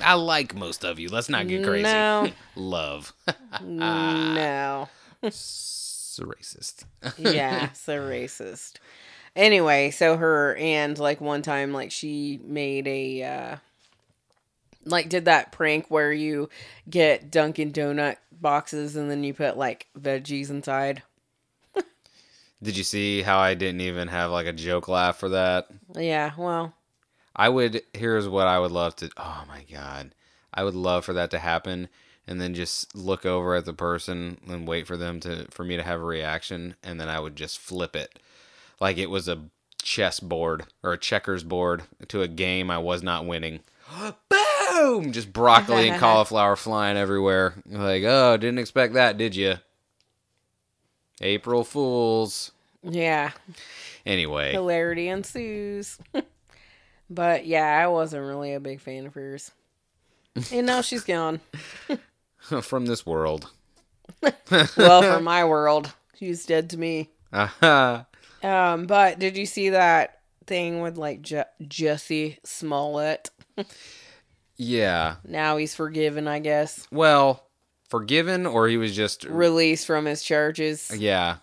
I 0.00 0.14
like 0.14 0.54
most 0.54 0.84
of 0.84 1.00
you. 1.00 1.08
Let's 1.08 1.28
not 1.28 1.48
get 1.48 1.64
crazy. 1.64 1.82
No. 1.82 2.28
Love. 2.54 3.12
no. 3.60 4.88
It's 5.22 6.20
racist. 6.22 6.84
Yeah, 7.18 7.72
so 7.72 7.98
racist. 7.98 8.74
Anyway, 9.34 9.90
so 9.90 10.16
her 10.16 10.54
and 10.56 10.96
like 10.98 11.20
one 11.20 11.42
time 11.42 11.72
like 11.72 11.90
she 11.90 12.38
made 12.44 12.86
a 12.86 13.22
uh 13.24 13.56
like 14.84 15.08
did 15.08 15.24
that 15.26 15.52
prank 15.52 15.86
where 15.88 16.12
you 16.12 16.48
get 16.88 17.30
Dunkin' 17.30 17.72
Donut 17.72 18.16
boxes 18.32 18.96
and 18.96 19.10
then 19.10 19.24
you 19.24 19.34
put 19.34 19.56
like 19.56 19.86
veggies 19.98 20.50
inside. 20.50 21.02
Did 22.62 22.76
you 22.76 22.84
see 22.84 23.22
how 23.22 23.38
I 23.40 23.54
didn't 23.54 23.80
even 23.80 24.06
have 24.06 24.30
like 24.30 24.46
a 24.46 24.52
joke 24.52 24.86
laugh 24.86 25.18
for 25.18 25.30
that? 25.30 25.66
Yeah, 25.96 26.30
well, 26.38 26.74
I 27.34 27.48
would. 27.48 27.82
Here's 27.92 28.28
what 28.28 28.46
I 28.46 28.60
would 28.60 28.70
love 28.70 28.94
to. 28.96 29.10
Oh 29.16 29.44
my 29.48 29.64
god, 29.70 30.14
I 30.54 30.62
would 30.62 30.76
love 30.76 31.04
for 31.04 31.12
that 31.12 31.32
to 31.32 31.40
happen, 31.40 31.88
and 32.24 32.40
then 32.40 32.54
just 32.54 32.94
look 32.94 33.26
over 33.26 33.56
at 33.56 33.64
the 33.64 33.72
person 33.72 34.38
and 34.48 34.68
wait 34.68 34.86
for 34.86 34.96
them 34.96 35.18
to 35.20 35.46
for 35.50 35.64
me 35.64 35.76
to 35.76 35.82
have 35.82 36.00
a 36.00 36.04
reaction, 36.04 36.76
and 36.84 37.00
then 37.00 37.08
I 37.08 37.18
would 37.18 37.34
just 37.34 37.58
flip 37.58 37.96
it, 37.96 38.20
like 38.78 38.96
it 38.96 39.10
was 39.10 39.26
a 39.26 39.42
chess 39.82 40.20
board 40.20 40.66
or 40.84 40.92
a 40.92 40.98
checkers 40.98 41.42
board 41.42 41.82
to 42.06 42.22
a 42.22 42.28
game 42.28 42.70
I 42.70 42.78
was 42.78 43.02
not 43.02 43.26
winning. 43.26 43.58
Boom! 44.72 45.12
Just 45.12 45.32
broccoli 45.32 45.88
and 45.88 46.00
cauliflower 46.00 46.56
flying 46.56 46.96
everywhere. 46.96 47.54
Like, 47.66 48.02
oh, 48.04 48.36
didn't 48.36 48.58
expect 48.58 48.94
that, 48.94 49.18
did 49.18 49.36
you? 49.36 49.56
April 51.20 51.62
Fools. 51.64 52.52
yeah, 52.82 53.30
Anyway, 54.04 54.52
hilarity 54.52 55.08
ensues. 55.08 55.98
but 57.10 57.46
yeah, 57.46 57.78
I 57.82 57.86
wasn't 57.86 58.26
really 58.26 58.54
a 58.54 58.60
big 58.60 58.80
fan 58.80 59.06
of 59.06 59.14
hers. 59.14 59.52
And 60.50 60.66
now 60.66 60.80
she's 60.80 61.04
gone. 61.04 61.40
from 62.62 62.86
this 62.86 63.06
world. 63.06 63.50
Well, 64.50 65.02
for 65.02 65.20
my 65.20 65.44
world, 65.44 65.92
she's 66.18 66.44
dead 66.46 66.70
to 66.70 66.78
me. 66.78 67.10
Aha. 67.32 68.06
Um, 68.42 68.86
but 68.86 69.18
did 69.18 69.36
you 69.36 69.46
see 69.46 69.70
that 69.70 70.20
thing 70.46 70.80
with 70.80 70.96
like 70.96 71.22
Je- 71.22 71.44
Jesse 71.68 72.38
Smollett? 72.44 73.30
Yeah. 74.56 75.16
Now 75.26 75.56
he's 75.56 75.74
forgiven, 75.74 76.26
I 76.28 76.38
guess. 76.38 76.86
Well, 76.90 77.46
forgiven 77.88 78.46
or 78.46 78.68
he 78.68 78.76
was 78.76 78.94
just 78.94 79.24
Released 79.24 79.86
from 79.86 80.04
his 80.06 80.22
charges. 80.22 80.90
yeah. 80.96 81.36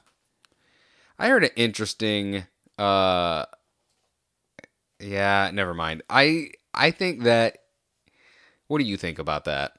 I 1.18 1.28
heard 1.28 1.44
an 1.44 1.52
interesting 1.56 2.46
uh 2.78 3.46
yeah, 5.00 5.52
never 5.54 5.74
mind. 5.74 6.04
I 6.10 6.52
I 6.74 6.92
think 6.92 7.24
that 7.24 7.58
what 8.68 8.80
do 8.80 8.86
you 8.86 8.98
think 8.98 9.20
about 9.20 9.46
that? 9.46 9.74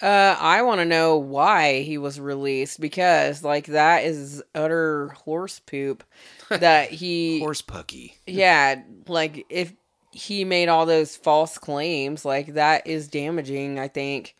Uh, 0.00 0.36
I 0.38 0.62
want 0.62 0.80
to 0.80 0.84
know 0.84 1.16
why 1.16 1.80
he 1.82 1.98
was 1.98 2.20
released 2.20 2.80
because, 2.80 3.42
like, 3.42 3.66
that 3.66 4.04
is 4.04 4.44
utter 4.54 5.08
horse 5.08 5.58
poop. 5.58 6.04
That 6.50 6.90
he, 6.92 7.40
Horse 7.40 7.62
pucky. 7.62 8.12
yeah, 8.26 8.82
like 9.08 9.44
if 9.50 9.72
he 10.18 10.44
made 10.44 10.68
all 10.68 10.84
those 10.86 11.16
false 11.16 11.58
claims, 11.58 12.24
like 12.24 12.54
that 12.54 12.86
is 12.86 13.08
damaging. 13.08 13.78
I 13.78 13.88
think 13.88 14.34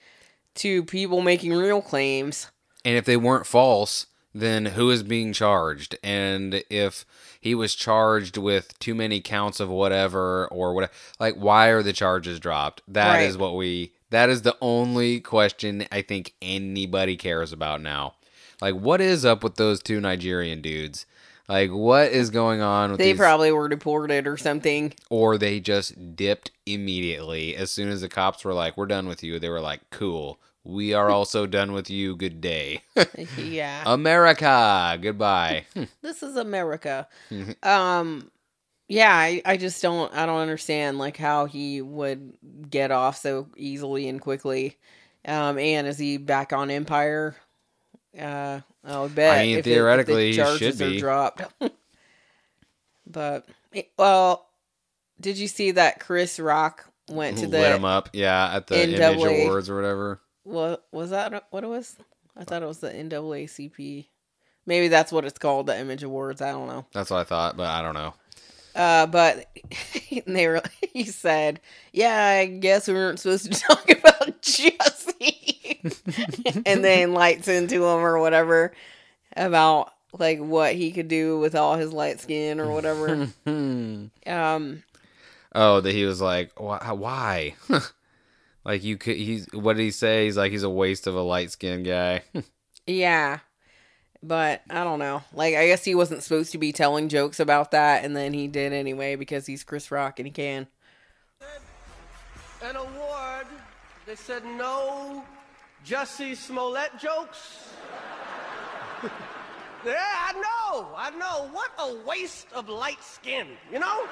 to 0.57 0.85
people 0.85 1.21
making 1.23 1.53
real 1.53 1.81
claims. 1.81 2.51
And 2.85 2.97
if 2.97 3.05
they 3.05 3.17
weren't 3.17 3.47
false, 3.47 4.07
then 4.35 4.67
who 4.67 4.91
is 4.91 5.03
being 5.03 5.33
charged? 5.33 5.97
And 6.03 6.63
if 6.69 7.05
he 7.41 7.55
was 7.55 7.75
charged 7.75 8.37
with 8.37 8.79
too 8.79 8.95
many 8.95 9.21
counts 9.21 9.61
of 9.61 9.69
whatever 9.69 10.47
or 10.49 10.75
what 10.75 10.93
like 11.21 11.35
why 11.37 11.69
are 11.69 11.83
the 11.83 11.93
charges 11.93 12.41
dropped? 12.41 12.83
That 12.89 13.21
is 13.21 13.37
Right. 13.37 13.41
what 13.43 13.57
we 13.57 13.93
that 14.11 14.31
is 14.31 14.43
the 14.43 14.57
only 14.61 15.21
question 15.21 15.87
I 15.93 16.03
think 16.03 16.35
anybody 16.43 17.17
cares 17.17 17.53
about 17.53 17.81
now. 17.81 18.15
Like 18.61 18.75
what 18.75 19.01
is 19.01 19.25
up 19.25 19.45
with 19.45 19.57
those 19.57 19.83
two 19.83 20.01
Nigerian 20.01 20.61
dudes? 20.61 21.07
Like 21.49 21.71
what 21.71 22.13
is 22.13 22.31
going 22.31 22.61
on 22.61 22.91
with 22.91 22.99
They 22.99 23.13
these 23.13 23.19
probably 23.19 23.51
were 23.53 23.69
deported 23.69 24.27
or 24.27 24.37
something. 24.37 24.93
or 25.09 25.39
they 25.39 25.61
just 25.61 26.15
dipped 26.15 26.51
immediately 26.67 27.57
as 27.57 27.71
soon 27.71 27.89
as 27.89 28.03
the 28.03 28.09
cops 28.09 28.45
were 28.45 28.53
like, 28.53 28.77
"We're 28.77 28.87
done 28.87 29.09
with 29.09 29.23
you." 29.23 29.39
They 29.39 29.49
were 29.49 29.61
like, 29.61 29.81
"Cool. 29.91 30.39
We 30.65 30.93
are 30.93 31.09
also 31.09 31.47
done 31.47 31.73
with 31.73 31.89
you. 31.89 32.17
Good 32.17 32.43
day." 32.43 32.83
yeah. 33.39 33.83
America. 33.87 34.99
Goodbye. 35.01 35.65
this 36.03 36.23
is 36.23 36.37
America. 36.37 37.09
um, 37.63 38.31
yeah, 38.89 39.15
I, 39.15 39.41
I 39.45 39.57
just 39.57 39.81
don't 39.81 40.13
I 40.15 40.27
don't 40.27 40.41
understand 40.41 40.99
like 40.99 41.17
how 41.17 41.47
he 41.47 41.81
would 41.81 42.35
get 42.69 42.91
off 42.91 43.17
so 43.17 43.49
easily 43.57 44.09
and 44.09 44.21
quickly. 44.21 44.77
Um, 45.25 45.59
and 45.59 45.87
is 45.87 45.99
he 45.99 46.17
back 46.19 46.53
on 46.53 46.71
Empire? 46.71 47.37
Uh, 48.19 48.61
I 48.85 49.01
would 49.01 49.15
bet. 49.15 49.39
I 49.39 49.43
mean, 49.43 49.51
if 49.51 49.57
it- 49.57 49.59
if 49.61 49.65
the 49.65 49.71
theoretically, 49.73 50.27
he 50.29 50.33
should 50.35 50.45
charges 50.45 50.83
are 50.83 50.99
dropped. 50.99 51.43
but 53.07 53.47
well, 53.99 54.47
did 55.21 55.39
you 55.39 55.49
see 55.49 55.73
that 55.73 56.01
Chris 56.01 56.39
Rock 56.39 56.87
went 57.11 57.39
to 57.39 57.49
Lit 57.49 57.73
him 57.75 57.83
the 57.83 57.89
up, 57.89 58.11
yeah, 58.13 58.55
at 58.57 58.67
the 58.67 58.83
Image 58.95 59.23
Awards 59.25 59.71
or 59.71 59.77
whatever. 59.77 60.21
what 60.45 60.85
was 60.93 61.11
that? 61.11 61.45
What 61.51 61.65
it 61.65 61.69
was? 61.69 61.97
I 62.37 62.45
thought 62.45 62.63
it 62.63 62.67
was 62.67 62.79
the 62.79 62.91
NAACP. 62.91 64.07
Maybe 64.67 64.89
that's 64.89 65.11
what 65.11 65.25
it's 65.25 65.39
called, 65.39 65.67
the 65.67 65.79
Image 65.79 66.03
Awards. 66.03 66.43
I 66.43 66.53
don't 66.53 66.69
know. 66.69 66.87
That's 66.93 67.11
what 67.11 67.21
I 67.21 67.25
thought, 67.25 67.57
but 67.57 67.67
I 67.67 67.83
don't 67.83 67.95
know. 67.95 68.15
Uh, 68.75 69.07
but 69.07 69.47
they 70.27 70.47
were. 70.49 70.63
He 70.93 71.05
said, 71.05 71.61
"Yeah, 71.93 72.17
I 72.41 72.47
guess 72.47 72.89
we 72.89 72.95
weren't 72.95 73.21
supposed 73.21 73.53
to 73.53 73.61
talk 73.61 73.89
about 73.91 74.43
Jesse," 74.43 75.58
and 76.67 76.85
then 76.85 77.13
lights 77.13 77.49
into 77.49 77.77
him 77.77 78.01
or 78.01 78.19
whatever 78.19 78.73
about 79.37 79.93
like 80.19 80.39
what 80.39 80.75
he 80.75 80.91
could 80.93 81.09
do 81.09 81.39
with 81.39 81.55
all 81.55 81.77
his 81.77 81.93
light 81.93 82.21
skin 82.21 82.61
or 82.61 82.73
whatever. 82.73 83.29
um, 83.47 84.83
Oh, 85.55 85.81
that 85.81 85.93
he 85.93 86.05
was 86.05 86.21
like, 86.21 86.53
"Why? 86.61 86.93
why? 86.93 87.55
like 88.65 88.85
you 88.85 88.97
could? 88.97 89.17
He's 89.17 89.47
what 89.53 89.77
did 89.77 89.83
he 89.83 89.91
say? 89.91 90.27
He's 90.27 90.37
like, 90.37 90.53
he's 90.53 90.63
a 90.63 90.71
waste 90.71 91.07
of 91.07 91.15
a 91.15 91.23
light 91.23 91.51
skinned 91.51 91.87
guy. 91.87 92.23
yeah, 92.87 93.39
but 94.23 94.63
I 94.69 94.85
don't 94.85 94.99
know. 94.99 95.23
Like, 95.33 95.55
I 95.55 95.67
guess 95.67 95.85
he 95.85 95.95
wasn't 95.95 96.23
supposed 96.23 96.53
to 96.53 96.59
be 96.59 96.73
telling 96.73 97.09
jokes 97.09 97.41
about 97.41 97.71
that, 97.71 98.05
and 98.05 98.15
then 98.15 98.35
he 98.35 98.47
did 98.47 98.73
anyway 98.73 99.17
because 99.17 99.47
he's 99.47 99.65
Chris 99.65 99.91
Rock 99.91 100.19
and 100.19 100.27
he 100.27 100.33
can. 100.33 100.67
an 102.63 102.77
award. 102.77 103.47
They 104.07 104.17
said 104.17 104.45
no 104.45 105.25
Jussie 105.89 106.37
Smollett 106.37 106.91
jokes. 106.99 107.71
yeah, 109.87 109.95
I 109.97 110.35
know. 110.35 110.89
I 110.95 111.09
know. 111.17 111.49
What 111.51 111.71
a 111.79 112.07
waste 112.07 112.49
of 112.55 112.69
light 112.69 113.03
skin, 113.03 113.47
you 113.73 113.79
know? 113.79 114.07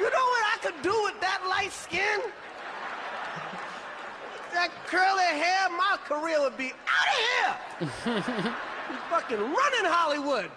You 0.00 0.10
know 0.10 0.26
what 0.34 0.44
I 0.52 0.58
could 0.60 0.82
do 0.82 1.00
with 1.04 1.20
that 1.20 1.46
light 1.48 1.72
skin? 1.72 2.20
That 4.52 4.70
curly 4.88 5.22
hair, 5.22 5.68
my 5.70 5.98
career 6.04 6.40
would 6.40 6.56
be 6.56 6.72
out 6.88 7.78
of 7.78 7.88
here. 8.10 8.54
Fucking 9.08 9.38
running 9.38 9.84
Hollywood. 9.84 10.50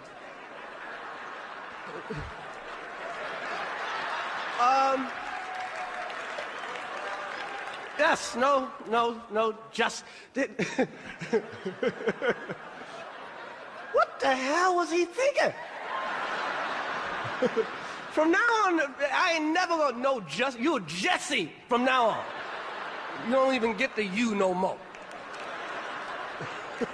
Um. 4.60 5.08
Yes, 7.98 8.36
no, 8.36 8.70
no, 8.88 9.20
no, 9.32 9.54
just. 9.72 10.04
Did, 10.32 10.50
what 13.92 14.20
the 14.20 14.34
hell 14.34 14.76
was 14.76 14.90
he 14.90 15.04
thinking? 15.04 15.52
from 18.12 18.30
now 18.30 18.38
on, 18.38 18.80
I 19.12 19.32
ain't 19.34 19.52
never 19.52 19.76
gonna 19.76 19.98
know 19.98 20.20
just. 20.20 20.60
You're 20.60 20.78
Jesse 20.80 21.50
from 21.68 21.84
now 21.84 22.06
on. 22.10 22.24
You 23.26 23.32
don't 23.32 23.54
even 23.54 23.76
get 23.76 23.96
the 23.96 24.04
you 24.04 24.36
no 24.36 24.54
more. 24.54 24.78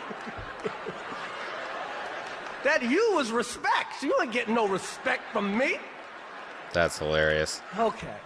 that 2.65 2.83
you 2.83 3.13
was 3.15 3.31
respect. 3.31 4.03
You 4.03 4.17
ain't 4.23 4.33
getting 4.33 4.55
no 4.55 4.67
respect 4.67 5.23
from 5.33 5.59
me. 5.59 5.77
That's 6.73 6.99
hilarious. 6.99 7.61
Okay. 7.79 8.17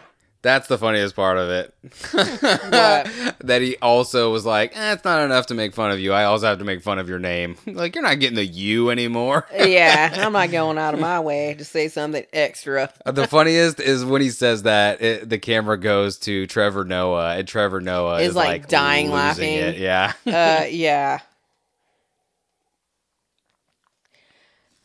That's 0.40 0.68
the 0.68 0.78
funniest 0.78 1.16
part 1.16 1.36
of 1.36 1.50
it. 1.50 1.74
that 2.12 3.60
he 3.60 3.76
also 3.82 4.30
was 4.30 4.46
like, 4.46 4.76
eh, 4.76 4.92
it's 4.92 5.04
not 5.04 5.22
enough 5.22 5.46
to 5.46 5.54
make 5.54 5.74
fun 5.74 5.90
of 5.90 5.98
you. 5.98 6.12
I 6.12 6.24
also 6.24 6.46
have 6.46 6.58
to 6.58 6.64
make 6.64 6.80
fun 6.80 7.00
of 7.00 7.08
your 7.08 7.18
name. 7.18 7.56
like, 7.66 7.96
you're 7.96 8.04
not 8.04 8.20
getting 8.20 8.36
the 8.36 8.46
you 8.46 8.90
anymore. 8.90 9.46
yeah, 9.52 10.14
I'm 10.16 10.32
not 10.32 10.52
going 10.52 10.78
out 10.78 10.94
of 10.94 11.00
my 11.00 11.18
way 11.18 11.54
to 11.54 11.64
say 11.64 11.88
something 11.88 12.24
extra. 12.32 12.92
the 13.04 13.26
funniest 13.26 13.80
is 13.80 14.04
when 14.04 14.22
he 14.22 14.30
says 14.30 14.62
that 14.62 15.02
it, 15.02 15.28
the 15.28 15.38
camera 15.38 15.76
goes 15.76 16.18
to 16.20 16.46
Trevor 16.46 16.84
Noah, 16.84 17.36
and 17.36 17.48
Trevor 17.48 17.80
Noah 17.80 18.20
Is, 18.20 18.30
is, 18.30 18.36
like, 18.36 18.62
like, 18.62 18.68
dying 18.68 19.10
laughing. 19.10 19.54
It. 19.54 19.78
Yeah. 19.78 20.12
uh 20.26 20.66
yeah 20.70 21.20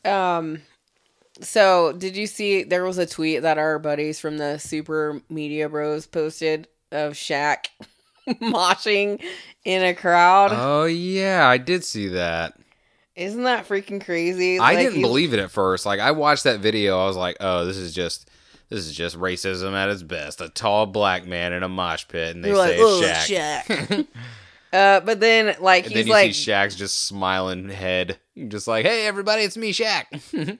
um 0.05 0.61
so 1.43 1.91
did 1.93 2.15
you 2.17 2.25
see 2.27 2.63
there 2.63 2.83
was 2.83 2.97
a 2.97 3.05
tweet 3.05 3.41
that 3.43 3.57
our 3.57 3.77
buddies 3.79 4.19
from 4.19 4.37
the 4.37 4.57
super 4.57 5.21
media 5.29 5.69
bros 5.69 6.07
posted 6.07 6.67
of 6.91 7.13
Shaq 7.13 7.65
moshing 8.27 9.21
in 9.65 9.83
a 9.83 9.93
crowd 9.93 10.51
oh 10.53 10.85
yeah, 10.85 11.47
I 11.47 11.57
did 11.57 11.83
see 11.83 12.07
that. 12.09 12.53
isn't 13.15 13.43
that 13.43 13.67
freaking 13.67 14.03
crazy 14.03 14.57
I 14.59 14.73
Like, 14.73 14.77
didn't 14.87 15.01
believe 15.01 15.33
it 15.33 15.39
at 15.39 15.51
first. 15.51 15.85
Like 15.85 15.99
I 15.99 16.11
watched 16.11 16.45
that 16.45 16.59
video, 16.59 16.99
I 16.99 17.07
was 17.07 17.17
like, 17.17 17.37
"Oh, 17.39 17.65
this 17.65 17.77
is 17.77 17.93
just 17.93 18.29
this 18.69 18.85
is 18.87 18.95
just 18.95 19.19
racism 19.19 19.73
at 19.73 19.89
its 19.89 20.01
best. 20.03 20.41
A 20.41 20.49
tall 20.49 20.85
black 20.87 21.27
man 21.27 21.53
in 21.53 21.61
a 21.63 21.69
mosh 21.69 22.07
pit, 22.07 22.35
and 22.35 22.43
they 22.43 22.49
you're 22.49 22.65
say 22.65 22.77
like 22.77 22.79
oh 22.79 23.01
Shaq." 23.03 23.63
Shaq 23.65 24.07
uh 24.73 24.99
but 25.01 25.19
then 25.21 25.55
like 25.61 25.85
And 25.85 25.93
he's 25.93 26.01
then 26.01 26.07
you 26.07 26.13
like 26.13 26.33
see 26.33 26.51
Shaq's 26.51 26.75
just 26.75 27.05
smiling 27.05 27.69
head, 27.69 28.17
just 28.49 28.67
like, 28.67 28.85
"Hey, 28.85 29.05
everybody, 29.07 29.43
it's 29.43 29.55
me, 29.55 29.71
Shaq." 29.71 30.05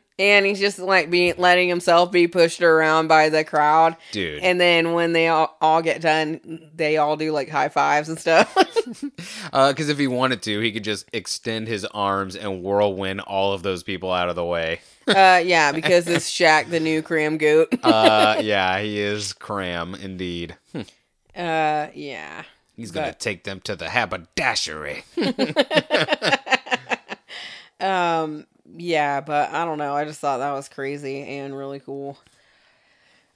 and 0.20 0.45
he's 0.45 0.59
just 0.59 0.78
like 0.80 1.09
being 1.09 1.34
letting 1.38 1.68
himself 1.68 2.11
be 2.11 2.28
pushed 2.28 2.61
around 2.61 3.07
by 3.07 3.30
the 3.30 3.43
crowd 3.43 3.97
Dude. 4.11 4.43
and 4.43 4.61
then 4.61 4.93
when 4.93 5.11
they 5.14 5.28
all, 5.28 5.57
all 5.59 5.82
get 5.82 5.99
done 6.01 6.70
they 6.76 6.97
all 6.97 7.18
do 7.18 7.32
like 7.32 7.49
high 7.49 7.70
fives 7.70 8.09
and 8.09 8.20
stuff 8.20 8.55
Because 9.51 9.89
if 9.89 9.97
he 9.97 10.07
wanted 10.07 10.43
to, 10.43 10.59
he 10.59 10.72
could 10.72 10.84
just 10.84 11.09
extend 11.14 11.68
his 11.68 11.84
arms 11.86 12.36
and 12.36 12.61
whirlwind 12.61 13.22
all 13.22 13.53
of 13.53 13.64
those 13.64 13.82
people 13.82 14.11
out 14.11 14.30
of 14.30 14.36
the 14.36 14.45
way. 14.45 14.82
uh 15.07 15.41
yeah 15.43 15.72
because 15.72 16.07
it's 16.07 16.30
Shaq 16.39 16.70
the 16.70 16.80
new 16.80 17.01
cram 17.01 17.38
goat 17.38 17.70
Uh, 17.84 18.39
yeah, 18.43 18.80
he 18.80 18.99
is 18.99 19.34
cram 19.34 19.95
indeed. 19.95 20.55
uh 20.76 21.88
yeah 21.95 22.43
He's 22.76 22.92
gonna 22.92 23.14
take 23.14 23.44
them 23.44 23.62
to 23.62 23.76
the 23.76 23.90
haberdashery. 23.90 25.04
um 27.80 28.46
yeah 28.78 29.22
but 29.22 29.52
i 29.52 29.66
don't 29.66 29.78
know 29.78 29.94
i 29.94 30.06
just 30.06 30.20
thought 30.20 30.38
that 30.38 30.54
was 30.54 30.70
crazy 30.70 31.22
and 31.22 31.56
really 31.56 31.80
cool 31.80 32.18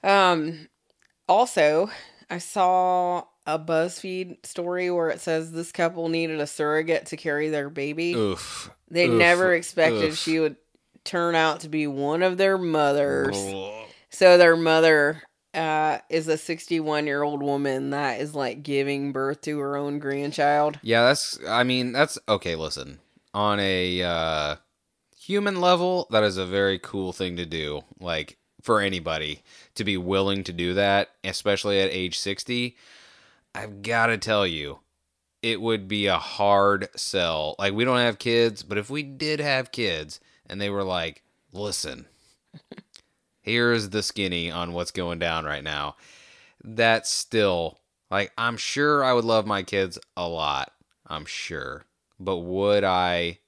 um 0.02 0.68
also 1.28 1.90
i 2.30 2.38
saw 2.38 3.22
a 3.46 3.58
buzzfeed 3.58 4.44
story 4.44 4.90
where 4.90 5.10
it 5.10 5.20
says 5.20 5.52
this 5.52 5.70
couple 5.70 6.08
needed 6.08 6.40
a 6.40 6.46
surrogate 6.46 7.06
to 7.06 7.16
carry 7.16 7.50
their 7.50 7.68
baby 7.68 8.14
Oof. 8.14 8.70
they 8.90 9.06
Oof. 9.06 9.18
never 9.18 9.54
expected 9.54 10.12
Oof. 10.12 10.18
she 10.18 10.40
would 10.40 10.56
turn 11.04 11.34
out 11.34 11.60
to 11.60 11.68
be 11.68 11.86
one 11.86 12.22
of 12.22 12.38
their 12.38 12.58
mothers 12.58 13.36
so 14.10 14.38
their 14.38 14.56
mother 14.56 15.22
uh 15.54 15.98
is 16.10 16.28
a 16.28 16.36
61 16.36 17.06
year 17.06 17.22
old 17.22 17.42
woman 17.42 17.90
that 17.90 18.20
is 18.20 18.34
like 18.34 18.62
giving 18.62 19.12
birth 19.12 19.40
to 19.42 19.58
her 19.58 19.76
own 19.76 19.98
grandchild 19.98 20.78
Yeah, 20.82 21.04
that's. 21.04 21.38
I 21.48 21.64
mean, 21.64 21.92
that's 21.92 22.18
okay. 22.28 22.54
Listen, 22.54 22.98
on 23.34 23.58
a 23.60 24.02
uh, 24.02 24.56
human 25.18 25.60
level, 25.60 26.06
that 26.10 26.24
is 26.24 26.36
a 26.36 26.46
very 26.46 26.78
cool 26.78 27.12
thing 27.12 27.36
to 27.36 27.46
do. 27.46 27.82
Like 28.00 28.36
for 28.62 28.80
anybody 28.80 29.42
to 29.74 29.84
be 29.84 29.96
willing 29.96 30.44
to 30.44 30.52
do 30.52 30.74
that, 30.74 31.10
especially 31.24 31.80
at 31.80 31.90
age 31.92 32.18
sixty, 32.18 32.76
I've 33.54 33.82
got 33.82 34.06
to 34.06 34.18
tell 34.18 34.46
you, 34.46 34.80
it 35.42 35.60
would 35.60 35.88
be 35.88 36.06
a 36.06 36.18
hard 36.18 36.88
sell. 36.96 37.54
Like 37.58 37.74
we 37.74 37.84
don't 37.84 37.98
have 37.98 38.18
kids, 38.18 38.62
but 38.62 38.78
if 38.78 38.90
we 38.90 39.02
did 39.02 39.40
have 39.40 39.72
kids, 39.72 40.20
and 40.46 40.60
they 40.60 40.70
were 40.70 40.84
like, 40.84 41.22
"Listen, 41.52 42.06
here's 43.40 43.90
the 43.90 44.02
skinny 44.02 44.50
on 44.50 44.72
what's 44.72 44.90
going 44.90 45.18
down 45.18 45.44
right 45.44 45.64
now," 45.64 45.96
that's 46.62 47.10
still 47.10 47.80
like 48.10 48.32
I'm 48.38 48.56
sure 48.56 49.04
I 49.04 49.12
would 49.12 49.24
love 49.24 49.46
my 49.46 49.62
kids 49.62 49.98
a 50.16 50.28
lot. 50.28 50.72
I'm 51.06 51.24
sure. 51.24 51.84
But 52.20 52.38
would 52.38 52.84
I 52.84 53.38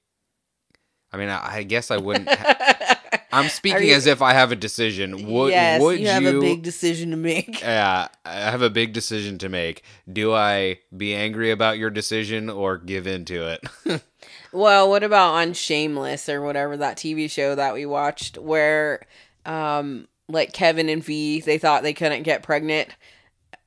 I 1.11 1.17
mean 1.17 1.29
I, 1.29 1.57
I 1.57 1.63
guess 1.63 1.91
I 1.91 1.97
wouldn't 1.97 2.29
ha- 2.29 2.97
I'm 3.33 3.49
speaking 3.49 3.87
you- 3.87 3.95
as 3.95 4.07
if 4.07 4.21
I 4.21 4.33
have 4.33 4.51
a 4.51 4.55
decision. 4.55 5.27
Would 5.29 5.49
yes 5.51 5.81
would 5.81 5.99
you 5.99 6.07
have 6.07 6.25
a 6.25 6.39
big 6.39 6.63
decision 6.63 7.11
to 7.11 7.17
make 7.17 7.59
yeah, 7.61 8.07
I 8.25 8.33
have 8.33 8.61
a 8.61 8.69
big 8.69 8.93
decision 8.93 9.37
to 9.39 9.49
make. 9.49 9.83
Do 10.11 10.33
I 10.33 10.79
be 10.95 11.13
angry 11.13 11.51
about 11.51 11.77
your 11.77 11.89
decision 11.89 12.49
or 12.49 12.77
give 12.77 13.07
in 13.07 13.25
to 13.25 13.47
it? 13.85 14.01
Well, 14.53 14.89
what 14.89 15.01
about 15.01 15.35
on 15.35 15.53
Shameless 15.53 16.27
or 16.27 16.41
whatever 16.41 16.75
that 16.75 16.97
TV 16.97 17.29
show 17.31 17.55
that 17.55 17.73
we 17.73 17.85
watched 17.85 18.37
where 18.37 19.01
um 19.45 20.07
like 20.27 20.53
Kevin 20.53 20.89
and 20.89 21.03
V 21.03 21.41
they 21.41 21.57
thought 21.57 21.83
they 21.83 21.93
couldn't 21.93 22.23
get 22.23 22.43
pregnant 22.43 22.89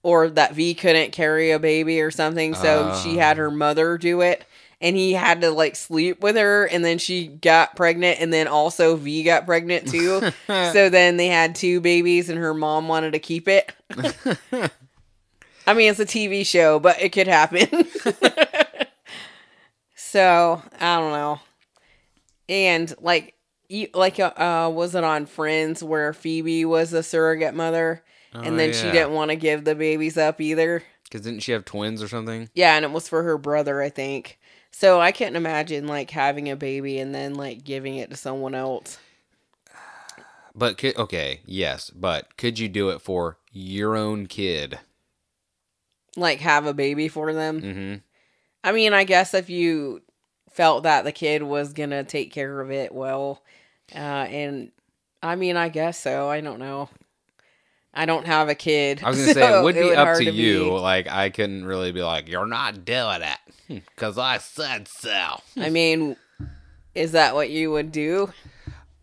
or 0.03 0.29
that 0.31 0.55
V 0.55 0.75
couldn't 0.75 1.13
carry 1.13 1.51
a 1.51 1.59
baby 1.59 2.01
or 2.01 2.11
something 2.11 2.55
so 2.55 2.99
she 3.03 3.17
had 3.17 3.37
her 3.37 3.51
mother 3.51 3.99
do 3.99 4.21
it 4.21 4.45
and 4.81 4.97
he 4.97 5.15
had 5.15 5.41
to 5.41 5.51
like 5.51 5.77
sleep 5.77 6.21
with 6.23 6.37
her 6.37 6.67
and 6.67 6.85
then 6.85 6.99
she 6.99 7.27
got 7.27 7.75
pregnant 7.75 8.21
and 8.21 8.33
then 8.33 8.47
also 8.47 8.97
V 8.97 9.23
got 9.23 9.47
pregnant 9.47 9.89
too. 9.89 10.21
so 10.47 10.91
then 10.91 11.17
they 11.17 11.29
had 11.29 11.55
two 11.55 11.81
babies 11.81 12.29
and 12.29 12.39
her 12.39 12.53
mom 12.53 12.87
wanted 12.87 13.13
to 13.15 13.19
keep 13.19 13.49
it. 13.49 13.73
I 15.67 15.73
mean, 15.73 15.91
it's 15.91 16.01
a 16.01 16.05
TV 16.05 16.45
show, 16.45 16.79
but 16.79 17.01
it 17.01 17.11
could 17.11 17.27
happen. 17.27 17.67
so, 19.95 20.63
I 20.79 20.99
don't 20.99 21.13
know. 21.13 21.41
And 22.49 22.95
like 23.01 23.34
like 23.95 24.21
uh, 24.21 24.33
uh 24.37 24.71
was 24.73 24.95
it 24.95 25.05
on 25.05 25.27
Friends 25.27 25.83
where 25.83 26.13
Phoebe 26.13 26.65
was 26.65 26.93
a 26.93 27.03
surrogate 27.03 27.55
mother 27.55 28.03
and 28.35 28.55
Oh, 28.55 28.57
then 28.57 28.73
she 28.73 28.91
didn't 28.91 29.13
want 29.13 29.31
to 29.31 29.37
give 29.37 29.65
the 29.65 29.75
babies 29.75 30.19
up 30.19 30.41
either. 30.41 30.83
Because 31.05 31.21
didn't 31.21 31.41
she 31.41 31.53
have 31.53 31.65
twins 31.65 32.03
or 32.03 32.09
something? 32.09 32.51
Yeah, 32.55 32.75
and 32.75 32.85
it 32.85 32.91
was 32.91 33.09
for 33.09 33.23
her 33.23 33.39
brother, 33.39 33.81
I 33.81 33.89
think. 33.91 34.39
So 34.73 35.01
I 35.01 35.13
can't 35.13 35.37
imagine 35.37 35.87
like 35.87 36.11
having 36.11 36.51
a 36.51 36.57
baby 36.57 36.99
and 36.99 37.15
then 37.15 37.35
like 37.35 37.63
giving 37.63 37.97
it 37.97 38.11
to 38.11 38.17
someone 38.17 38.55
else. 38.55 38.99
But 40.57 40.79
could, 40.79 40.97
okay, 40.97 41.41
yes, 41.47 41.91
but 41.91 42.37
could 42.37 42.61
you 42.61 42.69
do 42.69 42.91
it 42.91 43.01
for 43.01 43.39
your 43.51 43.97
own 43.97 44.29
kid? 44.29 44.79
Like 46.17 46.39
have 46.39 46.65
a 46.65 46.73
baby 46.73 47.09
for 47.09 47.33
them. 47.33 47.61
Mm-hmm. 47.61 47.95
I 48.63 48.71
mean, 48.71 48.93
I 48.93 49.03
guess 49.03 49.35
if 49.35 49.51
you 49.51 50.03
felt 50.53 50.85
that 50.85 51.03
the 51.03 51.11
kid 51.11 51.43
was 51.43 51.73
gonna 51.73 52.05
take 52.05 52.33
care 52.33 52.61
of 52.61 52.71
it 52.71 52.95
well, 52.95 53.43
uh, 53.95 53.99
and 53.99 54.71
I 55.23 55.37
mean, 55.37 55.57
I 55.57 55.69
guess 55.69 55.99
so. 56.01 56.29
I 56.29 56.41
don't 56.41 56.59
know. 56.59 56.89
I 57.93 58.07
don't 58.07 58.27
have 58.27 58.49
a 58.49 58.55
kid. 58.55 59.03
I 59.05 59.11
was 59.11 59.21
gonna 59.21 59.35
say 59.35 59.59
it 59.59 59.63
would 59.63 59.75
be 59.77 59.93
up 59.93 60.07
hard 60.07 60.19
to 60.25 60.33
be- 60.33 60.37
you. 60.37 60.77
Like 60.77 61.09
I 61.09 61.31
couldn't 61.31 61.65
really 61.65 61.93
be 61.93 62.03
like, 62.03 62.29
you're 62.29 62.47
not 62.47 62.85
doing 62.85 63.23
it 63.23 63.83
because 63.85 64.19
I 64.19 64.39
said 64.39 64.89
so. 64.89 65.41
I 65.57 65.71
mean, 65.71 66.17
is 66.95 67.13
that 67.13 67.35
what 67.35 67.51
you 67.51 67.71
would 67.71 67.93
do? 67.93 68.33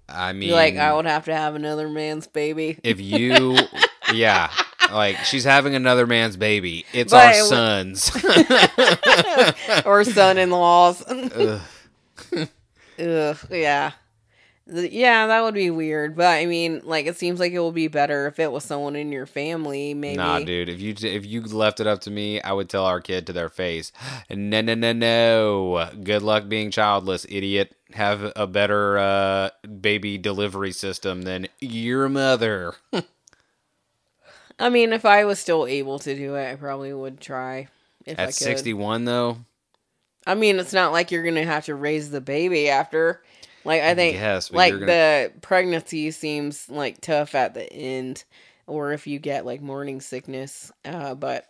I 0.10 0.34
mean, 0.34 0.50
You're 0.50 0.58
like, 0.58 0.76
I 0.76 0.94
would 0.94 1.06
have 1.06 1.24
to 1.26 1.34
have 1.34 1.56
another 1.56 1.88
man's 1.88 2.28
baby. 2.28 2.78
if 2.84 3.00
you, 3.00 3.58
yeah, 4.14 4.52
like 4.92 5.16
she's 5.20 5.46
having 5.46 5.74
another 5.74 6.06
man's 6.06 6.36
baby. 6.36 6.86
It's 6.92 7.14
But 7.14 7.28
our 7.28 7.32
it 7.32 7.46
son's. 7.46 8.12
or 9.86 10.04
son-in-laws. 10.04 11.04
Ugh. 11.08 11.62
Ugh, 13.00 13.38
yeah. 13.50 13.92
Yeah, 14.74 15.28
that 15.28 15.44
would 15.44 15.54
be 15.54 15.70
weird. 15.70 16.16
But 16.16 16.28
I 16.28 16.46
mean, 16.46 16.82
like, 16.86 17.06
it 17.06 17.18
seems 17.18 17.40
like 17.40 17.52
it 17.52 17.60
would 17.60 17.76
be 17.76 17.90
better 17.90 18.28
if 18.28 18.40
it 18.40 18.52
was 18.52 18.64
someone 18.64 18.96
in 18.96 19.12
your 19.12 19.26
family, 19.26 19.94
maybe. 19.94 20.16
Nah, 20.16 20.40
dude. 20.40 20.70
If 20.70 20.80
you 20.80 20.96
if 20.98 21.26
you 21.26 21.42
left 21.42 21.82
it 21.82 21.88
up 21.88 22.00
to 22.02 22.12
me, 22.12 22.42
I 22.42 22.54
would 22.54 22.70
tell 22.70 22.86
our 22.86 23.02
kid 23.02 23.28
to 23.28 23.34
their 23.34 23.50
face, 23.50 23.92
no, 24.30 24.62
no, 24.62 24.74
no, 24.74 24.94
no. 24.94 25.90
Good 26.04 26.22
luck 26.22 26.48
being 26.48 26.72
childless, 26.72 27.26
idiot. 27.28 27.76
Have 27.94 28.32
a 28.38 28.48
better 28.48 28.98
uh, 28.98 29.50
baby 29.82 30.18
delivery 30.18 30.72
system 30.72 31.24
than 31.24 31.48
your 31.60 32.08
mother. 32.08 32.76
I 34.60 34.70
mean, 34.70 34.94
if 34.94 35.04
I 35.06 35.26
was 35.26 35.40
still 35.40 35.68
able 35.68 36.00
to 36.00 36.16
do 36.16 36.36
it, 36.36 36.50
I 36.50 36.56
probably 36.56 36.94
would 36.94 37.20
try. 37.20 37.68
If 38.06 38.18
I 38.18 38.24
At 38.24 38.28
could. 38.28 38.36
sixty 38.36 38.74
one, 38.74 39.04
though, 39.04 39.40
I 40.26 40.36
mean, 40.36 40.60
it's 40.60 40.74
not 40.74 40.94
like 40.94 41.12
you're 41.12 41.24
gonna 41.24 41.44
have 41.44 41.66
to 41.66 41.76
raise 41.76 42.12
the 42.12 42.22
baby 42.22 42.70
after. 42.70 43.22
Like, 43.64 43.82
I 43.82 43.93
think, 43.95 44.18
but 44.20 44.51
like 44.53 44.74
gonna- 44.74 44.86
the 44.86 45.32
pregnancy 45.41 46.12
seems 46.12 46.70
like 46.70 47.01
tough 47.01 47.36
at 47.36 47.53
the 47.53 47.72
end, 47.72 48.24
or 48.68 48.91
if 48.91 49.07
you 49.07 49.20
get 49.20 49.45
like 49.45 49.62
morning 49.62 50.01
sickness. 50.01 50.72
Uh, 50.84 51.16
but 51.16 51.47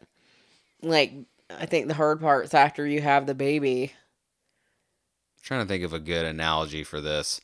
like, 0.81 1.13
I 1.49 1.65
think 1.65 1.87
the 1.87 1.93
hard 1.93 2.19
part's 2.21 2.53
after 2.53 2.85
you 2.85 3.01
have 3.01 3.25
the 3.25 3.35
baby. 3.35 3.93
trying 5.43 5.61
to 5.63 5.67
think 5.67 5.83
of 5.83 5.93
a 5.93 5.99
good 5.99 6.25
analogy 6.25 6.83
for 6.83 7.01
this. 7.01 7.41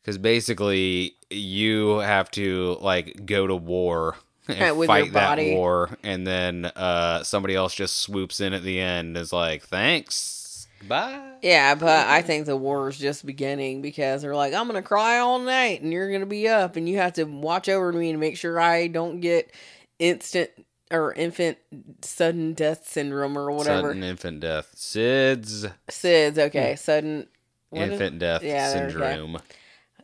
Because 0.00 0.18
basically, 0.18 1.14
you 1.30 1.98
have 1.98 2.30
to 2.32 2.76
like 2.80 3.24
go 3.24 3.46
to 3.46 3.54
war 3.56 4.16
and 4.48 4.76
With 4.76 4.88
your 4.88 5.06
fight 5.06 5.12
that 5.12 5.38
war, 5.38 5.90
and 6.02 6.26
then 6.26 6.64
uh, 6.66 7.22
somebody 7.22 7.54
else 7.54 7.74
just 7.74 7.96
swoops 7.98 8.40
in 8.40 8.52
at 8.52 8.62
the 8.64 8.80
end. 8.80 9.08
and 9.08 9.16
Is 9.16 9.32
like, 9.32 9.62
thanks, 9.64 10.41
bye. 10.88 11.20
Yeah, 11.42 11.74
but 11.74 12.06
I 12.06 12.22
think 12.22 12.46
the 12.46 12.56
war 12.56 12.88
is 12.88 12.98
just 12.98 13.26
beginning 13.26 13.82
because 13.82 14.22
they're 14.22 14.36
like, 14.36 14.54
I'm 14.54 14.66
gonna 14.66 14.82
cry 14.82 15.18
all 15.18 15.38
night, 15.38 15.82
and 15.82 15.92
you're 15.92 16.10
gonna 16.12 16.26
be 16.26 16.48
up, 16.48 16.76
and 16.76 16.88
you 16.88 16.98
have 16.98 17.14
to 17.14 17.24
watch 17.24 17.68
over 17.68 17.92
me 17.92 18.12
to 18.12 18.18
make 18.18 18.36
sure 18.36 18.60
I 18.60 18.86
don't 18.86 19.20
get 19.20 19.52
instant 19.98 20.50
or 20.90 21.12
infant 21.14 21.58
sudden 22.02 22.52
death 22.52 22.86
syndrome 22.88 23.36
or 23.38 23.50
whatever. 23.50 23.88
Sudden 23.88 24.02
infant 24.04 24.40
death, 24.40 24.72
SIDS, 24.76 25.70
SIDS, 25.88 26.38
okay, 26.38 26.76
sudden 26.76 27.26
what 27.70 27.82
is- 27.82 27.92
infant 27.92 28.18
death 28.18 28.42
Yeah, 28.42 28.72
there 28.74 28.86
we 28.88 28.92
go. 28.92 28.98
syndrome. 29.00 29.36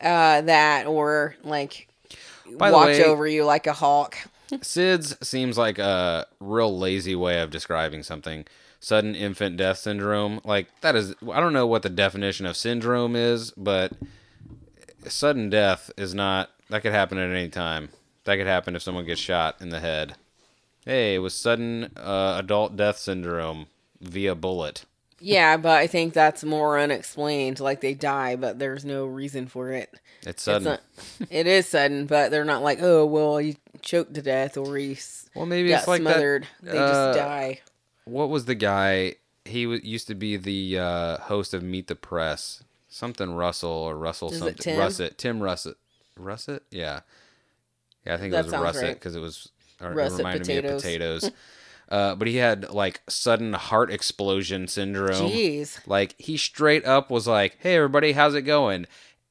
uh, 0.01 0.41
that 0.43 0.87
or 0.87 1.37
like 1.45 1.89
By 2.57 2.70
watch 2.72 2.87
way- 2.89 3.05
over 3.05 3.26
you 3.26 3.45
like 3.45 3.66
a 3.66 3.72
hawk. 3.74 4.16
SIDS 4.51 5.22
seems 5.22 5.59
like 5.59 5.79
a 5.79 6.26
real 6.41 6.76
lazy 6.79 7.14
way 7.14 7.41
of 7.41 7.51
describing 7.51 8.03
something. 8.03 8.47
Sudden 8.81 9.14
infant 9.16 9.57
death 9.57 9.79
syndrome, 9.79 10.41
like 10.45 10.68
that 10.83 10.95
is. 10.95 11.14
I 11.33 11.41
don't 11.41 11.53
know 11.53 11.66
what 11.66 11.83
the 11.83 11.89
definition 11.89 12.47
of 12.47 12.57
syndrome 12.57 13.16
is, 13.16 13.51
but 13.57 13.93
sudden 15.09 15.51
death 15.51 15.91
is 15.97 16.14
not. 16.14 16.51
That 16.70 16.83
could 16.83 16.93
happen 16.93 17.18
at 17.18 17.31
any 17.31 17.49
time. 17.49 17.89
That 18.24 18.37
could 18.37 18.47
happen 18.47 18.76
if 18.76 18.83
someone 18.83 19.05
gets 19.07 19.20
shot 19.20 19.57
in 19.61 19.70
the 19.70 19.81
head. 19.81 20.14
Hey, 20.85 21.16
it 21.16 21.18
was 21.18 21.35
sudden 21.35 21.91
uh, 21.97 22.37
adult 22.39 22.76
death 22.76 22.99
syndrome 22.99 23.66
via 24.01 24.35
bullet. 24.35 24.85
Yeah, 25.20 25.57
but 25.57 25.76
I 25.79 25.89
think 25.89 26.14
that's 26.14 26.45
more 26.45 26.79
unexplained. 26.79 27.59
Like 27.59 27.81
they 27.81 27.95
die, 27.95 28.37
but 28.37 28.59
there's 28.61 28.85
no 28.85 29.07
reason 29.07 29.49
for 29.49 29.72
it. 29.72 29.91
It's 30.20 30.29
It's 30.29 30.43
sudden. 30.45 30.64
not- 30.64 30.81
it 31.31 31.47
is 31.49 31.66
sudden, 31.66 32.07
but 32.07 32.31
they're 32.31 32.45
not 32.45 32.62
like, 32.62 32.79
oh 32.81 33.05
well, 33.07 33.39
he 33.39 33.57
choked 33.83 34.14
to 34.14 34.22
death 34.22 34.57
or 34.57 34.76
he 34.76 34.97
well, 35.35 35.47
maybe 35.47 35.70
got 35.70 35.81
it's 35.81 35.89
like 35.89 36.03
that. 36.05 36.11
smothered. 36.12 36.47
they 36.62 36.79
uh, 36.79 37.12
just 37.12 37.18
die. 37.18 37.61
What 38.09 38.29
was 38.31 38.45
the 38.47 38.55
guy? 38.55 39.17
He 39.45 39.65
w- 39.65 39.81
used 39.83 40.07
to 40.09 40.15
be 40.15 40.37
the 40.37 40.79
uh, 40.79 41.17
host 41.19 41.55
of 41.55 41.63
Meet 41.63 41.87
the 41.89 41.95
Press. 41.95 42.63
Something 42.89 43.33
Russell 43.35 43.71
or 43.71 43.97
Russell 43.97 44.29
Is 44.31 44.37
it 44.37 44.39
something. 44.39 44.57
Tim? 44.57 44.79
Russet. 44.79 45.19
Tim 45.19 45.41
Russet. 45.43 45.77
Russet? 46.17 46.63
Yeah. 46.71 47.01
Yeah, 48.07 48.15
I 48.15 48.17
think 48.17 48.33
That 48.33 48.41
it 48.41 48.43
was 48.45 48.51
sounds 48.53 48.65
Russet 48.65 48.83
right. 48.83 48.95
because 48.95 49.15
it 49.15 49.21
was. 49.21 49.49
Or 49.81 49.93
it 49.93 49.95
Russet 49.95 50.19
reminded 50.19 50.47
me 50.49 50.55
potatoes. 50.57 50.77
of 50.77 50.83
potatoes. 50.83 51.31
uh, 51.91 52.15
but 52.17 52.27
he 52.29 52.37
had 52.37 52.71
like 52.71 53.03
sudden 53.09 53.53
heart 53.53 53.91
explosion 53.93 54.67
syndrome. 54.69 55.31
Jeez. 55.31 55.79
Like 55.87 56.15
he 56.19 56.37
straight 56.37 56.85
up 56.85 57.11
was 57.11 57.27
like, 57.27 57.57
"Hey 57.61 57.77
everybody, 57.77 58.13
how's 58.13 58.35
it 58.35 58.43
going?" 58.43 58.87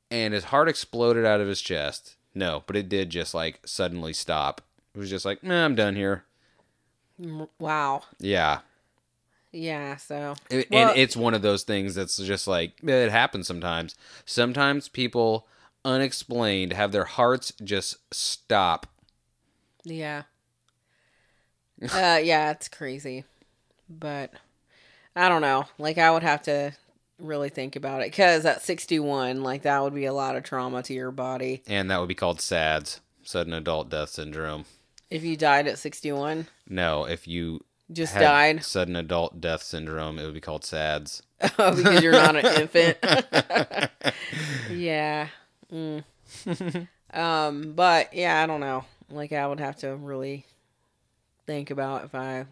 And 0.09 0.34
his 0.34 0.45
heart 0.45 0.69
exploded 0.69 1.25
out 1.25 1.41
of 1.41 1.47
his 1.47 1.59
chest. 1.61 2.15
No, 2.34 2.63
but 2.67 2.75
it 2.75 2.88
did 2.88 3.09
just 3.09 3.34
like 3.34 3.59
suddenly 3.65 4.13
stop. 4.13 4.61
It 4.95 4.99
was 4.99 5.09
just 5.09 5.25
like, 5.25 5.43
"Nah, 5.43 5.65
I'm 5.65 5.75
done 5.75 5.95
here." 5.95 6.23
M- 7.21 7.47
Wow. 7.59 8.03
Yeah, 8.19 8.59
Yeah. 9.57 9.95
So. 9.97 10.35
It- 10.49 10.69
Well- 10.71 10.89
and 10.89 10.97
it's 10.99 11.15
one 11.15 11.33
of 11.33 11.41
those 11.41 11.63
things 11.63 11.95
that's 11.95 12.17
just 12.17 12.47
like 12.47 12.73
it 12.83 13.11
happens 13.11 13.47
sometimes. 13.47 13.95
Sometimes 14.25 14.87
people 14.89 15.47
unexplained 15.85 16.73
have 16.73 16.91
their 16.91 17.05
hearts 17.05 17.53
just 17.63 17.97
stop. 18.13 18.87
Yeah. 19.83 20.23
uh, 21.93 22.19
yeah, 22.23 22.51
it's 22.51 22.67
crazy, 22.67 23.23
but 23.89 24.33
I 25.15 25.29
don't 25.29 25.41
know. 25.41 25.65
Like 25.77 25.97
I 25.97 26.11
would 26.11 26.23
have 26.23 26.41
to 26.43 26.73
really 27.19 27.49
think 27.49 27.75
about 27.75 28.01
it 28.01 28.11
because 28.11 28.45
at 28.45 28.61
61, 28.63 29.43
like 29.43 29.61
that 29.63 29.81
would 29.83 29.93
be 29.93 30.05
a 30.05 30.13
lot 30.13 30.35
of 30.35 30.43
trauma 30.43 30.83
to 30.83 30.93
your 30.93 31.11
body 31.11 31.63
And 31.67 31.89
that 31.89 31.99
would 31.99 32.09
be 32.09 32.15
called 32.15 32.41
SADS, 32.41 32.99
sudden 33.23 33.53
adult 33.53 33.89
death 33.89 34.09
syndrome. 34.09 34.65
if 35.09 35.23
you 35.23 35.37
died 35.37 35.67
at 35.67 35.77
61. 35.79 36.47
No, 36.67 37.05
if 37.05 37.27
you 37.27 37.63
Just 37.91 38.13
had 38.13 38.21
died 38.21 38.63
sudden 38.63 38.95
adult 38.95 39.39
death 39.39 39.63
syndrome, 39.63 40.19
it 40.19 40.25
would 40.25 40.33
be 40.33 40.41
called 40.41 40.65
SADS. 40.65 41.23
oh, 41.59 41.75
because 41.75 42.03
you're 42.03 42.11
not 42.11 42.35
an 42.35 42.45
infant. 42.61 42.97
yeah. 44.71 45.27
Mm. 45.71 46.03
um, 47.13 47.73
but 47.73 48.13
yeah, 48.13 48.43
I 48.43 48.45
don't 48.45 48.59
know. 48.59 48.83
Like 49.09 49.31
I 49.31 49.47
would 49.47 49.59
have 49.59 49.77
to 49.77 49.95
really 49.95 50.45
think 51.45 51.71
about 51.71 52.03
if 52.03 52.13
I 52.13 52.45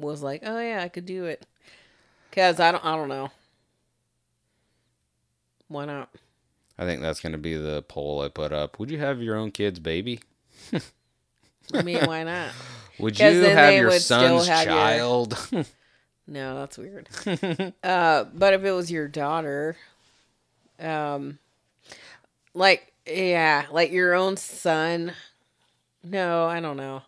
was 0.00 0.22
like, 0.22 0.42
oh 0.44 0.58
yeah, 0.58 0.82
I 0.82 0.88
could 0.88 1.06
do 1.06 1.24
it. 1.26 1.46
Cause 2.32 2.58
I 2.58 2.72
don't, 2.72 2.84
I 2.84 2.96
don't 2.96 3.08
know. 3.08 3.30
Why 5.68 5.84
not? 5.84 6.10
I 6.78 6.84
think 6.84 7.02
that's 7.02 7.20
going 7.20 7.32
to 7.32 7.38
be 7.38 7.56
the 7.56 7.82
poll 7.82 8.22
I 8.22 8.28
put 8.28 8.52
up. 8.52 8.78
Would 8.78 8.90
you 8.90 8.98
have 8.98 9.20
your 9.20 9.36
own 9.36 9.50
kid's 9.50 9.80
baby? 9.80 10.20
I 11.74 11.82
mean, 11.82 12.04
why 12.04 12.24
not? 12.24 12.50
Would 12.98 13.18
you 13.18 13.42
have 13.44 13.74
your 13.74 13.90
son's 13.98 14.46
have 14.46 14.66
your- 14.66 14.74
child? 14.74 15.38
No, 16.30 16.58
that's 16.58 16.76
weird. 16.76 17.08
uh, 17.82 18.24
but 18.34 18.52
if 18.52 18.62
it 18.62 18.72
was 18.72 18.92
your 18.92 19.08
daughter, 19.08 19.78
um, 20.78 21.38
like 22.52 22.92
yeah, 23.06 23.64
like 23.72 23.90
your 23.92 24.12
own 24.12 24.36
son. 24.36 25.12
No, 26.04 26.44
I 26.44 26.60
don't 26.60 26.76
know. 26.76 27.00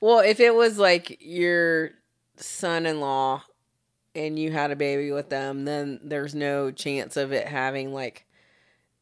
Well, 0.00 0.20
if 0.20 0.38
it 0.38 0.54
was 0.54 0.78
like 0.78 1.18
your 1.20 1.90
son-in-law, 2.36 3.42
and 4.14 4.38
you 4.38 4.52
had 4.52 4.70
a 4.70 4.76
baby 4.76 5.10
with 5.10 5.30
them, 5.30 5.64
then 5.64 5.98
there's 6.02 6.34
no 6.34 6.70
chance 6.70 7.16
of 7.16 7.32
it 7.32 7.48
having 7.48 7.92
like 7.92 8.24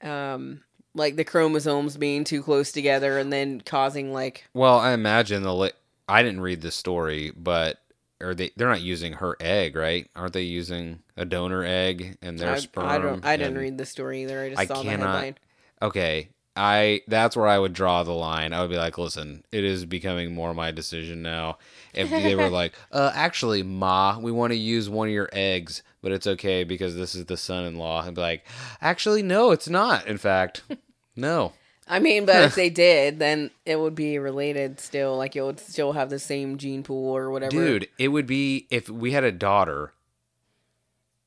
um 0.03 0.63
like 0.95 1.17
the 1.17 1.25
chromosomes 1.25 1.97
being 1.97 2.25
too 2.25 2.43
close 2.43 2.73
together 2.73 3.19
and 3.19 3.33
then 3.33 3.61
causing 3.61 4.13
like 4.13 4.49
Well, 4.55 4.79
I 4.79 4.93
imagine 4.93 5.43
the. 5.43 5.73
I 6.13 6.23
didn't 6.23 6.41
read 6.41 6.61
the 6.61 6.71
story, 6.71 7.33
but 7.35 7.79
are 8.21 8.35
they? 8.35 8.51
They're 8.57 8.69
not 8.69 8.83
using 8.83 9.15
her 9.15 9.37
egg, 9.41 9.77
right? 9.77 10.09
Aren't 10.15 10.35
they 10.35 10.43
using 10.43 11.01
a 11.17 11.25
donor 11.25 11.65
egg 11.65 12.19
and 12.21 12.39
their 12.39 12.53
I, 12.53 12.59
sperm? 12.59 12.87
I 12.87 12.99
don't 12.99 13.25
I 13.25 13.37
didn't 13.37 13.57
read 13.57 13.79
the 13.79 13.87
story 13.87 14.23
either. 14.23 14.43
I 14.43 14.49
just 14.51 14.61
I 14.61 14.67
saw 14.67 14.83
the 14.83 14.83
cannot- 14.83 15.15
headline. 15.15 15.39
Okay, 15.81 16.29
I 16.55 17.01
that's 17.09 17.35
where 17.35 17.49
I 17.49 17.59
would 17.59 17.73
draw 17.73 18.03
the 18.03 18.13
line. 18.13 18.53
I 18.53 18.61
would 18.61 18.71
be 18.71 18.77
like, 18.77 18.99
listen, 18.99 19.43
it 19.51 19.65
is 19.65 19.87
becoming 19.87 20.35
more 20.35 20.53
my 20.53 20.71
decision 20.71 21.23
now. 21.23 21.59
If 21.95 22.11
they 22.11 22.35
were 22.35 22.51
like, 22.61 22.75
uh, 22.93 23.11
actually, 23.15 23.63
Ma, 23.63 24.19
we 24.19 24.33
want 24.33 24.53
to 24.53 24.59
use 24.59 24.91
one 24.91 25.09
of 25.09 25.15
your 25.15 25.31
eggs, 25.33 25.83
but 26.03 26.13
it's 26.13 26.27
okay 26.27 26.63
because 26.65 26.95
this 26.95 27.15
is 27.15 27.25
the 27.25 27.39
son-in-law. 27.39 28.05
I'd 28.07 28.15
be 28.15 28.21
like, 28.21 28.47
actually, 28.83 29.23
no, 29.23 29.51
it's 29.51 29.69
not. 29.69 30.07
In 30.07 30.19
fact, 30.19 30.63
no. 31.17 31.55
I 31.93 31.99
mean, 31.99 32.25
but 32.25 32.43
if 32.45 32.55
they 32.55 32.71
did, 32.71 33.19
then 33.19 33.51
it 33.67 33.79
would 33.79 33.95
be 33.95 34.19
related 34.19 34.81
still. 34.81 35.19
Like 35.19 35.37
it 35.37 35.43
would 35.43 35.61
still 35.61 35.93
have 35.93 36.09
the 36.09 36.19
same 36.19 36.57
gene 36.57 36.83
pool 36.83 37.15
or 37.15 37.31
whatever. 37.31 37.51
Dude, 37.51 37.87
it 37.99 38.09
would 38.09 38.27
be 38.27 38.67
if 38.71 38.89
we 38.89 39.13
had 39.13 39.25
a 39.25 39.31
daughter 39.31 39.93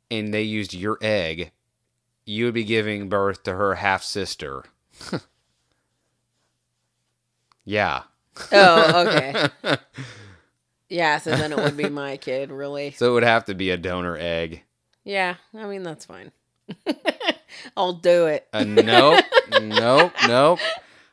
and 0.10 0.34
they 0.34 0.42
used 0.42 0.74
your 0.74 0.98
egg, 1.04 1.52
you 2.26 2.46
would 2.46 2.56
be 2.56 2.64
giving 2.64 3.10
birth 3.10 3.44
to 3.44 3.54
her 3.54 3.76
half 3.76 4.02
sister. 4.02 4.64
yeah. 7.64 8.02
Oh, 8.52 9.08
okay. 9.08 9.48
yeah, 10.90 11.20
so 11.20 11.30
then 11.30 11.52
it 11.52 11.60
would 11.60 11.78
be 11.78 11.90
my 11.90 12.18
kid, 12.18 12.50
really. 12.50 12.90
So 12.90 13.12
it 13.12 13.14
would 13.14 13.24
have 13.24 13.46
to 13.46 13.54
be 13.54 13.70
a 13.70 13.78
donor 13.78 14.18
egg. 14.18 14.64
Yeah, 15.04 15.36
I 15.54 15.68
mean 15.68 15.84
that's 15.84 16.06
fine. 16.06 16.32
I'll 17.78 17.94
do 17.94 18.28
it. 18.28 18.48
Uh, 18.54 18.64
nope, 18.64 19.24
nope, 19.62 20.14
nope. 20.28 20.60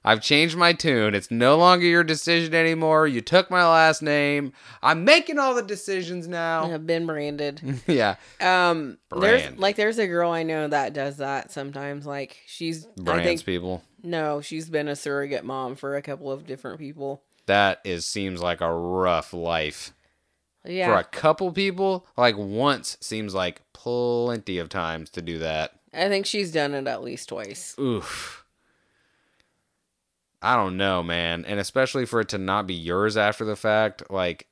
I've 0.05 0.20
changed 0.20 0.57
my 0.57 0.72
tune. 0.72 1.14
It's 1.14 1.30
no 1.30 1.57
longer 1.57 1.86
your 1.86 2.03
decision 2.03 2.55
anymore. 2.55 3.07
You 3.07 3.20
took 3.20 3.53
my 3.53 3.62
last 3.64 4.03
name. 4.03 4.53
I'm 4.82 5.05
making 5.05 5.38
all 5.38 5.55
the 5.55 5.62
decisions 5.62 6.26
now. 6.26 6.64
I've 6.72 6.86
been 6.86 7.07
branded. 7.07 7.61
yeah. 7.86 8.16
Um, 8.40 8.99
there's 9.16 9.57
like 9.59 9.76
there's 9.76 9.99
a 9.99 10.09
girl 10.09 10.32
I 10.32 10.43
know 10.43 10.66
that 10.66 10.93
does 10.93 11.18
that 11.18 11.53
sometimes. 11.53 12.05
Like 12.05 12.36
she's 12.47 12.84
I 12.86 13.03
Brands 13.03 13.24
think 13.24 13.45
people. 13.45 13.82
no, 14.03 14.40
she's 14.40 14.68
been 14.68 14.88
a 14.88 14.97
surrogate 14.97 15.45
mom 15.45 15.76
for 15.76 15.95
a 15.97 16.03
couple 16.03 16.32
of 16.32 16.47
different 16.47 16.80
people. 16.80 17.22
That 17.47 17.80
is 17.84 18.05
seems 18.05 18.43
like 18.43 18.61
a 18.61 18.72
rough 18.74 19.32
life. 19.32 19.93
Yeah, 20.64 20.86
For 20.86 20.99
a 20.99 21.05
couple 21.05 21.51
people, 21.53 22.07
like 22.16 22.36
once 22.36 22.97
seems 23.01 23.34
like 23.34 23.62
plenty 23.72 24.59
of 24.59 24.68
times 24.68 25.11
to 25.11 25.22
do 25.22 25.38
that. 25.40 25.72
I 25.93 26.09
think 26.09 26.26
she's 26.26 26.53
done 26.53 26.74
it 26.74 26.86
at 26.86 27.03
least 27.03 27.28
twice. 27.28 27.74
Oof. 27.78 28.45
I 30.40 30.57
don't 30.57 30.76
know, 30.76 31.03
man. 31.03 31.45
And 31.45 31.61
especially 31.61 32.07
for 32.07 32.20
it 32.20 32.30
to 32.30 32.38
not 32.38 32.66
be 32.66 32.74
yours 32.74 33.16
after 33.16 33.45
the 33.45 33.57
fact, 33.57 34.11
like 34.11 34.49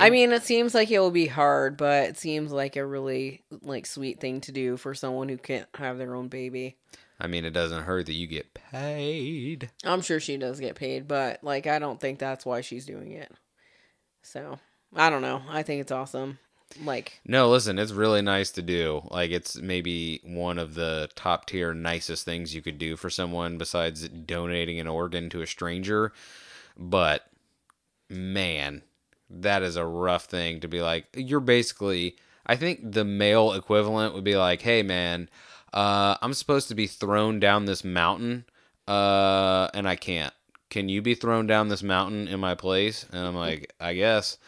I 0.00 0.10
mean, 0.10 0.32
it 0.32 0.42
seems 0.42 0.74
like 0.74 0.90
it 0.90 0.98
will 0.98 1.10
be 1.10 1.26
hard, 1.26 1.76
but 1.76 2.04
it 2.08 2.18
seems 2.18 2.50
like 2.50 2.76
a 2.76 2.84
really 2.86 3.42
like 3.62 3.86
sweet 3.86 4.20
thing 4.20 4.40
to 4.42 4.52
do 4.52 4.76
for 4.76 4.94
someone 4.94 5.28
who 5.28 5.36
can't 5.36 5.68
have 5.74 5.98
their 5.98 6.14
own 6.14 6.28
baby. 6.28 6.76
I 7.20 7.28
mean, 7.28 7.44
it 7.44 7.52
doesn't 7.52 7.84
hurt 7.84 8.06
that 8.06 8.14
you 8.14 8.26
get 8.26 8.52
paid. 8.52 9.70
I'm 9.84 10.02
sure 10.02 10.20
she 10.20 10.36
does 10.36 10.60
get 10.60 10.74
paid, 10.74 11.08
but 11.08 11.42
like 11.42 11.66
I 11.66 11.78
don't 11.78 12.00
think 12.00 12.18
that's 12.18 12.44
why 12.44 12.60
she's 12.60 12.86
doing 12.86 13.12
it. 13.12 13.32
So 14.22 14.58
I 14.94 15.08
don't 15.10 15.22
know. 15.22 15.42
I 15.48 15.62
think 15.62 15.80
it's 15.80 15.92
awesome. 15.92 16.38
Like 16.84 17.20
No, 17.24 17.48
listen, 17.48 17.78
it's 17.78 17.92
really 17.92 18.22
nice 18.22 18.50
to 18.52 18.62
do. 18.62 19.06
Like 19.10 19.30
it's 19.30 19.56
maybe 19.56 20.20
one 20.24 20.58
of 20.58 20.74
the 20.74 21.08
top 21.14 21.46
tier 21.46 21.72
nicest 21.72 22.24
things 22.24 22.54
you 22.54 22.62
could 22.62 22.78
do 22.78 22.96
for 22.96 23.08
someone 23.08 23.56
besides 23.56 24.08
donating 24.08 24.78
an 24.80 24.86
organ 24.88 25.30
to 25.30 25.42
a 25.42 25.46
stranger. 25.46 26.12
But 26.76 27.26
man, 28.10 28.82
that 29.30 29.62
is 29.62 29.76
a 29.76 29.86
rough 29.86 30.26
thing 30.26 30.60
to 30.60 30.68
be 30.68 30.80
like 30.82 31.06
you're 31.14 31.40
basically 31.40 32.16
I 32.46 32.56
think 32.56 32.80
the 32.92 33.04
male 33.04 33.52
equivalent 33.54 34.14
would 34.14 34.24
be 34.24 34.36
like, 34.36 34.62
"Hey 34.62 34.82
man, 34.82 35.28
uh 35.72 36.16
I'm 36.22 36.34
supposed 36.34 36.68
to 36.68 36.74
be 36.74 36.86
thrown 36.86 37.40
down 37.40 37.64
this 37.66 37.84
mountain 37.84 38.44
uh 38.88 39.68
and 39.74 39.88
I 39.88 39.96
can't. 39.96 40.34
Can 40.70 40.88
you 40.88 41.00
be 41.02 41.14
thrown 41.14 41.46
down 41.46 41.68
this 41.68 41.82
mountain 41.82 42.28
in 42.28 42.40
my 42.40 42.54
place?" 42.54 43.06
And 43.12 43.26
I'm 43.26 43.36
like, 43.36 43.72
"I 43.80 43.94
guess." 43.94 44.38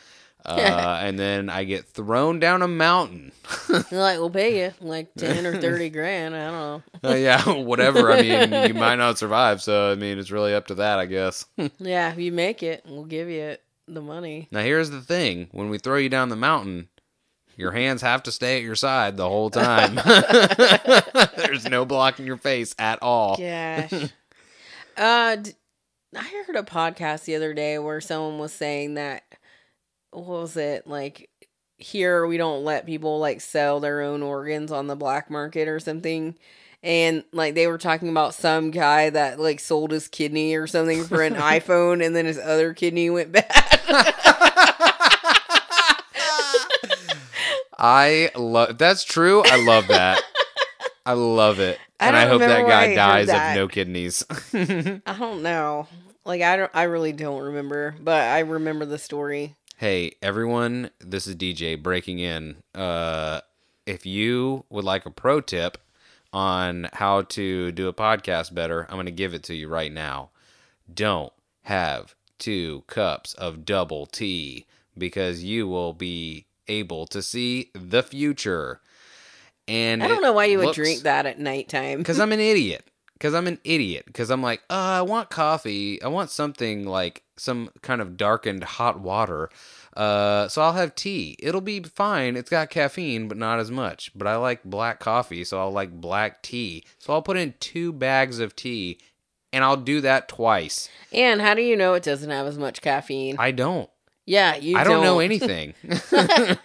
Uh, 0.46 1.00
and 1.02 1.18
then 1.18 1.50
I 1.50 1.64
get 1.64 1.84
thrown 1.84 2.38
down 2.38 2.62
a 2.62 2.68
mountain. 2.68 3.32
like, 3.68 4.18
we'll 4.18 4.30
pay 4.30 4.64
you 4.64 4.72
like 4.80 5.12
ten 5.18 5.44
or 5.46 5.60
thirty 5.60 5.90
grand. 5.90 6.34
I 6.34 6.46
don't 6.46 6.82
know. 7.02 7.10
Uh, 7.10 7.14
yeah, 7.14 7.42
whatever. 7.62 8.10
I 8.10 8.22
mean, 8.22 8.68
you 8.68 8.74
might 8.74 8.96
not 8.96 9.18
survive, 9.18 9.60
so 9.62 9.92
I 9.92 9.94
mean, 9.94 10.18
it's 10.18 10.30
really 10.30 10.54
up 10.54 10.68
to 10.68 10.76
that, 10.76 10.98
I 10.98 11.06
guess. 11.06 11.44
Yeah, 11.78 12.10
if 12.12 12.18
you 12.18 12.32
make 12.32 12.62
it, 12.62 12.84
we'll 12.88 13.04
give 13.04 13.28
you 13.28 13.56
the 13.86 14.00
money. 14.00 14.48
now, 14.50 14.60
here's 14.60 14.90
the 14.90 15.02
thing: 15.02 15.48
when 15.52 15.68
we 15.68 15.76
throw 15.78 15.96
you 15.96 16.08
down 16.08 16.30
the 16.30 16.36
mountain, 16.36 16.88
your 17.56 17.72
hands 17.72 18.00
have 18.00 18.22
to 18.22 18.32
stay 18.32 18.56
at 18.56 18.62
your 18.62 18.76
side 18.76 19.16
the 19.18 19.28
whole 19.28 19.50
time. 19.50 19.96
There's 21.36 21.68
no 21.68 21.84
blocking 21.84 22.26
your 22.26 22.36
face 22.36 22.74
at 22.78 23.02
all. 23.02 23.36
Gosh. 23.36 23.92
uh, 24.96 25.36
d- 25.36 25.52
I 26.16 26.42
heard 26.46 26.56
a 26.56 26.62
podcast 26.62 27.24
the 27.24 27.34
other 27.34 27.52
day 27.52 27.78
where 27.78 28.00
someone 28.00 28.38
was 28.38 28.52
saying 28.52 28.94
that 28.94 29.24
what 30.10 30.26
was 30.26 30.56
it 30.56 30.86
like 30.86 31.28
here 31.76 32.26
we 32.26 32.36
don't 32.36 32.64
let 32.64 32.86
people 32.86 33.18
like 33.18 33.40
sell 33.40 33.78
their 33.80 34.00
own 34.02 34.22
organs 34.22 34.72
on 34.72 34.86
the 34.86 34.96
black 34.96 35.30
market 35.30 35.68
or 35.68 35.78
something 35.78 36.34
and 36.82 37.22
like 37.32 37.54
they 37.54 37.66
were 37.66 37.78
talking 37.78 38.08
about 38.08 38.34
some 38.34 38.70
guy 38.70 39.10
that 39.10 39.38
like 39.38 39.60
sold 39.60 39.90
his 39.90 40.08
kidney 40.08 40.54
or 40.54 40.66
something 40.66 41.04
for 41.04 41.22
an 41.22 41.34
iphone 41.56 42.04
and 42.04 42.16
then 42.16 42.24
his 42.26 42.38
other 42.38 42.74
kidney 42.74 43.10
went 43.10 43.32
bad 43.32 43.44
I 47.80 48.30
love. 48.34 48.76
That's 48.76 49.04
true, 49.04 49.42
I 49.44 49.62
love 49.64 49.86
that. 49.88 50.20
I 51.06 51.12
love 51.12 51.60
it, 51.60 51.78
I 52.00 52.08
and 52.08 52.16
I 52.16 52.26
hope 52.26 52.40
that 52.40 52.46
remember 52.46 52.68
where 52.68 52.76
I 52.76 52.88
guy 52.88 52.94
dies 52.94 53.26
that. 53.28 53.50
of 53.52 53.56
no 53.56 53.68
kidneys. 53.68 54.24
i 55.06 55.16
don't 55.18 55.42
know 55.42 55.86
like 56.24 56.42
i 56.42 56.56
don't 56.56 56.70
i 56.74 56.82
really 56.82 57.12
don't 57.12 57.40
remember 57.40 57.94
but 58.00 58.20
i 58.20 58.40
remember 58.40 58.84
the 58.84 58.98
story 58.98 59.56
Hey, 59.78 60.16
everyone, 60.20 60.90
this 60.98 61.28
is 61.28 61.36
DJ 61.36 61.80
breaking 61.80 62.18
in. 62.18 62.56
Uh, 62.74 63.42
if 63.86 64.04
you 64.04 64.64
would 64.70 64.82
like 64.82 65.06
a 65.06 65.10
pro 65.10 65.40
tip 65.40 65.78
on 66.32 66.88
how 66.94 67.22
to 67.22 67.70
do 67.70 67.86
a 67.86 67.92
podcast 67.92 68.52
better, 68.52 68.88
I'm 68.88 68.96
going 68.96 69.06
to 69.06 69.12
give 69.12 69.34
it 69.34 69.44
to 69.44 69.54
you 69.54 69.68
right 69.68 69.92
now. 69.92 70.30
Don't 70.92 71.32
have 71.62 72.16
two 72.40 72.82
cups 72.88 73.34
of 73.34 73.64
double 73.64 74.06
tea 74.06 74.66
because 74.98 75.44
you 75.44 75.68
will 75.68 75.92
be 75.92 76.46
able 76.66 77.06
to 77.06 77.22
see 77.22 77.70
the 77.72 78.02
future. 78.02 78.80
And 79.68 80.02
i 80.02 80.08
don't 80.08 80.22
know 80.22 80.32
why 80.32 80.46
you 80.46 80.58
would 80.58 80.74
drink 80.74 81.02
that 81.02 81.24
at 81.24 81.38
nighttime 81.38 81.98
because 81.98 82.18
I'm 82.18 82.32
an 82.32 82.40
idiot. 82.40 82.84
Because 83.18 83.34
I'm 83.34 83.48
an 83.48 83.58
idiot. 83.64 84.04
Because 84.06 84.30
I'm 84.30 84.42
like, 84.42 84.62
uh, 84.70 84.74
I 84.98 85.02
want 85.02 85.28
coffee. 85.28 86.00
I 86.00 86.08
want 86.08 86.30
something 86.30 86.86
like 86.86 87.24
some 87.36 87.70
kind 87.82 88.00
of 88.00 88.16
darkened 88.16 88.62
hot 88.62 89.00
water. 89.00 89.50
Uh, 89.96 90.46
so 90.46 90.62
I'll 90.62 90.74
have 90.74 90.94
tea. 90.94 91.36
It'll 91.40 91.60
be 91.60 91.80
fine. 91.80 92.36
It's 92.36 92.50
got 92.50 92.70
caffeine, 92.70 93.26
but 93.26 93.36
not 93.36 93.58
as 93.58 93.70
much. 93.70 94.12
But 94.14 94.28
I 94.28 94.36
like 94.36 94.62
black 94.62 95.00
coffee, 95.00 95.42
so 95.42 95.58
I'll 95.58 95.72
like 95.72 96.00
black 96.00 96.42
tea. 96.42 96.84
So 97.00 97.12
I'll 97.12 97.22
put 97.22 97.36
in 97.36 97.54
two 97.58 97.92
bags 97.92 98.38
of 98.38 98.54
tea, 98.54 98.98
and 99.52 99.64
I'll 99.64 99.76
do 99.76 100.00
that 100.02 100.28
twice. 100.28 100.88
And 101.12 101.40
how 101.40 101.54
do 101.54 101.62
you 101.62 101.76
know 101.76 101.94
it 101.94 102.04
doesn't 102.04 102.30
have 102.30 102.46
as 102.46 102.56
much 102.58 102.80
caffeine? 102.80 103.34
I 103.40 103.50
don't. 103.50 103.90
yeah, 104.26 104.54
you. 104.54 104.76
I 104.76 104.84
don't 104.84 105.02
know 105.02 105.18
anything. 105.18 105.74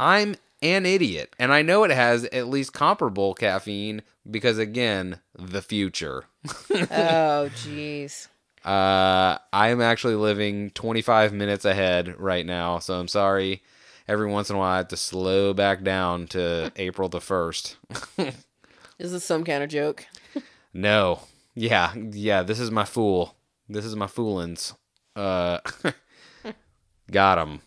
I'm 0.00 0.34
an 0.62 0.86
idiot, 0.86 1.32
and 1.38 1.52
I 1.52 1.62
know 1.62 1.84
it 1.84 1.92
has 1.92 2.24
at 2.24 2.48
least 2.48 2.72
comparable 2.72 3.34
caffeine 3.34 4.02
because, 4.28 4.58
again, 4.58 5.20
the 5.38 5.62
future. 5.62 6.24
oh, 6.70 7.50
jeez. 7.54 8.28
Uh, 8.64 9.38
I'm 9.52 9.80
actually 9.80 10.16
living 10.16 10.70
25 10.70 11.32
minutes 11.32 11.64
ahead 11.64 12.18
right 12.18 12.44
now, 12.44 12.78
so 12.78 12.98
I'm 12.98 13.08
sorry. 13.08 13.62
Every 14.06 14.26
once 14.28 14.50
in 14.50 14.56
a 14.56 14.58
while, 14.58 14.72
I 14.72 14.76
have 14.78 14.88
to 14.88 14.96
slow 14.96 15.54
back 15.54 15.82
down 15.82 16.26
to 16.28 16.72
April 16.76 17.08
the 17.08 17.20
1st. 17.20 17.76
Is 18.98 19.12
this 19.12 19.24
some 19.24 19.44
kind 19.44 19.62
of 19.62 19.70
joke? 19.70 20.06
No. 20.72 21.22
Yeah, 21.56 21.92
yeah, 21.96 22.44
this 22.44 22.60
is 22.60 22.70
my 22.70 22.84
fool. 22.84 23.34
This 23.68 23.84
is 23.84 23.96
my 23.96 24.06
foolins. 24.06 24.74
Uh, 25.16 25.58
got 27.10 27.38
him. 27.38 27.60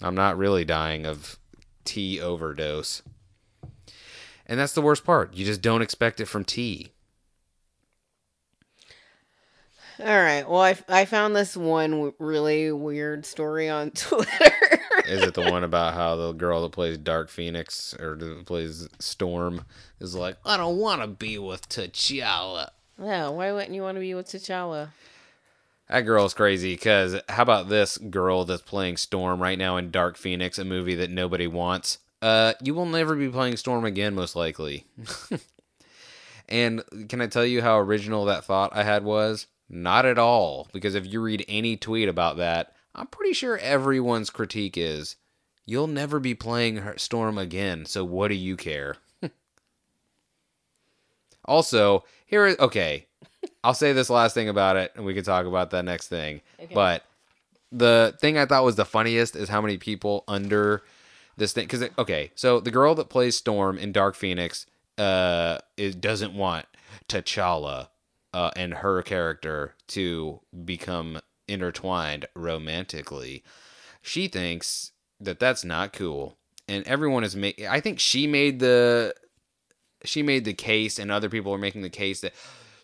I'm 0.00 0.14
not 0.14 0.38
really 0.38 0.64
dying 0.64 1.04
of 1.04 1.38
tea 1.84 2.18
overdose. 2.18 3.02
And 4.50 4.58
that's 4.58 4.72
the 4.72 4.82
worst 4.82 5.04
part. 5.04 5.32
You 5.32 5.44
just 5.46 5.62
don't 5.62 5.80
expect 5.80 6.18
it 6.18 6.26
from 6.26 6.44
tea. 6.44 6.88
All 10.00 10.06
right. 10.06 10.42
Well, 10.48 10.60
I, 10.60 10.76
I 10.88 11.04
found 11.04 11.36
this 11.36 11.56
one 11.56 11.90
w- 11.92 12.14
really 12.18 12.72
weird 12.72 13.24
story 13.24 13.68
on 13.68 13.90
Twitter. 13.94 14.80
Is 15.06 15.22
it 15.22 15.34
the 15.34 15.48
one 15.48 15.62
about 15.62 15.94
how 15.94 16.16
the 16.16 16.32
girl 16.32 16.62
that 16.62 16.72
plays 16.72 16.98
Dark 16.98 17.28
Phoenix 17.28 17.94
or 17.94 18.16
plays 18.44 18.88
Storm 18.98 19.66
is 20.00 20.16
like, 20.16 20.36
I 20.44 20.56
don't 20.56 20.78
want 20.78 21.02
to 21.02 21.06
be 21.06 21.38
with 21.38 21.68
T'Challa. 21.68 22.70
Yeah, 23.00 23.28
why 23.28 23.52
wouldn't 23.52 23.74
you 23.74 23.82
want 23.82 23.96
to 23.96 24.00
be 24.00 24.14
with 24.14 24.26
T'Challa? 24.26 24.88
That 25.88 26.00
girl's 26.00 26.34
crazy 26.34 26.74
because 26.74 27.20
how 27.28 27.42
about 27.44 27.68
this 27.68 27.98
girl 27.98 28.44
that's 28.44 28.62
playing 28.62 28.96
Storm 28.96 29.40
right 29.40 29.58
now 29.58 29.76
in 29.76 29.92
Dark 29.92 30.16
Phoenix, 30.16 30.58
a 30.58 30.64
movie 30.64 30.96
that 30.96 31.10
nobody 31.10 31.46
wants? 31.46 31.98
Uh, 32.22 32.52
you 32.62 32.74
will 32.74 32.86
never 32.86 33.16
be 33.16 33.28
playing 33.28 33.56
Storm 33.56 33.84
again, 33.84 34.14
most 34.14 34.36
likely. 34.36 34.86
and 36.48 36.82
can 37.08 37.20
I 37.20 37.26
tell 37.26 37.46
you 37.46 37.62
how 37.62 37.78
original 37.78 38.26
that 38.26 38.44
thought 38.44 38.74
I 38.74 38.82
had 38.82 39.04
was? 39.04 39.46
Not 39.68 40.04
at 40.04 40.18
all. 40.18 40.68
Because 40.72 40.94
if 40.94 41.10
you 41.10 41.22
read 41.22 41.44
any 41.48 41.76
tweet 41.76 42.08
about 42.08 42.36
that, 42.36 42.74
I'm 42.94 43.06
pretty 43.06 43.32
sure 43.32 43.56
everyone's 43.58 44.30
critique 44.30 44.76
is, 44.76 45.16
you'll 45.64 45.86
never 45.86 46.18
be 46.18 46.34
playing 46.34 46.82
Storm 46.96 47.38
again, 47.38 47.86
so 47.86 48.04
what 48.04 48.28
do 48.28 48.34
you 48.34 48.56
care? 48.56 48.96
also, 51.44 52.04
here 52.26 52.46
is 52.46 52.58
okay. 52.58 53.06
I'll 53.64 53.74
say 53.74 53.92
this 53.92 54.10
last 54.10 54.34
thing 54.34 54.48
about 54.48 54.76
it, 54.76 54.92
and 54.96 55.04
we 55.04 55.14
can 55.14 55.24
talk 55.24 55.46
about 55.46 55.70
that 55.70 55.84
next 55.84 56.08
thing. 56.08 56.40
But 56.74 57.04
the 57.72 58.14
thing 58.20 58.36
I 58.36 58.46
thought 58.46 58.64
was 58.64 58.76
the 58.76 58.84
funniest 58.84 59.36
is 59.36 59.48
how 59.48 59.60
many 59.60 59.78
people 59.78 60.24
under 60.26 60.82
this 61.40 61.52
thing. 61.52 61.64
Because 61.64 61.88
okay, 61.98 62.30
so 62.36 62.60
the 62.60 62.70
girl 62.70 62.94
that 62.94 63.08
plays 63.08 63.36
Storm 63.36 63.76
in 63.76 63.90
Dark 63.90 64.14
Phoenix, 64.14 64.66
uh, 64.96 65.58
it 65.76 66.00
doesn't 66.00 66.34
want 66.34 66.66
T'Challa, 67.08 67.88
uh, 68.32 68.50
and 68.54 68.74
her 68.74 69.02
character 69.02 69.74
to 69.88 70.40
become 70.64 71.20
intertwined 71.48 72.26
romantically. 72.36 73.42
She 74.02 74.28
thinks 74.28 74.92
that 75.18 75.40
that's 75.40 75.64
not 75.64 75.92
cool, 75.92 76.38
and 76.68 76.86
everyone 76.86 77.24
is 77.24 77.34
making. 77.34 77.66
I 77.66 77.80
think 77.80 77.98
she 77.98 78.28
made 78.28 78.60
the 78.60 79.14
she 80.04 80.22
made 80.22 80.44
the 80.44 80.54
case, 80.54 80.98
and 80.98 81.10
other 81.10 81.28
people 81.28 81.52
are 81.52 81.58
making 81.58 81.82
the 81.82 81.90
case 81.90 82.20
that 82.20 82.34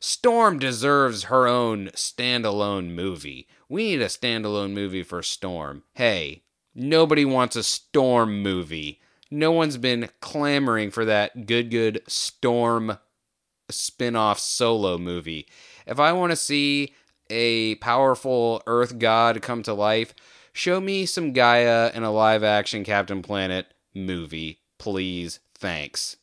Storm 0.00 0.58
deserves 0.58 1.24
her 1.24 1.46
own 1.46 1.88
standalone 1.88 2.90
movie. 2.90 3.46
We 3.68 3.84
need 3.84 4.02
a 4.02 4.06
standalone 4.06 4.72
movie 4.72 5.02
for 5.02 5.22
Storm. 5.22 5.84
Hey, 5.94 6.42
nobody 6.76 7.24
wants 7.24 7.56
a 7.56 7.62
Storm 7.64 8.42
movie. 8.42 9.00
No 9.30 9.50
one's 9.50 9.76
been 9.78 10.08
clamoring 10.20 10.92
for 10.92 11.04
that 11.04 11.46
good, 11.46 11.70
good 11.70 12.02
Storm 12.06 12.98
spin 13.68 14.14
off 14.14 14.38
solo 14.38 14.98
movie. 14.98 15.48
If 15.86 15.98
I 15.98 16.12
want 16.12 16.30
to 16.30 16.36
see 16.36 16.94
a 17.28 17.74
powerful 17.76 18.62
Earth 18.68 18.98
god 19.00 19.42
come 19.42 19.64
to 19.64 19.74
life, 19.74 20.14
show 20.52 20.80
me 20.80 21.06
some 21.06 21.32
Gaia 21.32 21.90
in 21.92 22.04
a 22.04 22.12
live 22.12 22.44
action 22.44 22.84
Captain 22.84 23.22
Planet 23.22 23.66
movie, 23.94 24.60
please. 24.78 25.40
Thanks. 25.54 26.16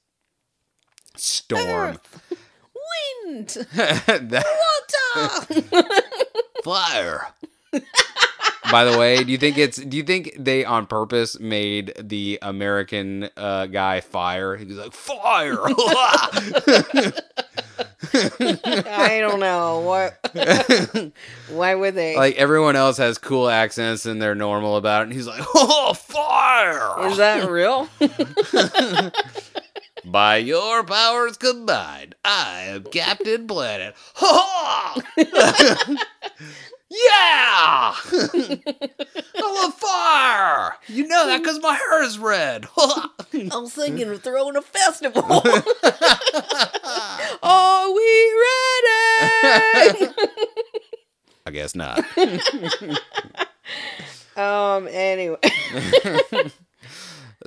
Storm. 1.18 2.00
Wind, 3.26 3.50
That- 3.76 4.46
water. 5.50 5.84
fire. 6.64 7.28
By 8.72 8.86
the 8.86 8.98
way, 8.98 9.24
do 9.24 9.32
you 9.32 9.38
think 9.38 9.58
it's 9.58 9.78
do 9.78 9.98
you 9.98 10.04
think 10.04 10.36
they 10.38 10.64
on 10.66 10.86
purpose 10.88 11.40
made 11.40 11.94
the 12.00 12.40
American 12.42 13.30
uh, 13.36 13.68
guy 13.68 14.02
fire? 14.02 14.56
He 14.56 14.66
was 14.66 14.78
like 14.78 14.94
fire. 14.94 15.58
I 18.16 19.20
don't 19.20 19.40
know 19.40 19.80
what. 19.82 20.18
Why 21.50 21.76
would 21.76 21.96
they? 21.96 22.16
like 22.16 22.36
everyone 22.36 22.76
else 22.76 22.98
has 22.98 23.18
cool 23.18 23.50
accents 23.50 24.06
and 24.06 24.22
they're 24.22 24.36
normal 24.36 24.78
about 24.78 25.02
it, 25.02 25.06
and 25.06 25.14
he's 25.14 25.28
like, 25.28 25.44
"Oh, 25.56 25.94
fire!" 25.94 27.08
Is 27.10 27.18
that 27.18 27.50
real? 27.50 27.90
By 30.06 30.38
your 30.38 30.84
powers 30.84 31.38
combined, 31.38 32.16
I 32.26 32.64
am 32.68 32.84
Captain 32.84 33.48
Planet. 33.48 33.96
Ha 34.16 35.02
Yeah! 36.94 37.96
I 39.36 39.62
love 39.64 39.74
fire! 39.74 40.76
You 40.88 41.08
know 41.08 41.26
that 41.26 41.42
because 41.42 41.60
my 41.60 41.74
hair 41.74 42.04
is 42.04 42.20
red. 42.20 42.68
I 42.78 43.10
was 43.34 43.74
thinking 43.74 44.10
of 44.10 44.22
throwing 44.22 44.56
a 44.56 44.62
festival. 44.62 45.24
Are 47.44 47.92
we 47.92 48.34
ready? 48.44 50.08
I 51.46 51.52
guess 51.52 51.74
not. 51.74 52.00
um. 54.38 54.88
Anyway. 54.92 55.38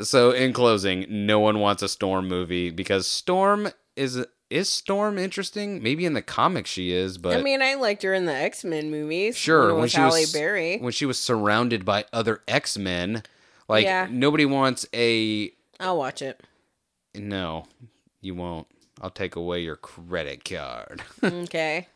So, 0.03 0.33
in 0.33 0.53
closing, 0.53 1.07
no 1.09 1.39
one 1.39 1.61
wants 1.61 1.83
a 1.83 1.89
Storm 1.89 2.29
movie 2.29 2.71
because 2.71 3.07
Storm 3.07 3.69
is 3.95 4.27
is 4.51 4.69
Storm 4.69 5.19
interesting? 5.19 5.83
Maybe 5.83 6.05
in 6.05 6.15
the 6.15 6.23
comics 6.23 6.71
she 6.71 6.93
is, 6.93 7.19
but 7.19 7.37
I 7.37 7.43
mean, 7.43 7.63
I 7.63 7.75
liked 7.75 8.03
her 8.05 8.15
in 8.15 8.27
the 8.27 8.35
X 8.35 8.65
Men 8.65 8.91
movies. 8.91 9.37
sure 9.37 9.67
when, 9.67 9.75
when 9.75 9.83
with 9.83 9.91
she 9.93 9.97
Halle 9.99 10.21
was 10.21 10.33
Berry. 10.33 10.79
when 10.79 10.93
she 10.93 11.07
was 11.07 11.19
surrounded 11.19 11.85
by 11.85 12.05
other 12.13 12.43
X 12.49 12.77
Men. 12.79 13.23
Like 13.69 13.85
Yeah. 13.85 14.07
nobody 14.11 14.47
wants 14.47 14.87
a 14.95 15.53
I'll 15.81 15.99
watch 15.99 16.23
it. 16.23 16.41
no, 17.15 17.67
you 18.21 18.35
won't. 18.35 18.67
I'll 19.03 19.11
take 19.11 19.37
away 19.37 19.61
your 19.61 19.77
credit 19.77 20.45
card. 20.45 21.03
Okay. 21.23 21.89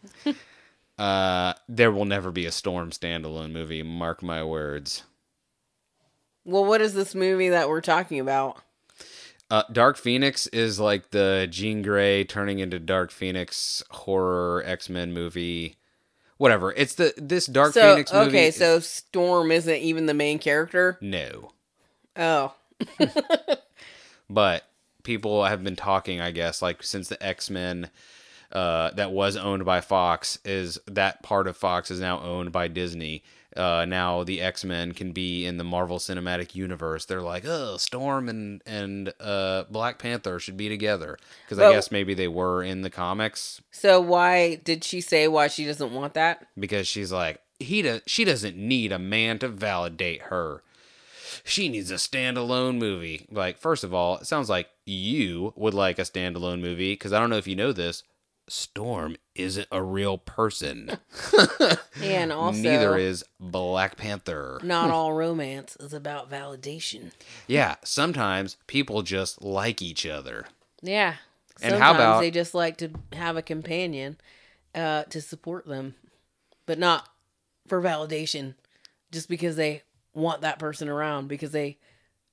Uh, 0.98 1.54
there 1.66 1.90
will 1.90 2.04
never 2.04 2.30
be 2.30 2.44
a 2.44 2.52
Storm 2.52 2.90
standalone 2.90 3.52
movie. 3.52 3.82
Mark 3.82 4.22
my 4.22 4.44
words. 4.44 5.04
Well, 6.44 6.64
what 6.66 6.82
is 6.82 6.92
this 6.92 7.14
movie 7.14 7.48
that 7.48 7.68
we're 7.70 7.80
talking 7.80 8.20
about? 8.20 8.58
Uh, 9.50 9.64
Dark 9.72 9.96
Phoenix 9.96 10.46
is 10.48 10.78
like 10.78 11.10
the 11.10 11.48
Jean 11.50 11.82
Grey 11.82 12.22
turning 12.24 12.60
into 12.60 12.78
Dark 12.78 13.10
Phoenix 13.10 13.82
horror 13.90 14.62
X 14.64 14.88
Men 14.88 15.12
movie. 15.12 15.76
Whatever. 16.36 16.72
It's 16.72 16.94
the 16.94 17.12
this 17.16 17.46
Dark 17.46 17.72
so 17.74 17.90
Phoenix 17.94 18.12
movie. 18.12 18.28
okay, 18.28 18.46
is- 18.48 18.56
so 18.56 18.78
Storm 18.80 19.50
isn't 19.50 19.76
even 19.76 20.06
the 20.06 20.14
main 20.14 20.38
character. 20.38 20.96
no, 21.00 21.50
Oh, 22.16 22.54
but 24.30 24.64
people 25.02 25.44
have 25.44 25.62
been 25.64 25.76
talking. 25.76 26.20
I 26.20 26.30
guess 26.30 26.62
like 26.62 26.82
since 26.82 27.08
the 27.08 27.22
X 27.24 27.50
Men. 27.50 27.90
Uh, 28.52 28.90
that 28.94 29.12
was 29.12 29.36
owned 29.36 29.64
by 29.64 29.80
Fox 29.80 30.40
is 30.44 30.76
that 30.88 31.22
part 31.22 31.46
of 31.46 31.56
Fox 31.56 31.88
is 31.88 32.00
now 32.00 32.20
owned 32.20 32.50
by 32.50 32.66
Disney. 32.66 33.22
Uh, 33.56 33.84
now 33.84 34.22
the 34.22 34.40
X 34.40 34.64
Men 34.64 34.92
can 34.92 35.12
be 35.12 35.44
in 35.44 35.56
the 35.56 35.64
Marvel 35.64 35.98
Cinematic 35.98 36.54
Universe. 36.54 37.04
They're 37.04 37.20
like, 37.20 37.44
oh, 37.44 37.76
Storm 37.78 38.28
and 38.28 38.62
and 38.64 39.12
uh, 39.18 39.64
Black 39.70 39.98
Panther 39.98 40.38
should 40.38 40.56
be 40.56 40.68
together 40.68 41.18
because 41.44 41.58
I 41.58 41.72
guess 41.72 41.90
maybe 41.90 42.14
they 42.14 42.28
were 42.28 42.62
in 42.62 42.82
the 42.82 42.90
comics. 42.90 43.60
so 43.72 44.00
why 44.00 44.54
did 44.56 44.84
she 44.84 45.00
say 45.00 45.26
why 45.26 45.48
she 45.48 45.64
doesn't 45.64 45.92
want 45.92 46.14
that? 46.14 46.46
because 46.58 46.86
she's 46.86 47.10
like 47.10 47.40
he 47.58 47.82
does 47.82 48.00
she 48.06 48.24
doesn't 48.24 48.56
need 48.56 48.92
a 48.92 48.98
man 48.98 49.38
to 49.40 49.48
validate 49.48 50.22
her 50.22 50.62
she 51.44 51.68
needs 51.68 51.90
a 51.90 51.94
standalone 51.94 52.78
movie 52.78 53.26
like 53.30 53.58
first 53.58 53.84
of 53.84 53.92
all 53.92 54.16
it 54.18 54.26
sounds 54.26 54.48
like 54.48 54.68
you 54.86 55.52
would 55.56 55.74
like 55.74 55.98
a 55.98 56.02
standalone 56.02 56.60
movie 56.60 56.92
because 56.92 57.12
i 57.12 57.18
don't 57.20 57.28
know 57.30 57.36
if 57.36 57.46
you 57.46 57.54
know 57.56 57.70
this 57.72 58.02
storm 58.48 59.16
isn't 59.42 59.66
a 59.72 59.82
real 59.82 60.18
person 60.18 60.98
And 62.02 62.32
also, 62.32 62.58
neither 62.60 62.96
is 62.96 63.24
black 63.38 63.96
panther 63.96 64.60
not 64.62 64.90
all 64.96 65.12
romance 65.12 65.76
is 65.80 65.92
about 65.92 66.30
validation. 66.30 67.10
yeah 67.46 67.76
sometimes 67.84 68.56
people 68.66 69.02
just 69.02 69.42
like 69.42 69.82
each 69.82 70.06
other 70.06 70.46
Yeah. 70.82 71.14
And 71.62 71.72
Sometimes 71.72 71.82
how 71.82 71.94
about- 71.94 72.20
they 72.20 72.30
just 72.30 72.54
like 72.54 72.78
to 72.78 72.90
have 73.12 73.36
a 73.36 73.42
companion 73.42 74.16
uh, 74.74 75.02
to 75.10 75.20
support 75.20 75.66
them, 75.66 75.94
but 76.64 76.78
not 76.78 77.06
for 77.68 77.82
validation, 77.82 78.54
just 79.12 79.28
because 79.28 79.56
they 79.56 79.82
want 80.14 80.40
that 80.40 80.58
person 80.58 80.88
around 80.88 81.28
because 81.28 81.50
they 81.50 81.76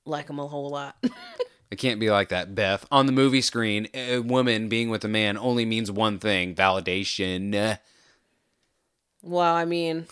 like 0.06 0.28
them 0.28 0.38
a 0.38 0.46
whole 0.46 0.70
lot. 0.70 0.96
it 1.70 1.76
can't 1.76 2.00
be 2.00 2.10
like 2.10 2.28
that 2.30 2.54
beth 2.54 2.86
on 2.90 3.06
the 3.06 3.12
movie 3.12 3.40
screen 3.40 3.88
a 3.94 4.18
woman 4.20 4.68
being 4.68 4.88
with 4.90 5.04
a 5.04 5.08
man 5.08 5.36
only 5.38 5.64
means 5.64 5.90
one 5.90 6.18
thing 6.18 6.54
validation 6.54 7.78
well, 9.20 9.52
I 9.54 9.64
mean, 9.64 10.06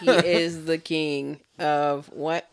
he 0.00 0.10
is 0.10 0.66
the 0.66 0.76
king 0.76 1.40
of 1.58 2.08
what? 2.12 2.52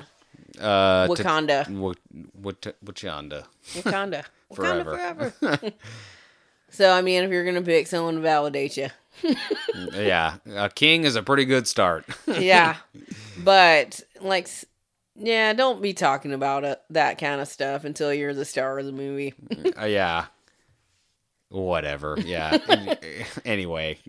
uh 0.59 1.07
Wakanda. 1.07 1.69
Wa- 1.69 1.93
Wat- 2.41 2.73
Wakanda. 2.83 3.43
Wakanda. 3.73 4.23
Forever. 4.53 4.97
Wakanda 4.97 5.33
forever. 5.33 5.71
so, 6.69 6.91
I 6.91 7.01
mean, 7.01 7.23
if 7.23 7.31
you're 7.31 7.43
going 7.43 7.55
to 7.55 7.61
pick 7.61 7.85
someone 7.87 8.15
to 8.15 8.21
validate 8.21 8.77
you, 8.77 8.87
Yeah, 9.93 10.35
a 10.55 10.69
king 10.69 11.03
is 11.03 11.15
a 11.17 11.21
pretty 11.21 11.43
good 11.45 11.67
start. 11.67 12.05
yeah. 12.27 12.77
But 13.43 13.99
like, 14.21 14.49
yeah, 15.19 15.53
don't 15.53 15.81
be 15.81 15.93
talking 15.93 16.33
about 16.33 16.63
it, 16.63 16.81
that 16.89 17.17
kind 17.17 17.41
of 17.41 17.47
stuff 17.47 17.83
until 17.83 18.13
you're 18.13 18.33
the 18.33 18.45
star 18.45 18.79
of 18.79 18.85
the 18.85 18.91
movie. 18.91 19.33
Uh, 19.79 19.85
yeah. 19.85 20.25
Whatever. 21.49 22.17
Yeah. 22.19 22.57
anyway, 23.45 23.99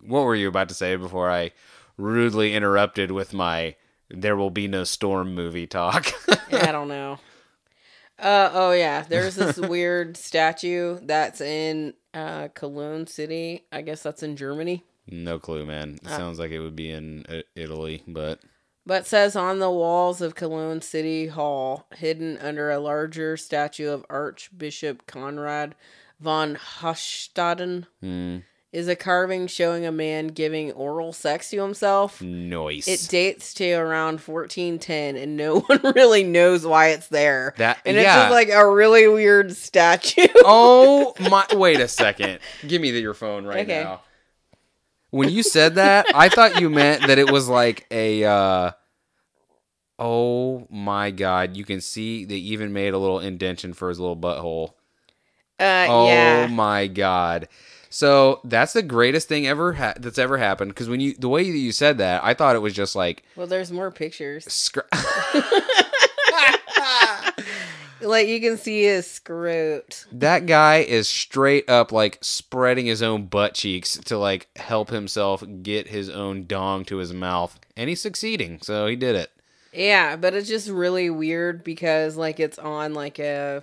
what 0.00 0.24
were 0.24 0.34
you 0.34 0.48
about 0.48 0.68
to 0.68 0.74
say 0.74 0.96
before 0.96 1.30
I 1.30 1.52
rudely 1.96 2.54
interrupted 2.54 3.10
with 3.10 3.32
my 3.32 3.76
"There 4.10 4.36
will 4.36 4.50
be 4.50 4.68
no 4.68 4.84
storm" 4.84 5.34
movie 5.34 5.66
talk? 5.66 6.12
I 6.52 6.72
don't 6.72 6.88
know. 6.88 7.18
Uh 8.18 8.50
oh 8.52 8.72
yeah, 8.72 9.02
there's 9.02 9.36
this 9.36 9.56
weird 9.58 10.16
statue 10.16 10.98
that's 11.02 11.40
in 11.40 11.94
uh 12.14 12.48
Cologne 12.54 13.06
City. 13.06 13.64
I 13.70 13.82
guess 13.82 14.02
that's 14.02 14.22
in 14.24 14.36
Germany. 14.36 14.84
No 15.10 15.38
clue, 15.38 15.64
man. 15.64 15.98
It 16.02 16.08
sounds 16.08 16.38
like 16.38 16.50
it 16.50 16.60
would 16.60 16.76
be 16.76 16.90
in 16.90 17.24
uh, 17.28 17.40
Italy, 17.54 18.02
but 18.06 18.40
But 18.88 19.06
says 19.06 19.36
on 19.36 19.58
the 19.58 19.70
walls 19.70 20.22
of 20.22 20.34
Cologne 20.34 20.80
City 20.80 21.26
Hall, 21.26 21.86
hidden 21.94 22.38
under 22.38 22.70
a 22.70 22.78
larger 22.80 23.36
statue 23.36 23.90
of 23.90 24.06
Archbishop 24.08 25.06
Conrad 25.06 25.74
von 26.18 26.56
Hochstaden, 26.56 27.84
hmm, 28.00 28.38
is 28.72 28.88
a 28.88 28.96
carving 28.96 29.46
showing 29.46 29.84
a 29.84 29.92
man 29.92 30.28
giving 30.28 30.72
oral 30.72 31.12
sex 31.12 31.50
to 31.50 31.60
himself. 31.60 32.22
noise. 32.22 32.88
It 32.88 33.06
dates 33.10 33.52
to 33.54 33.72
around 33.74 34.20
1410, 34.22 35.16
and 35.16 35.36
no 35.36 35.60
one 35.66 35.80
really 35.94 36.24
knows 36.24 36.66
why 36.66 36.88
it's 36.88 37.08
there. 37.08 37.52
That- 37.58 37.80
and 37.84 37.94
it's 37.98 38.04
yeah. 38.04 38.16
just 38.16 38.30
like 38.32 38.48
a 38.48 38.66
really 38.66 39.06
weird 39.06 39.54
statue. 39.54 40.28
oh 40.36 41.12
my! 41.30 41.44
Wait 41.52 41.80
a 41.80 41.88
second. 41.88 42.38
Give 42.66 42.80
me 42.80 42.90
the, 42.90 43.00
your 43.00 43.12
phone 43.12 43.44
right 43.44 43.60
Okay. 43.68 43.84
now. 43.84 44.00
When 45.10 45.28
you 45.30 45.42
said 45.42 45.76
that, 45.76 46.06
I 46.14 46.28
thought 46.28 46.60
you 46.60 46.68
meant 46.70 47.06
that 47.06 47.18
it 47.18 47.30
was 47.30 47.48
like 47.48 47.86
a. 47.90 48.24
uh 48.24 48.70
Oh 49.98 50.66
my 50.70 51.10
god! 51.10 51.56
You 51.56 51.64
can 51.64 51.80
see 51.80 52.24
they 52.24 52.36
even 52.36 52.72
made 52.72 52.94
a 52.94 52.98
little 52.98 53.18
indentation 53.18 53.72
for 53.72 53.88
his 53.88 53.98
little 53.98 54.16
butthole. 54.16 54.74
Uh, 55.58 55.86
Oh 55.88 56.06
yeah. 56.06 56.46
my 56.46 56.86
god! 56.86 57.48
So 57.90 58.40
that's 58.44 58.74
the 58.74 58.82
greatest 58.82 59.26
thing 59.28 59.46
ever 59.48 59.72
ha- 59.72 59.94
that's 59.98 60.18
ever 60.18 60.38
happened. 60.38 60.70
Because 60.70 60.88
when 60.88 61.00
you 61.00 61.14
the 61.14 61.28
way 61.28 61.50
that 61.50 61.58
you 61.58 61.72
said 61.72 61.98
that, 61.98 62.22
I 62.22 62.34
thought 62.34 62.54
it 62.54 62.60
was 62.60 62.74
just 62.74 62.94
like 62.94 63.24
Well, 63.34 63.48
there's 63.48 63.72
more 63.72 63.90
pictures. 63.90 64.44
scr- 64.52 64.80
Like 68.00 68.28
you 68.28 68.40
can 68.40 68.56
see 68.56 68.84
his 68.84 69.06
scrote. 69.06 70.06
that 70.12 70.46
guy 70.46 70.76
is 70.78 71.08
straight 71.08 71.68
up 71.68 71.92
like 71.92 72.18
spreading 72.20 72.86
his 72.86 73.02
own 73.02 73.26
butt 73.26 73.54
cheeks 73.54 73.96
to 74.06 74.18
like 74.18 74.48
help 74.56 74.90
himself 74.90 75.42
get 75.62 75.88
his 75.88 76.08
own 76.08 76.46
dong 76.46 76.84
to 76.86 76.98
his 76.98 77.12
mouth, 77.12 77.58
and 77.76 77.88
he's 77.88 78.00
succeeding. 78.02 78.60
So 78.62 78.86
he 78.86 78.96
did 78.96 79.16
it. 79.16 79.30
Yeah, 79.72 80.16
but 80.16 80.34
it's 80.34 80.48
just 80.48 80.68
really 80.68 81.10
weird 81.10 81.62
because 81.64 82.16
like 82.16 82.40
it's 82.40 82.58
on 82.58 82.94
like 82.94 83.18
a 83.18 83.62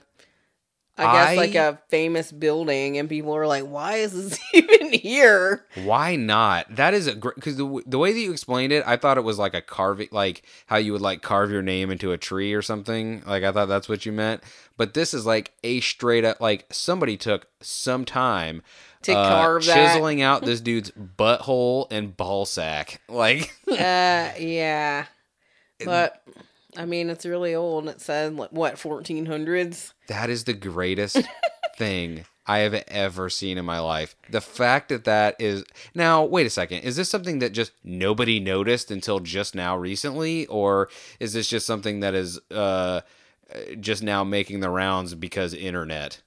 I 0.98 1.04
guess 1.12 1.28
I- 1.30 1.36
like 1.36 1.56
a 1.56 1.80
famous 1.90 2.32
building 2.32 2.98
and 2.98 3.10
people 3.10 3.36
are 3.36 3.46
like, 3.48 3.66
"Why 3.66 3.96
is 3.96 4.14
this 4.14 4.40
even 4.54 4.94
here?" 4.94 5.66
Why 5.84 6.16
not? 6.16 6.74
That 6.76 6.94
is 6.94 7.08
a 7.08 7.16
great 7.16 7.36
because 7.36 7.58
the 7.58 7.84
the 7.86 7.98
way 8.00 8.14
that 8.14 8.20
you 8.20 8.32
explained 8.32 8.72
it, 8.72 8.84
I 8.88 8.96
thought 8.96 9.18
it 9.18 9.24
was 9.26 9.38
like 9.38 9.54
a 9.54 9.62
carving, 9.62 10.08
like 10.12 10.44
how 10.68 10.78
you 10.78 10.94
would 10.94 11.02
like 11.02 11.22
carve 11.22 11.52
your 11.52 11.62
name 11.62 11.92
into 11.92 12.12
a 12.14 12.18
tree 12.18 12.54
or 12.54 12.62
something. 12.62 13.24
Like 13.26 13.44
I 13.44 13.52
thought 13.52 13.68
that's 13.68 13.90
what 13.90 14.06
you 14.06 14.12
meant. 14.14 14.42
But 14.78 14.94
this 14.94 15.14
is 15.14 15.26
like 15.26 15.52
a 15.64 15.80
straight 15.82 16.24
up 16.24 16.40
like 16.40 16.66
somebody 16.72 17.18
took 17.18 17.48
some 17.62 18.06
time 18.06 18.62
To 19.04 19.14
uh, 19.18 19.28
carve 19.30 19.66
that. 19.66 19.74
chiseling 19.76 20.22
out 20.22 20.44
this 20.44 20.62
dude's 20.62 20.92
butthole 20.92 21.88
and 21.92 22.16
ball 22.16 22.46
sack. 22.46 23.02
Like 23.10 23.54
uh 23.70 23.74
yeah. 24.40 25.06
But 25.84 26.24
I 26.78 26.86
mean, 26.86 27.10
it's 27.10 27.26
really 27.26 27.56
old. 27.56 27.88
It 27.88 28.02
said 28.02 28.36
like, 28.36 28.52
what 28.52 28.76
1400s. 28.76 29.94
that 30.08 30.30
is 30.30 30.44
the 30.44 30.54
greatest 30.54 31.22
thing 31.78 32.26
I 32.46 32.60
have 32.60 32.74
ever 32.88 33.30
seen 33.30 33.58
in 33.58 33.66
my 33.66 33.80
life. 33.80 34.16
The 34.30 34.42
fact 34.42 34.90
that 34.90 35.06
that 35.06 35.36
is 35.40 35.64
now. 35.94 36.24
Wait 36.26 36.46
a 36.46 36.50
second. 36.50 36.80
Is 36.80 36.96
this 36.96 37.10
something 37.10 37.40
that 37.40 37.54
just 37.54 37.72
nobody 37.84 38.40
noticed 38.40 38.92
until 38.92 39.20
just 39.20 39.56
now 39.56 39.76
recently, 39.78 40.46
or 40.48 40.90
is 41.20 41.34
this 41.34 41.48
just 41.48 41.66
something 41.66 42.02
that 42.02 42.14
is 42.14 42.40
uh, 42.52 43.02
just 43.80 44.04
now 44.04 44.24
making 44.24 44.60
the 44.60 44.70
rounds 44.70 45.16
because 45.16 45.54
internet? 45.54 46.22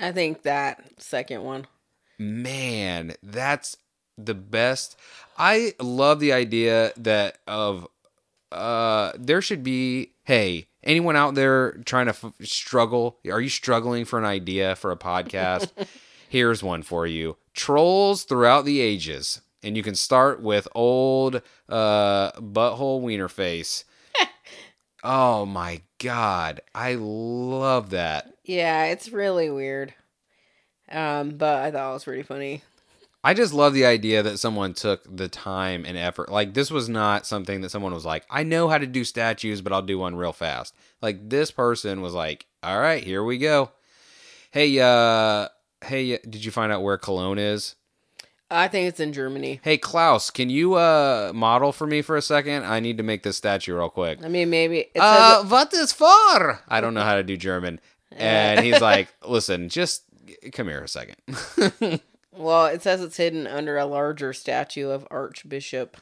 I 0.00 0.12
think 0.12 0.42
that 0.42 0.84
second 0.98 1.42
one. 1.42 1.66
Man, 2.18 3.14
that's 3.22 3.76
the 4.16 4.34
best. 4.34 4.96
I 5.36 5.74
love 5.80 6.20
the 6.20 6.32
idea 6.32 6.92
that 6.96 7.38
of 7.46 7.88
uh 8.52 9.12
there 9.18 9.42
should 9.42 9.62
be 9.62 10.12
hey, 10.24 10.66
anyone 10.82 11.16
out 11.16 11.34
there 11.34 11.72
trying 11.84 12.06
to 12.06 12.10
f- 12.10 12.32
struggle, 12.42 13.18
are 13.30 13.40
you 13.40 13.48
struggling 13.48 14.04
for 14.04 14.18
an 14.18 14.24
idea 14.24 14.74
for 14.76 14.90
a 14.90 14.96
podcast? 14.96 15.70
Here's 16.28 16.62
one 16.62 16.82
for 16.82 17.06
you. 17.06 17.36
Trolls 17.54 18.24
throughout 18.24 18.64
the 18.64 18.80
ages. 18.80 19.40
And 19.62 19.76
you 19.76 19.82
can 19.82 19.94
start 19.94 20.40
with 20.42 20.68
old 20.74 21.42
uh 21.68 22.32
butthole 22.32 23.00
wiener 23.00 23.28
face. 23.28 23.84
oh 25.04 25.46
my 25.46 25.82
god. 25.98 26.60
I 26.74 26.94
love 26.94 27.90
that. 27.90 28.32
Yeah, 28.44 28.84
it's 28.86 29.08
really 29.10 29.50
weird. 29.50 29.94
Um, 30.90 31.30
but 31.36 31.64
I 31.64 31.70
thought 31.70 31.90
it 31.90 31.94
was 31.94 32.04
pretty 32.04 32.22
funny. 32.22 32.62
I 33.26 33.34
just 33.34 33.52
love 33.52 33.74
the 33.74 33.86
idea 33.86 34.22
that 34.22 34.38
someone 34.38 34.72
took 34.72 35.02
the 35.04 35.26
time 35.26 35.84
and 35.84 35.98
effort. 35.98 36.30
Like 36.30 36.54
this 36.54 36.70
was 36.70 36.88
not 36.88 37.26
something 37.26 37.60
that 37.62 37.70
someone 37.70 37.92
was 37.92 38.04
like, 38.04 38.24
"I 38.30 38.44
know 38.44 38.68
how 38.68 38.78
to 38.78 38.86
do 38.86 39.02
statues, 39.02 39.60
but 39.60 39.72
I'll 39.72 39.82
do 39.82 39.98
one 39.98 40.14
real 40.14 40.32
fast." 40.32 40.76
Like 41.02 41.28
this 41.28 41.50
person 41.50 42.02
was 42.02 42.14
like, 42.14 42.46
"All 42.62 42.78
right, 42.78 43.02
here 43.02 43.24
we 43.24 43.38
go." 43.38 43.72
Hey, 44.52 44.78
uh 44.78 45.48
hey, 45.84 46.18
did 46.18 46.44
you 46.44 46.52
find 46.52 46.70
out 46.70 46.84
where 46.84 46.98
Cologne 46.98 47.40
is? 47.40 47.74
I 48.48 48.68
think 48.68 48.86
it's 48.86 49.00
in 49.00 49.12
Germany. 49.12 49.58
Hey, 49.64 49.76
Klaus, 49.76 50.30
can 50.30 50.48
you 50.48 50.74
uh 50.74 51.32
model 51.34 51.72
for 51.72 51.88
me 51.88 52.02
for 52.02 52.16
a 52.16 52.22
second? 52.22 52.64
I 52.64 52.78
need 52.78 52.96
to 52.98 53.02
make 53.02 53.24
this 53.24 53.36
statue 53.36 53.74
real 53.74 53.90
quick. 53.90 54.20
I 54.22 54.28
mean, 54.28 54.50
maybe 54.50 54.86
says 54.94 55.02
Uh, 55.02 55.44
what 55.46 55.74
is 55.74 55.92
for? 55.92 56.60
I 56.68 56.80
don't 56.80 56.94
know 56.94 57.02
how 57.02 57.16
to 57.16 57.24
do 57.24 57.36
German. 57.36 57.80
And 58.12 58.64
he's 58.64 58.80
like, 58.80 59.08
"Listen, 59.26 59.68
just 59.68 60.04
come 60.52 60.68
here 60.68 60.80
a 60.80 60.88
second. 60.88 61.16
Well, 62.36 62.66
it 62.66 62.82
says 62.82 63.00
it's 63.00 63.16
hidden 63.16 63.46
under 63.46 63.78
a 63.78 63.86
larger 63.86 64.32
statue 64.32 64.90
of 64.90 65.06
Archbishop 65.10 65.96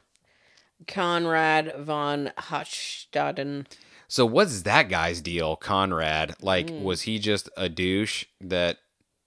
Conrad 0.86 1.74
von 1.78 2.32
Hochstaden. 2.36 3.66
So 4.08 4.26
what's 4.26 4.62
that 4.62 4.88
guy's 4.88 5.20
deal, 5.20 5.56
Conrad? 5.56 6.34
Like, 6.40 6.70
hmm. 6.70 6.82
was 6.82 7.02
he 7.02 7.18
just 7.18 7.48
a 7.56 7.68
douche 7.68 8.24
that, 8.40 8.78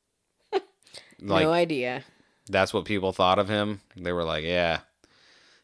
like, 0.51 0.63
no 1.19 1.51
idea. 1.51 2.03
that's 2.49 2.73
what 2.73 2.85
people 2.85 3.13
thought 3.13 3.39
of 3.39 3.49
him? 3.49 3.81
They 3.95 4.11
were 4.11 4.23
like, 4.23 4.43
yeah, 4.43 4.81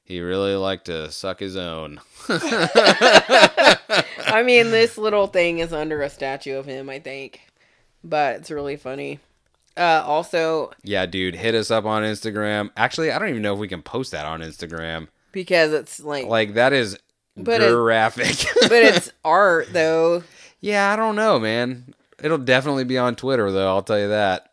he 0.04 0.22
really 0.22 0.56
liked 0.56 0.86
to 0.86 1.12
suck 1.12 1.40
his 1.40 1.56
own. 1.56 2.00
I 2.30 4.44
mean, 4.46 4.72
this 4.72 4.98
little 4.98 5.28
thing 5.28 5.60
is 5.60 5.72
under 5.72 6.02
a 6.02 6.10
statue 6.10 6.58
of 6.58 6.66
him, 6.66 6.90
I 6.90 7.00
think. 7.00 7.42
But 8.04 8.38
it's 8.38 8.52
really 8.52 8.76
funny. 8.76 9.20
Uh, 9.76 10.04
also, 10.06 10.72
Yeah, 10.84 11.06
dude, 11.06 11.36
hit 11.36 11.56
us 11.56 11.72
up 11.72 11.86
on 11.86 12.04
Instagram. 12.04 12.70
Actually, 12.78 13.12
I 13.12 13.20
don't 13.20 13.30
even 13.30 13.42
know 13.42 13.54
if 13.54 13.60
we 13.60 13.68
can 13.68 13.82
post 13.82 14.12
that 14.12 14.26
on 14.26 14.42
Instagram. 14.42 15.08
because 15.32 15.74
it's 15.74 16.00
like, 16.00 16.28
Like, 16.28 16.54
that 16.56 16.74
is 16.74 16.98
But 17.36 17.60
graphic. 17.62 18.46
but 18.62 18.72
it's 18.72 19.12
art 19.26 19.68
though. 19.72 20.24
yeah, 20.62 20.92
I 20.92 20.96
don't 20.96 21.16
know, 21.16 21.40
man. 21.40 21.94
It'll 22.22 22.38
definitely 22.38 22.84
be 22.86 22.98
on 22.98 23.16
Twitter, 23.16 23.52
though. 23.52 23.68
I'll 23.68 23.82
tell 23.84 24.00
you 24.00 24.10
that. 24.10 24.52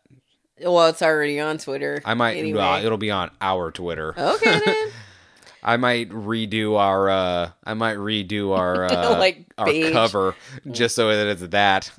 Well, 0.59 0.87
it's 0.87 1.01
already 1.01 1.39
on 1.39 1.57
Twitter. 1.57 2.01
I 2.05 2.13
might. 2.15 2.37
Anyway. 2.37 2.59
uh, 2.59 2.81
it'll 2.81 2.97
be 2.97 3.11
on 3.11 3.31
our 3.41 3.71
Twitter. 3.71 4.13
okay 4.17 4.59
then. 4.65 4.87
I 5.63 5.77
might 5.77 6.09
redo 6.09 6.75
our 6.79 7.07
uh 7.07 7.51
I 7.63 7.75
might 7.75 7.97
redo 7.97 8.57
our 8.57 8.85
uh 8.85 9.19
Like, 9.19 9.45
our 9.59 9.67
page. 9.67 9.93
cover 9.93 10.35
just 10.71 10.95
so 10.95 11.07
that 11.15 11.27
it's 11.27 11.43
that. 11.51 11.91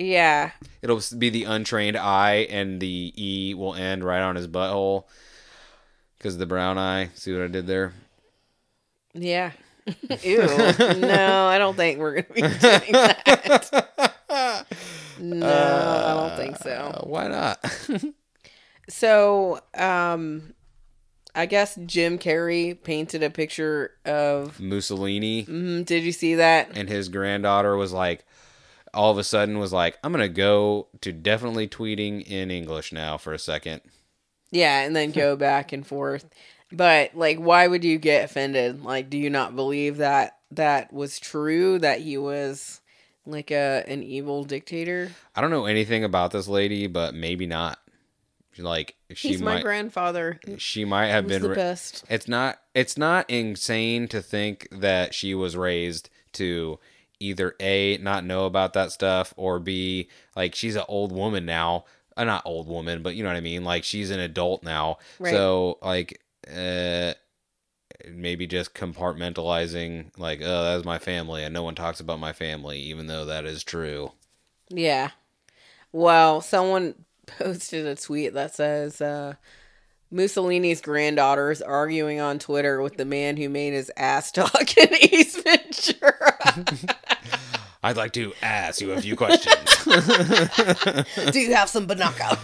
Yeah. 0.00 0.52
It'll 0.80 1.00
be 1.18 1.28
the 1.30 1.44
untrained 1.44 1.96
eye 1.96 2.46
and 2.50 2.80
the 2.80 3.12
E 3.16 3.52
will 3.54 3.74
end 3.74 4.04
right 4.04 4.20
on 4.22 4.36
his 4.36 4.46
butthole 4.46 5.04
cuz 6.20 6.34
of 6.34 6.38
the 6.38 6.46
brown 6.46 6.78
eye. 6.78 7.10
See 7.14 7.32
what 7.32 7.42
I 7.42 7.48
did 7.48 7.66
there? 7.66 7.92
Yeah. 9.14 9.52
Ew. 10.22 10.36
no, 10.98 11.46
I 11.46 11.56
don't 11.58 11.74
think 11.76 11.98
we're 11.98 12.22
gonna 12.22 12.34
be 12.34 12.42
doing 12.42 12.92
that. 12.92 14.66
No, 15.20 15.46
I 15.48 16.14
don't 16.14 16.36
think 16.36 16.54
Uh, 16.60 16.92
so. 16.92 17.04
why 17.08 17.26
not? 17.28 17.64
So, 18.90 19.60
um, 19.74 20.54
I 21.34 21.44
guess 21.44 21.78
Jim 21.84 22.18
Carrey 22.18 22.80
painted 22.82 23.22
a 23.22 23.28
picture 23.30 23.90
of. 24.06 24.58
Mussolini 24.60 25.44
Mm, 25.44 25.84
did 25.84 26.04
you 26.04 26.12
see 26.12 26.36
that? 26.36 26.70
and 26.74 26.88
his 26.88 27.08
granddaughter 27.10 27.76
was 27.76 27.92
like 27.92 28.24
all 28.94 29.10
of 29.10 29.18
a 29.18 29.24
sudden 29.24 29.58
was 29.58 29.72
like 29.72 29.98
I'm 30.02 30.12
going 30.12 30.22
to 30.22 30.28
go 30.28 30.88
to 31.00 31.12
definitely 31.12 31.68
tweeting 31.68 32.22
in 32.22 32.50
English 32.50 32.92
now 32.92 33.16
for 33.16 33.32
a 33.32 33.38
second. 33.38 33.80
Yeah, 34.50 34.80
and 34.80 34.94
then 34.96 35.10
go 35.12 35.36
back 35.48 35.72
and 35.72 35.86
forth. 35.86 36.28
But 36.70 37.14
like, 37.14 37.38
why 37.38 37.66
would 37.66 37.84
you 37.84 37.98
get 37.98 38.24
offended? 38.24 38.82
Like, 38.82 39.10
do 39.10 39.18
you 39.18 39.30
not 39.30 39.56
believe 39.56 39.98
that 39.98 40.36
that 40.52 40.92
was 40.92 41.18
true? 41.18 41.78
That 41.78 42.00
he 42.00 42.18
was 42.18 42.80
like 43.26 43.50
a 43.50 43.84
an 43.86 44.02
evil 44.02 44.44
dictator? 44.44 45.10
I 45.34 45.40
don't 45.40 45.50
know 45.50 45.66
anything 45.66 46.04
about 46.04 46.30
this 46.30 46.48
lady, 46.48 46.86
but 46.86 47.14
maybe 47.14 47.46
not. 47.46 47.78
Like 48.58 48.96
she 49.14 49.28
He's 49.28 49.42
my 49.42 49.62
grandfather. 49.62 50.40
she 50.56 50.84
might 50.84 51.06
have 51.08 51.28
been 51.28 51.42
the 51.42 51.50
best. 51.50 52.04
it's 52.10 52.26
not 52.26 52.58
it's 52.74 52.98
not 52.98 53.30
insane 53.30 54.08
to 54.08 54.20
think 54.20 54.66
that 54.72 55.14
she 55.14 55.34
was 55.34 55.56
raised 55.56 56.10
to 56.32 56.80
either 57.20 57.54
a 57.60 57.96
not 57.98 58.24
know 58.24 58.46
about 58.46 58.72
that 58.74 58.92
stuff 58.92 59.34
or 59.36 59.58
b 59.58 60.08
like 60.36 60.54
she's 60.54 60.76
an 60.76 60.84
old 60.88 61.12
woman 61.12 61.44
now 61.44 61.84
uh, 62.16 62.24
not 62.24 62.42
old 62.44 62.68
woman 62.68 63.02
but 63.02 63.14
you 63.14 63.22
know 63.22 63.28
what 63.28 63.36
i 63.36 63.40
mean 63.40 63.64
like 63.64 63.84
she's 63.84 64.10
an 64.10 64.20
adult 64.20 64.62
now 64.62 64.98
Right. 65.18 65.32
so 65.34 65.78
like 65.82 66.20
uh 66.52 67.14
maybe 68.08 68.46
just 68.46 68.74
compartmentalizing 68.74 70.10
like 70.16 70.40
oh 70.42 70.64
that's 70.64 70.84
my 70.84 70.98
family 70.98 71.42
and 71.42 71.52
no 71.52 71.62
one 71.62 71.74
talks 71.74 72.00
about 72.00 72.20
my 72.20 72.32
family 72.32 72.78
even 72.80 73.06
though 73.06 73.24
that 73.24 73.44
is 73.44 73.64
true 73.64 74.12
Yeah. 74.70 75.10
Well, 75.90 76.40
someone 76.42 77.06
posted 77.26 77.86
a 77.86 77.96
tweet 77.96 78.34
that 78.34 78.54
says 78.54 79.00
uh, 79.00 79.34
Mussolini's 80.10 80.80
granddaughter 80.80 81.50
is 81.50 81.60
arguing 81.60 82.18
on 82.20 82.38
Twitter 82.38 82.80
with 82.80 82.96
the 82.96 83.04
man 83.04 83.36
who 83.36 83.48
made 83.48 83.72
his 83.74 83.90
ass 83.96 84.32
talk 84.32 84.76
in 84.76 84.88
Ace 85.12 85.36
Ventura. 85.42 86.38
i'd 87.84 87.96
like 87.96 88.12
to 88.12 88.32
ask 88.42 88.80
you 88.80 88.90
a 88.92 89.00
few 89.00 89.14
questions 89.14 89.84
Do 89.84 91.38
you 91.40 91.54
have 91.54 91.68
some 91.68 91.86
banaka? 91.86 92.36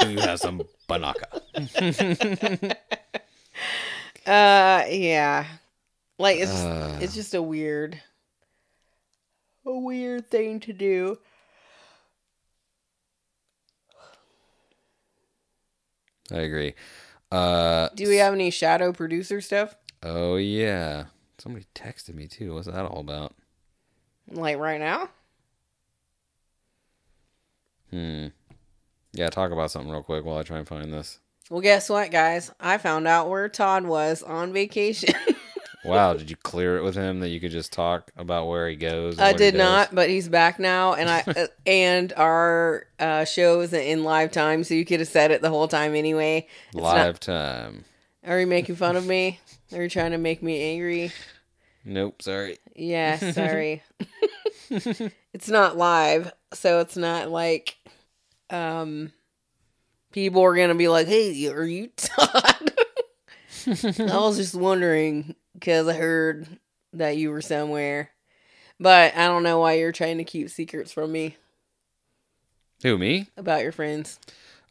do 0.00 0.10
you 0.10 0.18
have 0.20 0.40
some 0.40 0.62
banaka 0.88 1.40
uh, 4.26 4.84
yeah. 4.88 5.46
Like 6.18 6.38
it's 6.38 6.50
Uh. 6.52 6.98
it's 7.00 7.14
just 7.14 7.34
a 7.34 7.40
weird, 7.42 8.00
a 9.64 9.78
weird 9.78 10.28
thing 10.30 10.58
to 10.60 10.72
do. 10.72 11.18
i 16.32 16.38
agree 16.40 16.74
uh 17.32 17.88
Do 17.94 18.08
we 18.08 18.16
have 18.16 18.34
any 18.34 18.50
shadow 18.50 18.92
producer 18.92 19.40
stuff? 19.40 19.76
oh 20.02 20.36
yeah 20.36 21.04
somebody 21.38 21.66
texted 21.74 22.14
me 22.14 22.26
too 22.26 22.54
what's 22.54 22.66
that 22.66 22.84
all 22.86 23.00
about 23.00 23.34
Like 24.30 24.58
right 24.58 24.80
now? 24.80 25.08
Hmm. 27.90 28.26
Yeah, 29.12 29.28
talk 29.30 29.50
about 29.50 29.70
something 29.72 29.90
real 29.90 30.02
quick 30.04 30.24
while 30.24 30.38
I 30.38 30.42
try 30.44 30.58
and 30.58 30.68
find 30.68 30.92
this. 30.92 31.18
Well, 31.50 31.60
guess 31.60 31.88
what, 31.90 32.12
guys? 32.12 32.52
I 32.60 32.78
found 32.78 33.08
out 33.08 33.28
where 33.28 33.48
Todd 33.48 33.84
was 33.84 34.22
on 34.22 34.52
vacation. 34.52 35.14
Wow, 35.84 36.12
did 36.14 36.28
you 36.28 36.36
clear 36.36 36.76
it 36.76 36.82
with 36.82 36.94
him 36.94 37.20
that 37.20 37.28
you 37.30 37.40
could 37.40 37.50
just 37.52 37.72
talk 37.72 38.10
about 38.16 38.48
where 38.48 38.68
he 38.68 38.76
goes? 38.76 39.18
I 39.18 39.32
did 39.32 39.54
not, 39.54 39.94
but 39.94 40.10
he's 40.10 40.28
back 40.28 40.58
now, 40.58 40.92
and 40.94 41.08
I 41.08 41.24
uh, 41.26 41.46
and 41.66 42.12
our 42.16 42.86
uh, 42.98 43.24
show 43.24 43.60
isn't 43.62 43.80
in 43.80 44.04
live 44.04 44.30
time, 44.30 44.62
so 44.64 44.74
you 44.74 44.84
could 44.84 45.00
have 45.00 45.08
said 45.08 45.30
it 45.30 45.40
the 45.40 45.48
whole 45.48 45.68
time 45.68 45.94
anyway. 45.94 46.46
It's 46.68 46.76
not- 46.76 46.82
Live 46.96 47.20
time. 47.20 47.84
are 48.26 48.38
you 48.40 48.46
making 48.46 48.76
fun 48.76 48.96
of 48.96 49.06
me? 49.06 49.38
Are 49.72 49.82
you 49.84 49.88
trying 49.88 50.10
to 50.10 50.18
make 50.18 50.42
me 50.42 50.60
angry? 50.72 51.12
Nope, 51.84 52.22
sorry. 52.22 52.58
Yeah, 52.74 53.16
sorry. 53.32 53.84
it's 54.68 55.48
not 55.48 55.76
live, 55.76 56.32
so 56.52 56.80
it's 56.80 56.96
not 56.96 57.30
like 57.30 57.76
um 58.50 59.12
people 60.12 60.42
are 60.42 60.56
gonna 60.56 60.74
be 60.74 60.88
like, 60.88 61.06
"Hey, 61.06 61.46
are 61.48 61.64
you 61.64 61.88
Todd?" 61.96 62.72
I 63.66 64.16
was 64.16 64.36
just 64.38 64.54
wondering 64.56 65.34
because 65.60 65.88
I 65.88 65.94
heard 65.94 66.48
that 66.94 67.18
you 67.18 67.30
were 67.30 67.42
somewhere, 67.42 68.12
but 68.80 69.14
I 69.16 69.26
don't 69.28 69.44
know 69.44 69.60
why 69.60 69.74
you're 69.74 69.92
trying 69.92 70.18
to 70.18 70.24
keep 70.24 70.50
secrets 70.50 70.92
from 70.92 71.12
me 71.12 71.36
Who 72.82 72.98
me? 72.98 73.28
about 73.36 73.62
your 73.62 73.72
friends. 73.72 74.20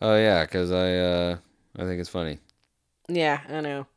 Oh 0.02 0.16
yeah, 0.18 0.44
because 0.46 0.72
I 0.72 0.96
uh 0.98 1.38
I 1.78 1.84
think 1.86 2.00
it's 2.02 2.10
funny. 2.10 2.40
Yeah, 3.10 3.42
I 3.50 3.62
know. 3.62 3.88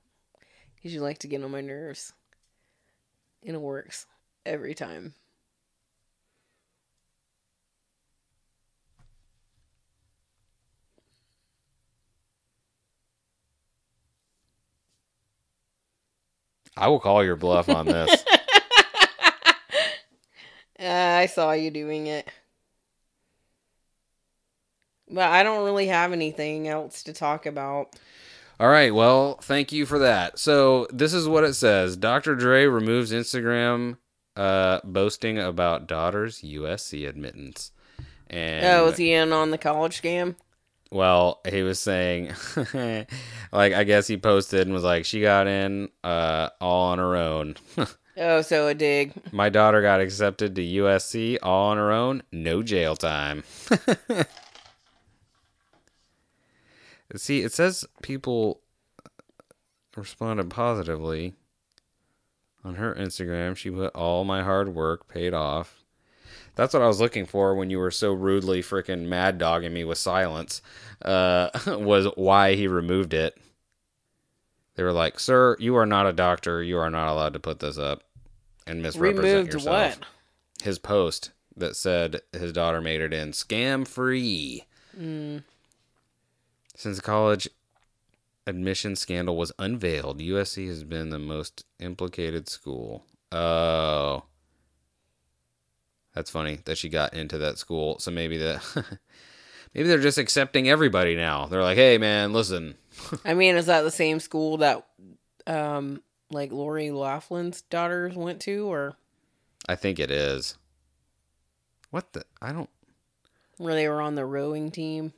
Because 0.77 0.95
you 0.95 1.01
like 1.03 1.19
to 1.21 1.29
get 1.29 1.43
on 1.45 1.51
my 1.53 1.61
nerves. 1.63 2.13
And 3.45 3.55
it 3.55 3.61
works 3.61 4.07
every 4.45 4.75
time. 4.75 5.15
I 16.77 16.89
will 16.89 17.01
call 17.01 17.25
your 17.25 17.37
bluff 17.37 17.69
on 17.69 17.87
this. 17.87 18.25
Uh, 20.83 21.19
I 21.21 21.27
saw 21.27 21.53
you 21.53 21.71
doing 21.71 22.09
it. 22.09 22.29
But 25.09 25.31
I 25.31 25.45
don't 25.45 25.65
really 25.65 25.87
have 25.87 26.13
anything 26.13 26.67
else 26.67 27.05
to 27.05 27.13
talk 27.13 27.47
about. 27.47 27.95
All 28.59 28.69
right, 28.69 28.93
well, 28.93 29.35
thank 29.43 29.71
you 29.71 29.87
for 29.87 30.01
that. 30.01 30.41
So 30.41 30.89
this 30.93 31.15
is 31.15 31.29
what 31.29 31.45
it 31.45 31.55
says: 31.55 31.97
Dr. 31.97 32.35
Dre 32.35 32.65
removes 32.67 33.13
Instagram 33.13 33.99
uh 34.35 34.81
boasting 34.83 35.39
about 35.39 35.87
daughter's 35.87 36.41
USC 36.41 37.09
admittance. 37.09 37.71
And 38.29 38.65
oh, 38.67 38.87
was 38.87 38.97
he 38.97 39.13
in 39.13 39.33
on 39.33 39.51
the 39.51 39.59
college 39.59 40.01
scam? 40.01 40.37
Well, 40.93 41.41
he 41.49 41.63
was 41.63 41.81
saying, 41.81 42.35
like, 42.75 43.73
I 43.73 43.85
guess 43.85 44.07
he 44.07 44.19
posted 44.19 44.61
and 44.61 44.75
was 44.75 44.85
like, 44.85 45.07
she 45.07 45.23
got 45.23 45.47
in 45.47 45.89
uh, 46.05 46.51
all 46.61 46.91
on 46.91 46.99
her 46.99 47.17
own. 47.17 47.57
Oh, 48.15 48.43
so 48.43 48.69
a 48.69 48.75
dig. 48.75 49.15
My 49.33 49.49
daughter 49.49 49.81
got 49.81 50.03
accepted 50.03 50.55
to 50.55 50.61
USC 50.61 51.39
all 51.43 51.71
on 51.71 51.79
her 51.79 51.91
own, 51.91 52.23
no 52.31 52.63
jail 52.63 52.95
time. 52.95 53.43
See, 57.17 57.41
it 57.41 57.55
says 57.55 57.87
people 58.03 58.61
responded 59.97 60.51
positively 60.51 61.33
on 62.63 62.75
her 62.75 62.95
Instagram. 62.95 63.57
She 63.57 63.71
put 63.71 63.95
all 63.95 64.25
my 64.25 64.43
hard 64.43 64.75
work 64.75 65.09
paid 65.09 65.33
off. 65.33 65.82
That's 66.55 66.75
what 66.75 66.83
I 66.83 66.87
was 66.87 67.01
looking 67.01 67.27
for 67.27 67.55
when 67.55 67.71
you 67.71 67.79
were 67.79 67.91
so 67.91 68.13
rudely 68.13 68.63
freaking 68.63 69.07
mad 69.07 69.39
dogging 69.39 69.73
me 69.73 69.85
with 69.85 69.99
silence. 69.99 70.61
Uh, 71.03 71.49
was 71.67 72.07
why 72.17 72.55
he 72.55 72.69
removed 72.69 73.15
it. 73.15 73.37
They 74.75 74.83
were 74.83 74.93
like, 74.93 75.19
"Sir, 75.19 75.57
you 75.59 75.77
are 75.77 75.87
not 75.87 76.07
a 76.07 76.13
doctor. 76.13 76.63
You 76.63 76.79
are 76.79 76.91
not 76.91 77.11
allowed 77.11 77.35
to 77.35 77.41
put 77.41 77.61
this 77.61 77.79
up 77.79 78.03
and 78.67 78.83
misrepresent 78.83 79.25
Removed 79.25 79.53
yourself." 79.55 79.99
what? 79.99 80.07
His 80.63 80.79
post 80.79 81.33
that 81.57 81.77
said 81.77 82.21
his 82.33 82.53
daughter 82.53 82.81
made 82.81 83.01
it 83.01 83.13
in 83.13 83.33
scam 83.33 83.87
free. 83.87 84.65
Mm. 84.99 85.45
Since 86.77 86.97
the 86.97 87.03
college 87.03 87.49
admission 88.47 88.97
scandal 88.97 89.37
was 89.37 89.53
unveiled, 89.59 90.21
USC 90.21 90.67
has 90.69 90.85
been 90.85 91.11
the 91.11 91.19
most 91.19 91.65
implicated 91.79 92.49
school. 92.49 93.05
Oh. 93.31 94.25
That's 96.15 96.31
funny 96.31 96.61
that 96.65 96.79
she 96.79 96.89
got 96.89 97.15
into 97.15 97.39
that 97.39 97.59
school. 97.59 97.99
So 97.99 98.11
maybe 98.11 98.39
that 98.39 98.63
maybe 99.75 99.89
they're 99.89 99.99
just 99.99 100.19
accepting 100.19 100.69
everybody 100.69 101.17
now. 101.17 101.47
They're 101.47 101.63
like, 101.63 101.77
"Hey 101.77 101.99
man, 101.99 102.33
listen. 102.33 102.77
I 103.25 103.35
mean, 103.35 103.57
is 103.57 103.67
that 103.67 103.83
the 103.83 103.91
same 103.91 104.21
school 104.21 104.59
that, 104.59 104.87
um, 105.47 106.03
like 106.31 106.53
Lori 106.53 106.91
Loughlin's 106.91 107.63
daughters 107.63 108.15
went 108.15 108.41
to, 108.43 108.71
or 108.71 108.97
I 109.69 109.75
think 109.75 109.99
it 109.99 110.11
is." 110.11 110.57
What 111.91 112.13
the 112.15 112.25
I 112.41 112.53
don't 112.53 112.71
where 113.59 113.75
they 113.75 113.89
were 113.89 114.01
on 114.01 114.15
the 114.15 114.25
rowing 114.25 114.71
team? 114.71 115.13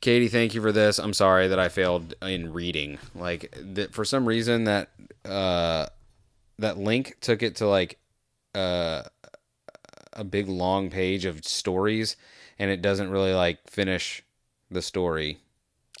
Katie, 0.00 0.28
thank 0.28 0.52
you 0.52 0.60
for 0.60 0.70
this. 0.70 0.98
I'm 0.98 1.14
sorry 1.14 1.48
that 1.48 1.58
I 1.58 1.70
failed 1.70 2.12
in 2.20 2.52
reading. 2.52 2.98
Like 3.14 3.54
that 3.58 3.94
for 3.94 4.04
some 4.04 4.26
reason 4.26 4.64
that 4.64 4.90
uh 5.24 5.86
that 6.58 6.78
link 6.78 7.16
took 7.20 7.42
it 7.42 7.56
to 7.56 7.66
like 7.66 7.98
uh 8.54 9.02
a 10.12 10.24
big 10.24 10.48
long 10.48 10.90
page 10.90 11.24
of 11.24 11.44
stories 11.44 12.16
and 12.58 12.70
it 12.70 12.82
doesn't 12.82 13.10
really 13.10 13.32
like 13.32 13.68
finish 13.68 14.22
the 14.70 14.82
story. 14.82 15.38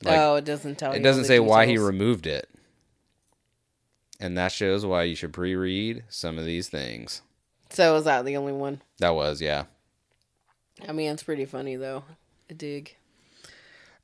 Like 0.02 0.18
oh, 0.18 0.36
it 0.36 0.44
doesn't 0.44 0.78
tell. 0.78 0.92
it 0.92 1.02
doesn't 1.02 1.24
say 1.24 1.40
why 1.40 1.66
he 1.66 1.78
removed 1.78 2.26
it. 2.26 2.48
And 4.20 4.38
that 4.38 4.52
shows 4.52 4.86
why 4.86 5.02
you 5.04 5.16
should 5.16 5.32
pre-read 5.32 6.04
some 6.08 6.38
of 6.38 6.44
these 6.44 6.68
things. 6.68 7.22
So 7.70 7.96
is 7.96 8.04
that 8.04 8.24
the 8.24 8.36
only 8.36 8.52
one? 8.52 8.80
That 8.98 9.14
was, 9.14 9.42
yeah. 9.42 9.64
I 10.88 10.92
mean, 10.92 11.10
it's 11.10 11.22
pretty 11.22 11.44
funny 11.44 11.76
though. 11.76 12.04
A 12.48 12.54
dig. 12.54 12.96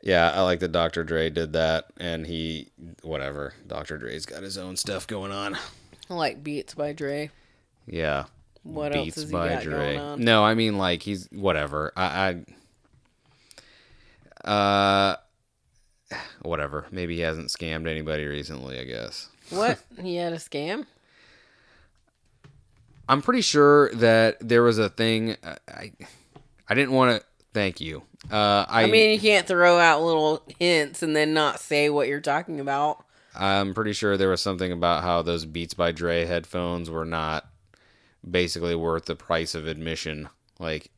Yeah, 0.02 0.30
I 0.30 0.40
like 0.42 0.60
that 0.60 0.72
Dr. 0.72 1.04
Dre 1.04 1.28
did 1.28 1.52
that 1.52 1.86
and 1.98 2.26
he 2.26 2.70
whatever. 3.02 3.54
Dr. 3.66 3.98
Dre's 3.98 4.26
got 4.26 4.42
his 4.42 4.56
own 4.56 4.76
stuff 4.76 5.06
going 5.06 5.32
on. 5.32 5.56
I 6.10 6.14
like 6.14 6.42
Beats 6.42 6.74
by 6.74 6.92
Dre. 6.92 7.30
Yeah. 7.86 8.24
What 8.64 8.94
else 8.94 9.14
has 9.14 9.24
he 9.24 9.32
got 9.32 9.64
going 9.64 9.98
on? 9.98 10.22
No, 10.22 10.44
I 10.44 10.54
mean 10.54 10.76
like 10.76 11.02
he's 11.02 11.28
whatever. 11.30 11.92
I, 11.96 12.44
I 14.44 14.48
uh 14.48 15.16
whatever. 16.42 16.86
Maybe 16.90 17.14
he 17.16 17.20
hasn't 17.22 17.48
scammed 17.48 17.88
anybody 17.88 18.26
recently, 18.26 18.78
I 18.78 18.84
guess. 18.84 19.28
What? 19.50 19.78
he 20.02 20.16
had 20.16 20.32
a 20.32 20.36
scam? 20.36 20.86
I'm 23.08 23.22
pretty 23.22 23.40
sure 23.40 23.92
that 23.94 24.36
there 24.40 24.62
was 24.62 24.78
a 24.78 24.88
thing 24.88 25.36
I 25.42 25.92
I 26.68 26.74
didn't 26.74 26.92
want 26.92 27.20
to 27.20 27.26
thank 27.54 27.80
you. 27.80 28.02
Uh 28.30 28.66
I, 28.68 28.82
I 28.82 28.86
mean, 28.86 29.12
you 29.12 29.20
can't 29.20 29.46
throw 29.46 29.78
out 29.78 30.02
little 30.02 30.42
hints 30.58 31.02
and 31.02 31.14
then 31.14 31.32
not 31.32 31.60
say 31.60 31.88
what 31.88 32.08
you're 32.08 32.20
talking 32.20 32.60
about. 32.60 33.04
I'm 33.34 33.74
pretty 33.74 33.92
sure 33.92 34.16
there 34.16 34.28
was 34.28 34.40
something 34.40 34.72
about 34.72 35.02
how 35.02 35.22
those 35.22 35.44
Beats 35.44 35.74
by 35.74 35.92
Dre 35.92 36.24
headphones 36.24 36.90
were 36.90 37.04
not 37.04 37.46
basically 38.28 38.74
worth 38.74 39.06
the 39.06 39.16
price 39.16 39.54
of 39.54 39.66
admission. 39.66 40.28
Like 40.58 40.90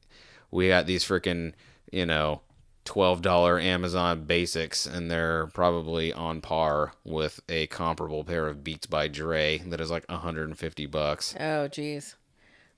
we 0.51 0.69
got 0.69 0.87
these 0.87 1.05
freaking, 1.05 1.53
you 1.91 2.07
know, 2.07 2.41
$12 2.85 3.63
Amazon 3.63 4.25
basics 4.25 4.87
and 4.87 5.11
they're 5.11 5.47
probably 5.49 6.13
on 6.13 6.41
par 6.41 6.93
with 7.05 7.41
a 7.49 7.67
comparable 7.69 8.25
pair 8.25 8.49
of 8.49 8.65
Beats 8.65 8.87
by 8.87 9.09
Dre 9.09 9.59
that 9.59 9.81
is 9.81 9.91
like 9.91 10.09
150 10.09 10.87
bucks. 10.87 11.35
Oh, 11.39 11.69
jeez. 11.69 12.15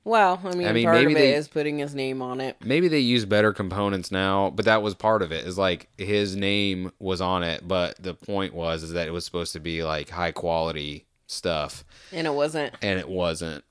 Well, 0.05 0.39
I 0.45 0.55
mean, 0.55 0.69
I 0.69 0.73
mean, 0.73 0.85
part 0.85 0.99
maybe 0.99 1.13
of 1.15 1.19
it 1.19 1.35
is 1.35 1.49
putting 1.49 1.79
his 1.79 1.95
name 1.95 2.21
on 2.21 2.41
it. 2.41 2.57
Maybe 2.63 2.89
they 2.89 2.99
use 2.99 3.25
better 3.25 3.55
components 3.55 4.11
now, 4.13 4.51
but 4.51 4.67
that 4.67 4.83
was 4.83 4.95
part 4.95 5.23
of 5.23 5.33
it. 5.33 5.47
Is 5.47 5.57
like 5.57 5.89
his 5.97 6.37
name 6.37 6.93
was 6.99 7.23
on 7.23 7.43
it, 7.43 7.67
but 7.67 7.97
the 8.03 8.13
point 8.15 8.53
was 8.53 8.83
is 8.83 8.93
that 8.93 9.09
it 9.09 9.13
was 9.13 9.25
supposed 9.25 9.55
to 9.55 9.61
be 9.61 9.83
like 9.83 10.11
high 10.11 10.33
quality 10.33 11.07
stuff. 11.27 11.85
And 12.13 12.27
it 12.27 12.35
wasn't. 12.35 12.75
and 12.83 12.99
it 12.99 13.09
wasn't. 13.09 13.65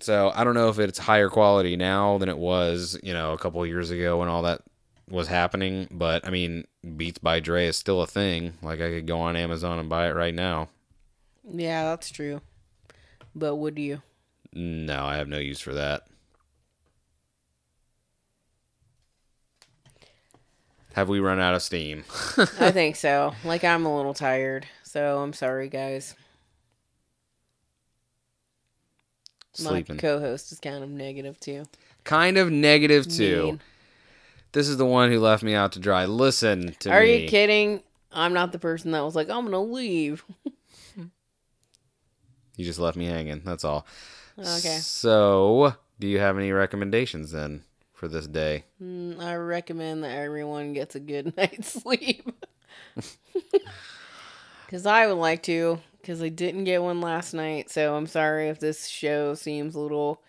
So 0.00 0.32
I 0.34 0.44
don't 0.44 0.54
know 0.54 0.68
if 0.68 0.78
it's 0.78 0.98
higher 0.98 1.28
quality 1.28 1.76
now 1.76 2.18
than 2.18 2.28
it 2.28 2.38
was, 2.38 2.98
you 3.02 3.12
know, 3.12 3.32
a 3.32 3.38
couple 3.38 3.64
years 3.66 3.90
ago 3.90 4.18
when 4.18 4.28
all 4.28 4.42
that 4.42 4.62
was 5.08 5.26
happening. 5.26 5.88
But 5.90 6.26
I 6.26 6.30
mean, 6.30 6.66
Beats 6.96 7.18
by 7.18 7.40
Dre 7.40 7.66
is 7.66 7.76
still 7.76 8.00
a 8.02 8.06
thing. 8.06 8.54
Like 8.62 8.80
I 8.80 8.90
could 8.90 9.06
go 9.06 9.20
on 9.20 9.34
Amazon 9.36 9.80
and 9.80 9.88
buy 9.88 10.08
it 10.08 10.14
right 10.14 10.34
now. 10.34 10.68
Yeah, 11.48 11.84
that's 11.84 12.10
true. 12.10 12.40
But 13.34 13.56
would 13.56 13.78
you? 13.78 14.02
No, 14.54 15.04
I 15.04 15.16
have 15.16 15.28
no 15.28 15.38
use 15.38 15.60
for 15.60 15.74
that. 15.74 16.06
Have 20.94 21.08
we 21.08 21.20
run 21.20 21.40
out 21.40 21.54
of 21.54 21.62
steam? 21.62 22.04
I 22.60 22.70
think 22.70 22.96
so. 22.96 23.32
Like, 23.44 23.64
I'm 23.64 23.86
a 23.86 23.96
little 23.96 24.12
tired. 24.12 24.66
So 24.82 25.20
I'm 25.20 25.32
sorry, 25.32 25.68
guys. 25.70 26.14
Sleeping. 29.54 29.96
My 29.96 30.00
co 30.00 30.20
host 30.20 30.52
is 30.52 30.60
kind 30.60 30.82
of 30.84 30.90
negative, 30.90 31.40
too. 31.40 31.64
kind 32.04 32.36
of 32.36 32.50
negative 32.50 33.06
too. 33.06 33.42
Mean. 33.44 33.60
This 34.52 34.68
is 34.68 34.76
the 34.76 34.86
one 34.86 35.10
who 35.10 35.18
left 35.18 35.42
me 35.42 35.54
out 35.54 35.72
to 35.72 35.78
dry. 35.78 36.04
Listen 36.04 36.74
to 36.80 36.90
Are 36.90 37.00
me. 37.00 37.22
you 37.22 37.28
kidding? 37.28 37.82
I'm 38.10 38.34
not 38.34 38.52
the 38.52 38.58
person 38.58 38.90
that 38.92 39.02
was 39.02 39.16
like, 39.16 39.30
I'm 39.30 39.46
going 39.48 39.52
to 39.52 39.58
leave. 39.58 40.24
You 42.54 42.66
just 42.66 42.78
left 42.78 42.98
me 42.98 43.06
hanging. 43.06 43.40
That's 43.46 43.64
all. 43.64 43.86
Okay. 44.38 44.78
So, 44.78 45.74
do 45.98 46.06
you 46.06 46.18
have 46.18 46.38
any 46.38 46.52
recommendations 46.52 47.30
then 47.32 47.62
for 47.92 48.08
this 48.08 48.26
day? 48.26 48.64
Mm, 48.82 49.20
I 49.20 49.34
recommend 49.36 50.04
that 50.04 50.16
everyone 50.18 50.72
gets 50.72 50.94
a 50.94 51.00
good 51.00 51.36
night's 51.36 51.72
sleep. 51.82 52.30
Because 54.72 54.86
I 54.86 55.06
would 55.06 55.18
like 55.18 55.42
to, 55.42 55.80
because 56.00 56.22
I 56.22 56.30
didn't 56.30 56.64
get 56.64 56.82
one 56.82 57.02
last 57.02 57.34
night. 57.34 57.70
So 57.70 57.94
I'm 57.94 58.06
sorry 58.06 58.48
if 58.48 58.58
this 58.58 58.86
show 58.88 59.34
seems 59.34 59.74
a 59.74 59.78
little 59.78 60.22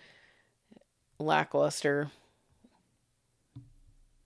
lackluster. 1.18 2.12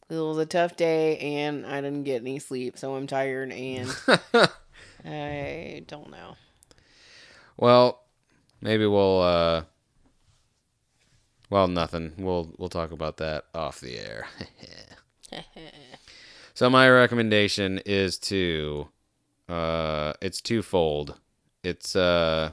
It 0.09 0.15
was 0.15 0.39
a 0.39 0.47
tough 0.47 0.75
day 0.75 1.19
and 1.19 1.67
I 1.67 1.81
didn't 1.81 2.01
get 2.01 2.21
any 2.21 2.39
sleep. 2.39 2.79
So 2.79 2.95
I'm 2.95 3.05
tired 3.05 3.51
and 3.51 3.95
I 5.05 5.83
don't 5.85 6.09
know. 6.09 6.35
Well, 7.55 8.01
maybe 8.61 8.85
we'll 8.85 9.21
uh 9.21 9.63
well, 11.49 11.67
nothing. 11.67 12.13
We'll 12.17 12.53
we'll 12.57 12.69
talk 12.69 12.91
about 12.91 13.17
that 13.17 13.45
off 13.53 13.79
the 13.79 13.97
air. 13.97 14.27
so 16.53 16.69
my 16.69 16.89
recommendation 16.89 17.79
is 17.85 18.17
to 18.19 18.89
uh 19.47 20.13
it's 20.21 20.41
twofold. 20.41 21.17
It's 21.63 21.95
uh 21.95 22.51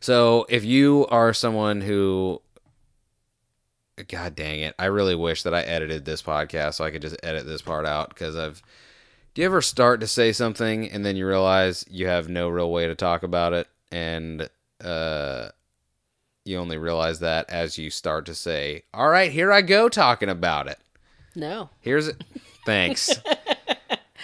so 0.00 0.46
if 0.48 0.64
you 0.64 1.06
are 1.10 1.32
someone 1.32 1.80
who 1.80 2.40
God 4.08 4.34
dang 4.34 4.60
it. 4.60 4.74
I 4.78 4.86
really 4.86 5.14
wish 5.14 5.42
that 5.42 5.54
I 5.54 5.62
edited 5.62 6.04
this 6.04 6.22
podcast 6.22 6.74
so 6.74 6.84
I 6.84 6.90
could 6.90 7.02
just 7.02 7.16
edit 7.22 7.46
this 7.46 7.62
part 7.62 7.86
out 7.86 8.08
because 8.08 8.36
I've 8.36 8.62
do 9.34 9.42
you 9.42 9.46
ever 9.46 9.62
start 9.62 10.00
to 10.00 10.06
say 10.06 10.32
something 10.32 10.90
and 10.90 11.04
then 11.04 11.16
you 11.16 11.26
realize 11.26 11.84
you 11.90 12.06
have 12.06 12.28
no 12.28 12.48
real 12.48 12.70
way 12.70 12.86
to 12.86 12.94
talk 12.94 13.22
about 13.22 13.52
it 13.52 13.66
and 13.92 14.48
uh 14.82 15.48
you 16.44 16.58
only 16.58 16.76
realize 16.76 17.20
that 17.20 17.48
as 17.50 17.78
you 17.78 17.88
start 17.90 18.26
to 18.26 18.34
say, 18.34 18.82
"All 18.92 19.08
right, 19.08 19.30
here 19.30 19.52
I 19.52 19.62
go 19.62 19.88
talking 19.88 20.28
about 20.28 20.66
it." 20.66 20.78
No. 21.36 21.70
Here's 21.80 22.08
it. 22.08 22.22
Thanks. 22.66 23.10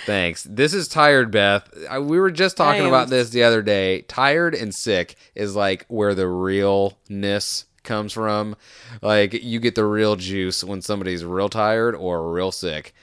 Thanks. 0.06 0.44
This 0.44 0.74
is 0.74 0.88
tired, 0.88 1.30
Beth. 1.30 1.68
I, 1.88 1.98
we 1.98 2.18
were 2.18 2.30
just 2.30 2.56
talking 2.56 2.86
about 2.86 3.08
this 3.08 3.30
the 3.30 3.42
other 3.44 3.62
day. 3.62 4.02
Tired 4.02 4.54
and 4.54 4.74
sick 4.74 5.16
is 5.34 5.54
like 5.54 5.84
where 5.88 6.14
the 6.14 6.26
realness 6.28 7.66
comes 7.84 8.12
from. 8.12 8.56
Like 9.02 9.32
you 9.34 9.60
get 9.60 9.74
the 9.74 9.84
real 9.84 10.16
juice 10.16 10.64
when 10.64 10.82
somebody's 10.82 11.24
real 11.24 11.48
tired 11.48 11.94
or 11.94 12.32
real 12.32 12.52
sick. 12.52 12.94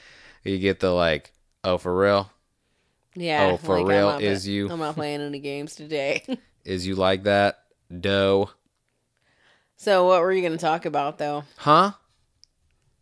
You 0.43 0.57
get 0.57 0.79
the 0.79 0.91
like, 0.91 1.31
oh, 1.63 1.77
for 1.77 1.95
real? 1.97 2.31
Yeah. 3.15 3.51
Oh, 3.53 3.57
for 3.57 3.79
I'm 3.79 3.85
real, 3.87 4.09
is 4.17 4.47
you- 4.47 4.69
I'm 4.69 4.79
not 4.79 4.95
playing 4.95 5.21
any 5.21 5.39
games 5.39 5.75
today. 5.75 6.23
Is 6.65 6.85
you 6.85 6.95
like 6.95 7.23
that? 7.23 7.59
dough. 8.01 8.49
so 9.77 10.07
what 10.07 10.21
were 10.21 10.31
you 10.31 10.41
going 10.41 10.51
to 10.53 10.57
talk 10.57 10.85
about, 10.85 11.17
though? 11.17 11.43
Huh? 11.57 11.91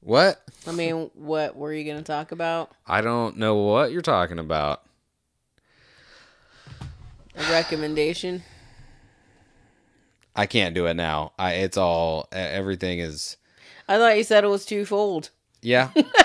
What? 0.02 0.41
I 0.68 0.72
mean, 0.73 1.10
what 1.14 1.56
were 1.56 1.73
you 1.73 1.85
going 1.85 1.98
to 1.98 2.03
talk 2.03 2.31
about? 2.31 2.72
I 2.85 3.02
don't 3.02 3.38
know 3.38 3.56
what 3.56 3.91
you're 3.91 4.02
talking 4.02 4.40
about. 4.40 4.84
A 7.35 7.52
recommendation? 7.52 8.44
I 10.35 10.45
can't 10.45 10.76
do 10.76 10.88
it 10.88 10.95
now. 10.95 11.31
I 11.40 11.53
it's 11.53 11.77
all 11.77 12.27
everything 12.31 12.99
is 12.99 13.38
I 13.88 13.98
thought 13.98 14.18
you 14.18 14.23
said 14.23 14.44
it 14.44 14.48
was 14.48 14.65
twofold. 14.65 15.30
yeah. 15.61 15.90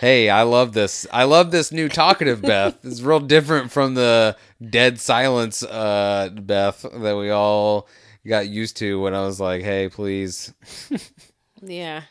hey, 0.00 0.30
I 0.30 0.42
love 0.42 0.72
this. 0.72 1.06
I 1.12 1.24
love 1.24 1.50
this 1.50 1.72
new 1.72 1.88
talkative 1.88 2.42
Beth. 2.42 2.78
It's 2.84 3.00
real 3.00 3.20
different 3.20 3.70
from 3.72 3.94
the 3.94 4.36
dead 4.70 4.98
silence 4.98 5.62
uh 5.62 6.30
Beth 6.34 6.82
that 6.82 7.16
we 7.16 7.30
all 7.30 7.88
got 8.26 8.48
used 8.48 8.76
to 8.78 9.00
when 9.00 9.14
I 9.14 9.22
was 9.24 9.40
like, 9.40 9.62
"Hey, 9.62 9.88
please." 9.88 10.52
Yeah. 11.60 12.02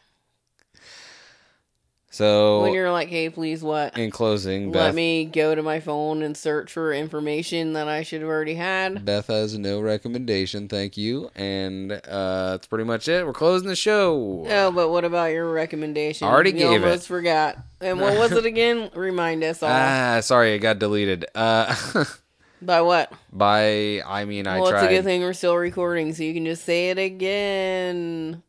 So 2.18 2.64
When 2.64 2.74
you're 2.74 2.92
like, 2.92 3.10
hey, 3.10 3.30
please, 3.30 3.62
what? 3.62 3.96
in 3.96 4.10
closing, 4.10 4.72
Let 4.72 4.88
Beth 4.88 4.96
me 4.96 5.26
go 5.26 5.54
to 5.54 5.62
my 5.62 5.80
phone 5.80 6.24
and 6.24 6.36
search 6.36 6.72
for 6.72 6.92
information 6.92 7.74
that 7.74 7.88
I 7.88 8.02
should 8.02 8.22
have 8.22 8.30
already 8.30 8.56
had. 8.56 9.06
Beth 9.06 9.28
has 9.28 9.56
no 9.56 9.80
recommendation, 9.82 10.68
thank 10.68 10.98
you. 10.98 11.30
And 11.36 11.92
uh 11.92 12.50
that's 12.54 12.66
pretty 12.66 12.86
much 12.86 13.08
it. 13.08 13.24
We're 13.24 13.34
closing 13.34 13.68
the 13.68 13.76
show. 13.76 14.46
Oh, 14.50 14.72
but 14.72 14.90
what 14.90 15.06
about 15.06 15.26
your 15.32 15.52
recommendation? 15.54 16.28
I 16.28 16.32
Already 16.32 16.54
you 16.54 16.58
gave 16.58 16.82
it. 16.82 16.86
almost 16.86 17.08
forgot. 17.08 17.60
And 17.82 18.02
what 18.02 18.18
was 18.18 18.32
it 18.32 18.46
again? 18.54 18.90
Remind 18.96 19.44
us 19.44 19.62
all. 19.62 19.70
Ah, 19.72 20.20
sorry, 20.22 20.56
it 20.56 20.60
got 20.60 20.80
deleted. 20.80 21.28
Uh 21.36 21.76
By 22.64 22.82
what? 22.82 23.14
by 23.32 24.02
I 24.04 24.26
mean 24.26 24.48
I 24.48 24.60
well, 24.60 24.72
tried. 24.72 24.86
it's 24.86 24.92
a 24.92 24.96
good 24.96 25.04
thing 25.04 25.22
we're 25.22 25.34
still 25.34 25.56
recording, 25.56 26.16
so 26.16 26.24
you 26.24 26.34
can 26.34 26.46
just 26.46 26.66
say 26.66 26.90
it 26.90 26.98
again. 26.98 28.42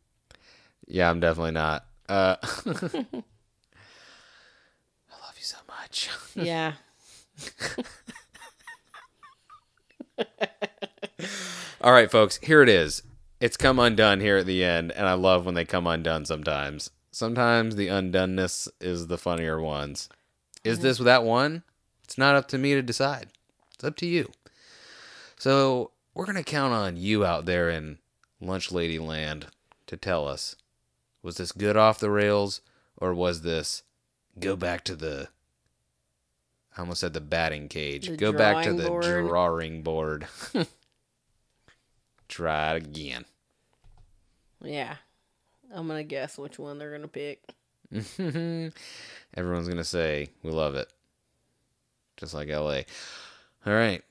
Yeah, 0.87 1.11
I'm 1.11 1.21
definitely 1.21 1.51
not. 1.53 1.85
Uh 2.09 2.37
I 5.11 5.17
love 5.27 5.35
you 5.37 5.43
so 5.45 5.57
much. 5.89 6.11
Yeah. 6.35 6.75
All 11.81 11.93
right, 11.93 12.11
folks, 12.11 12.39
here 12.43 12.63
it 12.63 12.69
is. 12.69 13.03
It's 13.41 13.57
come 13.57 13.79
undone 13.79 14.21
here 14.21 14.39
at 14.39 14.47
the 14.47 14.65
end, 14.65 14.91
and 14.93 15.07
I 15.07 15.13
love 15.15 15.47
when 15.47 15.55
they 15.55 15.65
come 15.65 15.87
undone 15.87 16.25
sometimes. 16.25 16.91
Sometimes 17.13 17.77
the 17.77 17.89
undoneness 17.89 18.69
is 18.81 19.07
the 19.07 19.19
funnier 19.19 19.61
ones. 19.61 20.09
Is 20.65 20.81
this 20.81 20.99
that 20.99 21.25
one? 21.25 21.63
It's 22.05 22.19
not 22.19 22.35
up 22.35 22.49
to 22.49 22.59
me 22.59 22.75
to 22.75 22.83
decide. 22.83 23.29
It's 23.75 23.85
up 23.85 23.97
to 23.97 24.07
you. 24.07 24.31
So 25.39 25.93
we're 26.15 26.27
gonna 26.27 26.43
count 26.43 26.73
on 26.73 26.97
you 26.97 27.25
out 27.25 27.47
there 27.47 27.71
in 27.71 27.99
Lunch 28.41 28.73
Lady 28.73 28.99
Land 28.99 29.47
to 29.87 29.97
tell 29.97 30.27
us 30.27 30.57
was 31.23 31.37
this 31.37 31.53
good 31.53 31.77
off 31.77 31.99
the 31.99 32.11
rails 32.11 32.61
or 32.97 33.15
was 33.15 33.43
this 33.43 33.83
go 34.39 34.57
back 34.57 34.85
to 34.85 34.97
the 34.97 35.29
I 36.79 36.81
almost 36.81 37.01
said 37.01 37.13
the 37.13 37.21
batting 37.21 37.69
cage. 37.69 38.09
The 38.09 38.17
go 38.17 38.33
back 38.33 38.65
to 38.65 38.73
the 38.73 38.89
board. 38.89 39.05
drawing 39.05 39.83
board. 39.83 40.29
Try 42.29 42.77
it 42.77 42.85
again. 42.85 43.25
Yeah. 44.63 44.95
I'm 45.75 45.89
going 45.89 45.99
to 45.99 46.05
guess 46.05 46.39
which 46.39 46.59
one 46.59 46.79
they're 46.79 46.91
going 46.91 47.03
to 47.03 47.09
pick. 47.09 47.43
Everyone's 49.35 49.69
gonna 49.69 49.83
say 49.83 50.29
we 50.43 50.51
love 50.51 50.75
it, 50.75 50.93
just 52.19 52.35
like 52.35 52.51
LA. 52.51 52.83
All 53.65 53.73
right, 53.73 54.03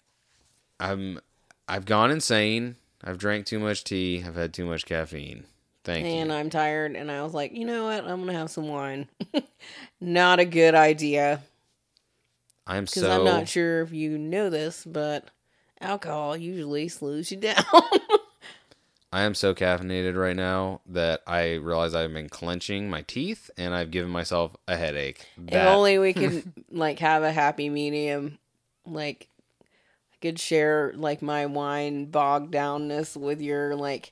I'm 0.79 1.19
I've 1.67 1.85
gone 1.85 2.09
insane. 2.09 2.75
I've 3.03 3.19
drank 3.19 3.45
too 3.45 3.59
much 3.59 3.83
tea. 3.83 4.23
I've 4.25 4.35
had 4.35 4.51
too 4.51 4.65
much 4.65 4.85
caffeine. 4.85 5.43
Thank 5.83 6.07
and 6.07 6.29
you. 6.29 6.35
I'm 6.35 6.49
tired, 6.49 6.95
and 6.95 7.11
I 7.11 7.21
was 7.21 7.35
like, 7.35 7.53
you 7.53 7.65
know 7.65 7.85
what? 7.85 7.99
I'm 7.99 8.17
going 8.17 8.27
to 8.27 8.33
have 8.33 8.49
some 8.49 8.67
wine. 8.67 9.07
Not 10.01 10.39
a 10.39 10.45
good 10.45 10.73
idea. 10.73 11.41
I'm 12.67 12.83
Because 12.83 13.03
so 13.03 13.11
I'm 13.11 13.23
not 13.23 13.47
sure 13.47 13.81
if 13.81 13.93
you 13.93 14.17
know 14.17 14.49
this, 14.49 14.83
but 14.85 15.29
alcohol 15.79 16.35
usually 16.35 16.89
slows 16.89 17.31
you 17.31 17.37
down. 17.41 17.63
I 19.11 19.21
am 19.21 19.33
so 19.35 19.55
caffeinated 19.55 20.15
right 20.17 20.35
now 20.35 20.81
that 20.87 21.21
I 21.25 21.53
realize 21.53 21.95
I've 21.95 22.13
been 22.13 22.27
clenching 22.27 22.89
my 22.89 23.03
teeth 23.03 23.49
and 23.57 23.73
I've 23.73 23.89
given 23.89 24.11
myself 24.11 24.55
a 24.67 24.75
headache. 24.75 25.25
if 25.47 25.65
only 25.65 25.97
we 25.97 26.11
could 26.11 26.51
like 26.69 26.99
have 26.99 27.23
a 27.23 27.31
happy 27.31 27.69
medium. 27.69 28.37
Like 28.85 29.29
I 30.13 30.17
could 30.21 30.39
share 30.39 30.91
like 30.95 31.21
my 31.21 31.45
wine 31.45 32.05
bogged 32.05 32.53
downness 32.53 33.15
with 33.15 33.41
your 33.41 33.75
like 33.75 34.11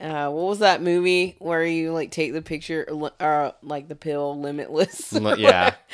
uh 0.00 0.28
what 0.28 0.46
was 0.46 0.58
that 0.60 0.82
movie 0.82 1.34
where 1.38 1.64
you 1.64 1.92
like 1.92 2.10
take 2.10 2.32
the 2.32 2.42
picture 2.42 2.86
or 2.88 3.12
uh, 3.18 3.52
like 3.62 3.88
the 3.88 3.96
pill 3.96 4.40
limitless? 4.40 5.12
Yeah. 5.12 5.74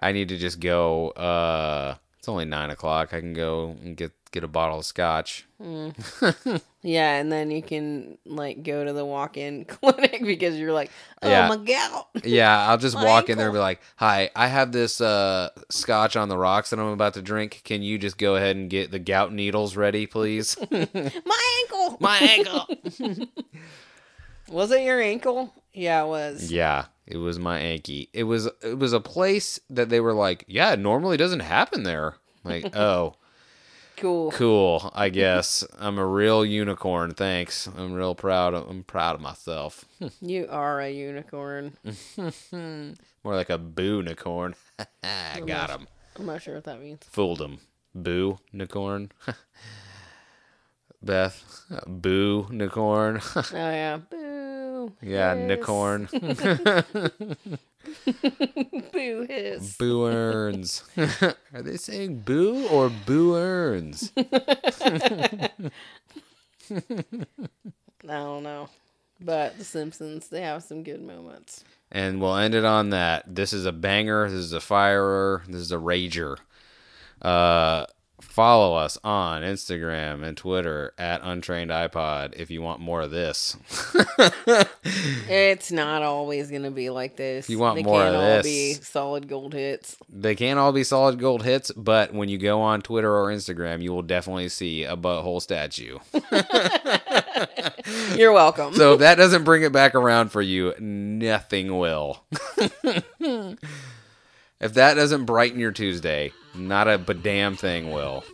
I 0.00 0.12
need 0.12 0.28
to 0.28 0.36
just 0.38 0.60
go. 0.60 1.10
Uh, 1.10 1.96
it's 2.18 2.28
only 2.28 2.44
nine 2.44 2.70
o'clock. 2.70 3.12
I 3.14 3.20
can 3.20 3.32
go 3.34 3.76
and 3.82 3.96
get 3.96 4.12
get 4.32 4.44
a 4.44 4.48
bottle 4.48 4.78
of 4.80 4.84
scotch. 4.84 5.46
Yeah, 6.82 7.16
and 7.16 7.32
then 7.32 7.50
you 7.50 7.62
can 7.62 8.16
like 8.24 8.62
go 8.62 8.84
to 8.84 8.92
the 8.92 9.04
walk-in 9.04 9.64
clinic 9.64 10.22
because 10.24 10.56
you're 10.56 10.72
like, 10.72 10.92
oh 11.20 11.28
Yeah. 11.28 11.48
my 11.48 11.56
god. 11.56 12.04
Yeah, 12.22 12.68
I'll 12.68 12.78
just 12.78 12.94
walk 13.02 13.28
in 13.28 13.38
there 13.38 13.48
and 13.48 13.54
be 13.54 13.58
like, 13.58 13.80
"Hi, 13.96 14.30
I 14.36 14.46
have 14.46 14.70
this 14.70 15.00
uh, 15.00 15.48
scotch 15.68 16.14
on 16.14 16.28
the 16.28 16.38
rocks 16.38 16.70
that 16.70 16.78
I'm 16.78 16.86
about 16.92 17.14
to 17.14 17.22
drink. 17.22 17.62
Can 17.64 17.82
you 17.82 17.98
just 17.98 18.18
go 18.18 18.36
ahead 18.36 18.54
and 18.54 18.70
get 18.70 18.92
the 18.92 19.00
gout 19.00 19.32
needles 19.32 19.74
ready, 19.74 20.06
please?" 20.06 20.56
My 20.70 20.86
ankle. 21.64 21.96
My 21.98 22.18
ankle. 22.18 22.68
Was 24.48 24.70
it 24.70 24.82
your 24.82 25.00
ankle? 25.00 25.52
Yeah, 25.76 26.04
it 26.04 26.08
was. 26.08 26.50
yeah, 26.50 26.86
it 27.06 27.18
was 27.18 27.38
my 27.38 27.60
Anki. 27.60 28.08
It 28.14 28.24
was 28.24 28.46
it 28.62 28.78
was 28.78 28.92
a 28.94 29.00
place 29.00 29.60
that 29.70 29.90
they 29.90 30.00
were 30.00 30.14
like, 30.14 30.44
"Yeah, 30.48 30.72
it 30.72 30.78
normally 30.78 31.16
doesn't 31.18 31.40
happen 31.40 31.82
there." 31.82 32.16
Like, 32.44 32.74
oh. 32.76 33.14
Cool. 33.98 34.30
Cool, 34.32 34.90
I 34.94 35.08
guess. 35.08 35.64
I'm 35.78 35.96
a 35.98 36.04
real 36.04 36.44
unicorn. 36.44 37.14
Thanks. 37.14 37.66
I'm 37.66 37.94
real 37.94 38.14
proud. 38.14 38.52
Of, 38.52 38.68
I'm 38.68 38.84
proud 38.84 39.14
of 39.14 39.22
myself. 39.22 39.86
You 40.20 40.46
are 40.50 40.80
a 40.82 40.90
unicorn. 40.90 41.72
More 42.52 43.34
like 43.34 43.48
a 43.48 43.56
boo 43.56 43.96
unicorn. 43.96 44.54
I 45.02 45.40
got 45.46 45.70
him. 45.70 45.86
I'm 46.18 46.26
not 46.26 46.42
sure 46.42 46.56
what 46.56 46.64
that 46.64 46.78
means. 46.82 47.04
Fooled 47.10 47.40
him. 47.40 47.58
Boo 47.94 48.38
unicorn. 48.52 49.12
Beth. 51.02 51.64
Boo 51.86 52.46
unicorn. 52.50 53.20
Oh 53.34 53.44
yeah. 53.52 53.96
Boo. 53.96 54.45
Yeah, 55.02 55.34
hiss. 55.34 55.42
unicorn. 55.42 56.08
Boo 58.92 59.26
hiss. 59.28 59.76
boo 59.76 60.06
earns. 60.06 60.82
Are 60.96 61.62
they 61.62 61.76
saying 61.76 62.20
boo 62.20 62.66
or 62.68 62.90
boo 62.90 63.36
earns? 63.36 64.12
I 64.16 65.50
don't 68.04 68.42
know. 68.42 68.68
But 69.20 69.56
The 69.58 69.64
Simpsons, 69.64 70.28
they 70.28 70.42
have 70.42 70.62
some 70.62 70.82
good 70.82 71.00
moments. 71.02 71.64
And 71.90 72.20
we'll 72.20 72.36
end 72.36 72.54
it 72.54 72.64
on 72.64 72.90
that. 72.90 73.34
This 73.34 73.52
is 73.52 73.64
a 73.66 73.72
banger. 73.72 74.28
This 74.28 74.40
is 74.40 74.52
a 74.52 74.60
firer. 74.60 75.42
This 75.46 75.60
is 75.62 75.72
a 75.72 75.76
rager. 75.76 76.36
Uh, 77.22 77.86
follow 78.20 78.76
us 78.76 78.98
on 79.04 79.42
Instagram 79.42 80.22
and 80.22 80.36
Twitter 80.36 80.92
at 80.98 81.22
UntrainedEyePod 81.22 82.34
if 82.34 82.50
you 82.50 82.62
want 82.62 82.80
more 82.80 83.02
of 83.02 83.10
this. 83.10 83.56
It's 85.28 85.72
not 85.72 86.02
always 86.02 86.50
gonna 86.50 86.70
be 86.70 86.90
like 86.90 87.16
this. 87.16 87.48
you 87.50 87.58
want 87.58 87.76
they 87.76 87.82
more 87.82 88.00
can't 88.02 88.14
of 88.14 88.20
all 88.20 88.26
this. 88.36 88.46
be 88.46 88.72
solid 88.74 89.28
gold 89.28 89.52
hits. 89.54 89.96
they 90.08 90.34
can't 90.36 90.58
all 90.58 90.72
be 90.72 90.84
solid 90.84 91.18
gold 91.18 91.42
hits, 91.42 91.72
but 91.72 92.14
when 92.14 92.28
you 92.28 92.38
go 92.38 92.60
on 92.60 92.80
Twitter 92.82 93.12
or 93.14 93.28
Instagram, 93.28 93.82
you 93.82 93.92
will 93.92 94.02
definitely 94.02 94.48
see 94.48 94.84
a 94.84 94.96
butthole 94.96 95.42
statue. 95.42 95.98
You're 98.16 98.32
welcome. 98.32 98.74
So 98.74 98.94
if 98.94 99.00
that 99.00 99.16
doesn't 99.16 99.44
bring 99.44 99.62
it 99.62 99.72
back 99.72 99.94
around 99.94 100.30
for 100.30 100.42
you, 100.42 100.74
nothing 100.78 101.76
will. 101.78 102.24
if 104.60 104.74
that 104.74 104.94
doesn't 104.94 105.24
brighten 105.24 105.58
your 105.60 105.72
Tuesday, 105.72 106.32
not 106.54 106.88
a 106.88 106.98
damn 106.98 107.56
thing 107.56 107.92
will. 107.92 108.24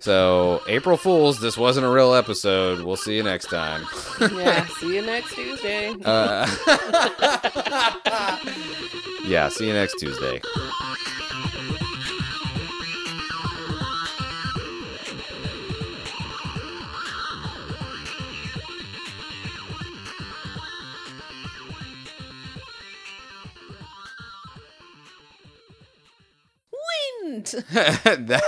So, 0.00 0.62
April 0.68 0.96
Fools, 0.96 1.40
this 1.40 1.56
wasn't 1.58 1.84
a 1.84 1.88
real 1.88 2.14
episode. 2.14 2.82
We'll 2.84 2.96
see 2.96 3.16
you 3.16 3.24
next 3.24 3.46
time. 3.46 3.84
yeah. 4.20 4.64
See 4.78 4.94
you 4.94 5.02
next 5.02 5.34
Tuesday. 5.34 5.94
Uh, 6.04 6.46
yeah, 9.24 9.48
see 9.48 9.66
you 9.66 9.72
next 9.72 9.98
Tuesday. 9.98 10.40
Wind. 27.28 27.54
Water. 27.74 28.40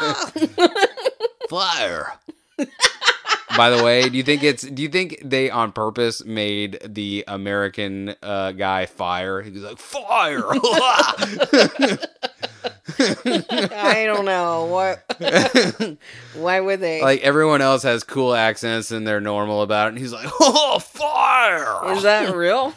fire. 1.48 2.12
By 3.56 3.70
the 3.70 3.82
way, 3.82 4.08
do 4.08 4.16
you 4.16 4.22
think 4.22 4.42
it's 4.42 4.62
do 4.62 4.82
you 4.82 4.88
think 4.88 5.20
they 5.24 5.50
on 5.50 5.72
purpose 5.72 6.24
made 6.24 6.78
the 6.84 7.24
American 7.26 8.14
uh, 8.22 8.52
guy 8.52 8.86
fire? 8.86 9.40
He 9.40 9.50
was 9.50 9.62
like 9.62 9.78
fire. 9.78 10.42
I 12.98 14.04
don't 14.04 14.24
know 14.26 14.66
what. 14.66 15.98
Why 16.34 16.60
would 16.60 16.80
they? 16.80 17.00
like 17.00 17.22
everyone 17.22 17.62
else 17.62 17.82
has 17.84 18.04
cool 18.04 18.34
accents 18.34 18.90
and 18.90 19.06
they're 19.06 19.20
normal 19.20 19.62
about 19.62 19.86
it, 19.86 19.90
and 19.90 19.98
he's 19.98 20.12
like, 20.12 20.28
"Oh, 20.40 20.78
fire!" 20.78 21.94
Is 21.94 22.02
that 22.02 22.34
real? 22.34 22.74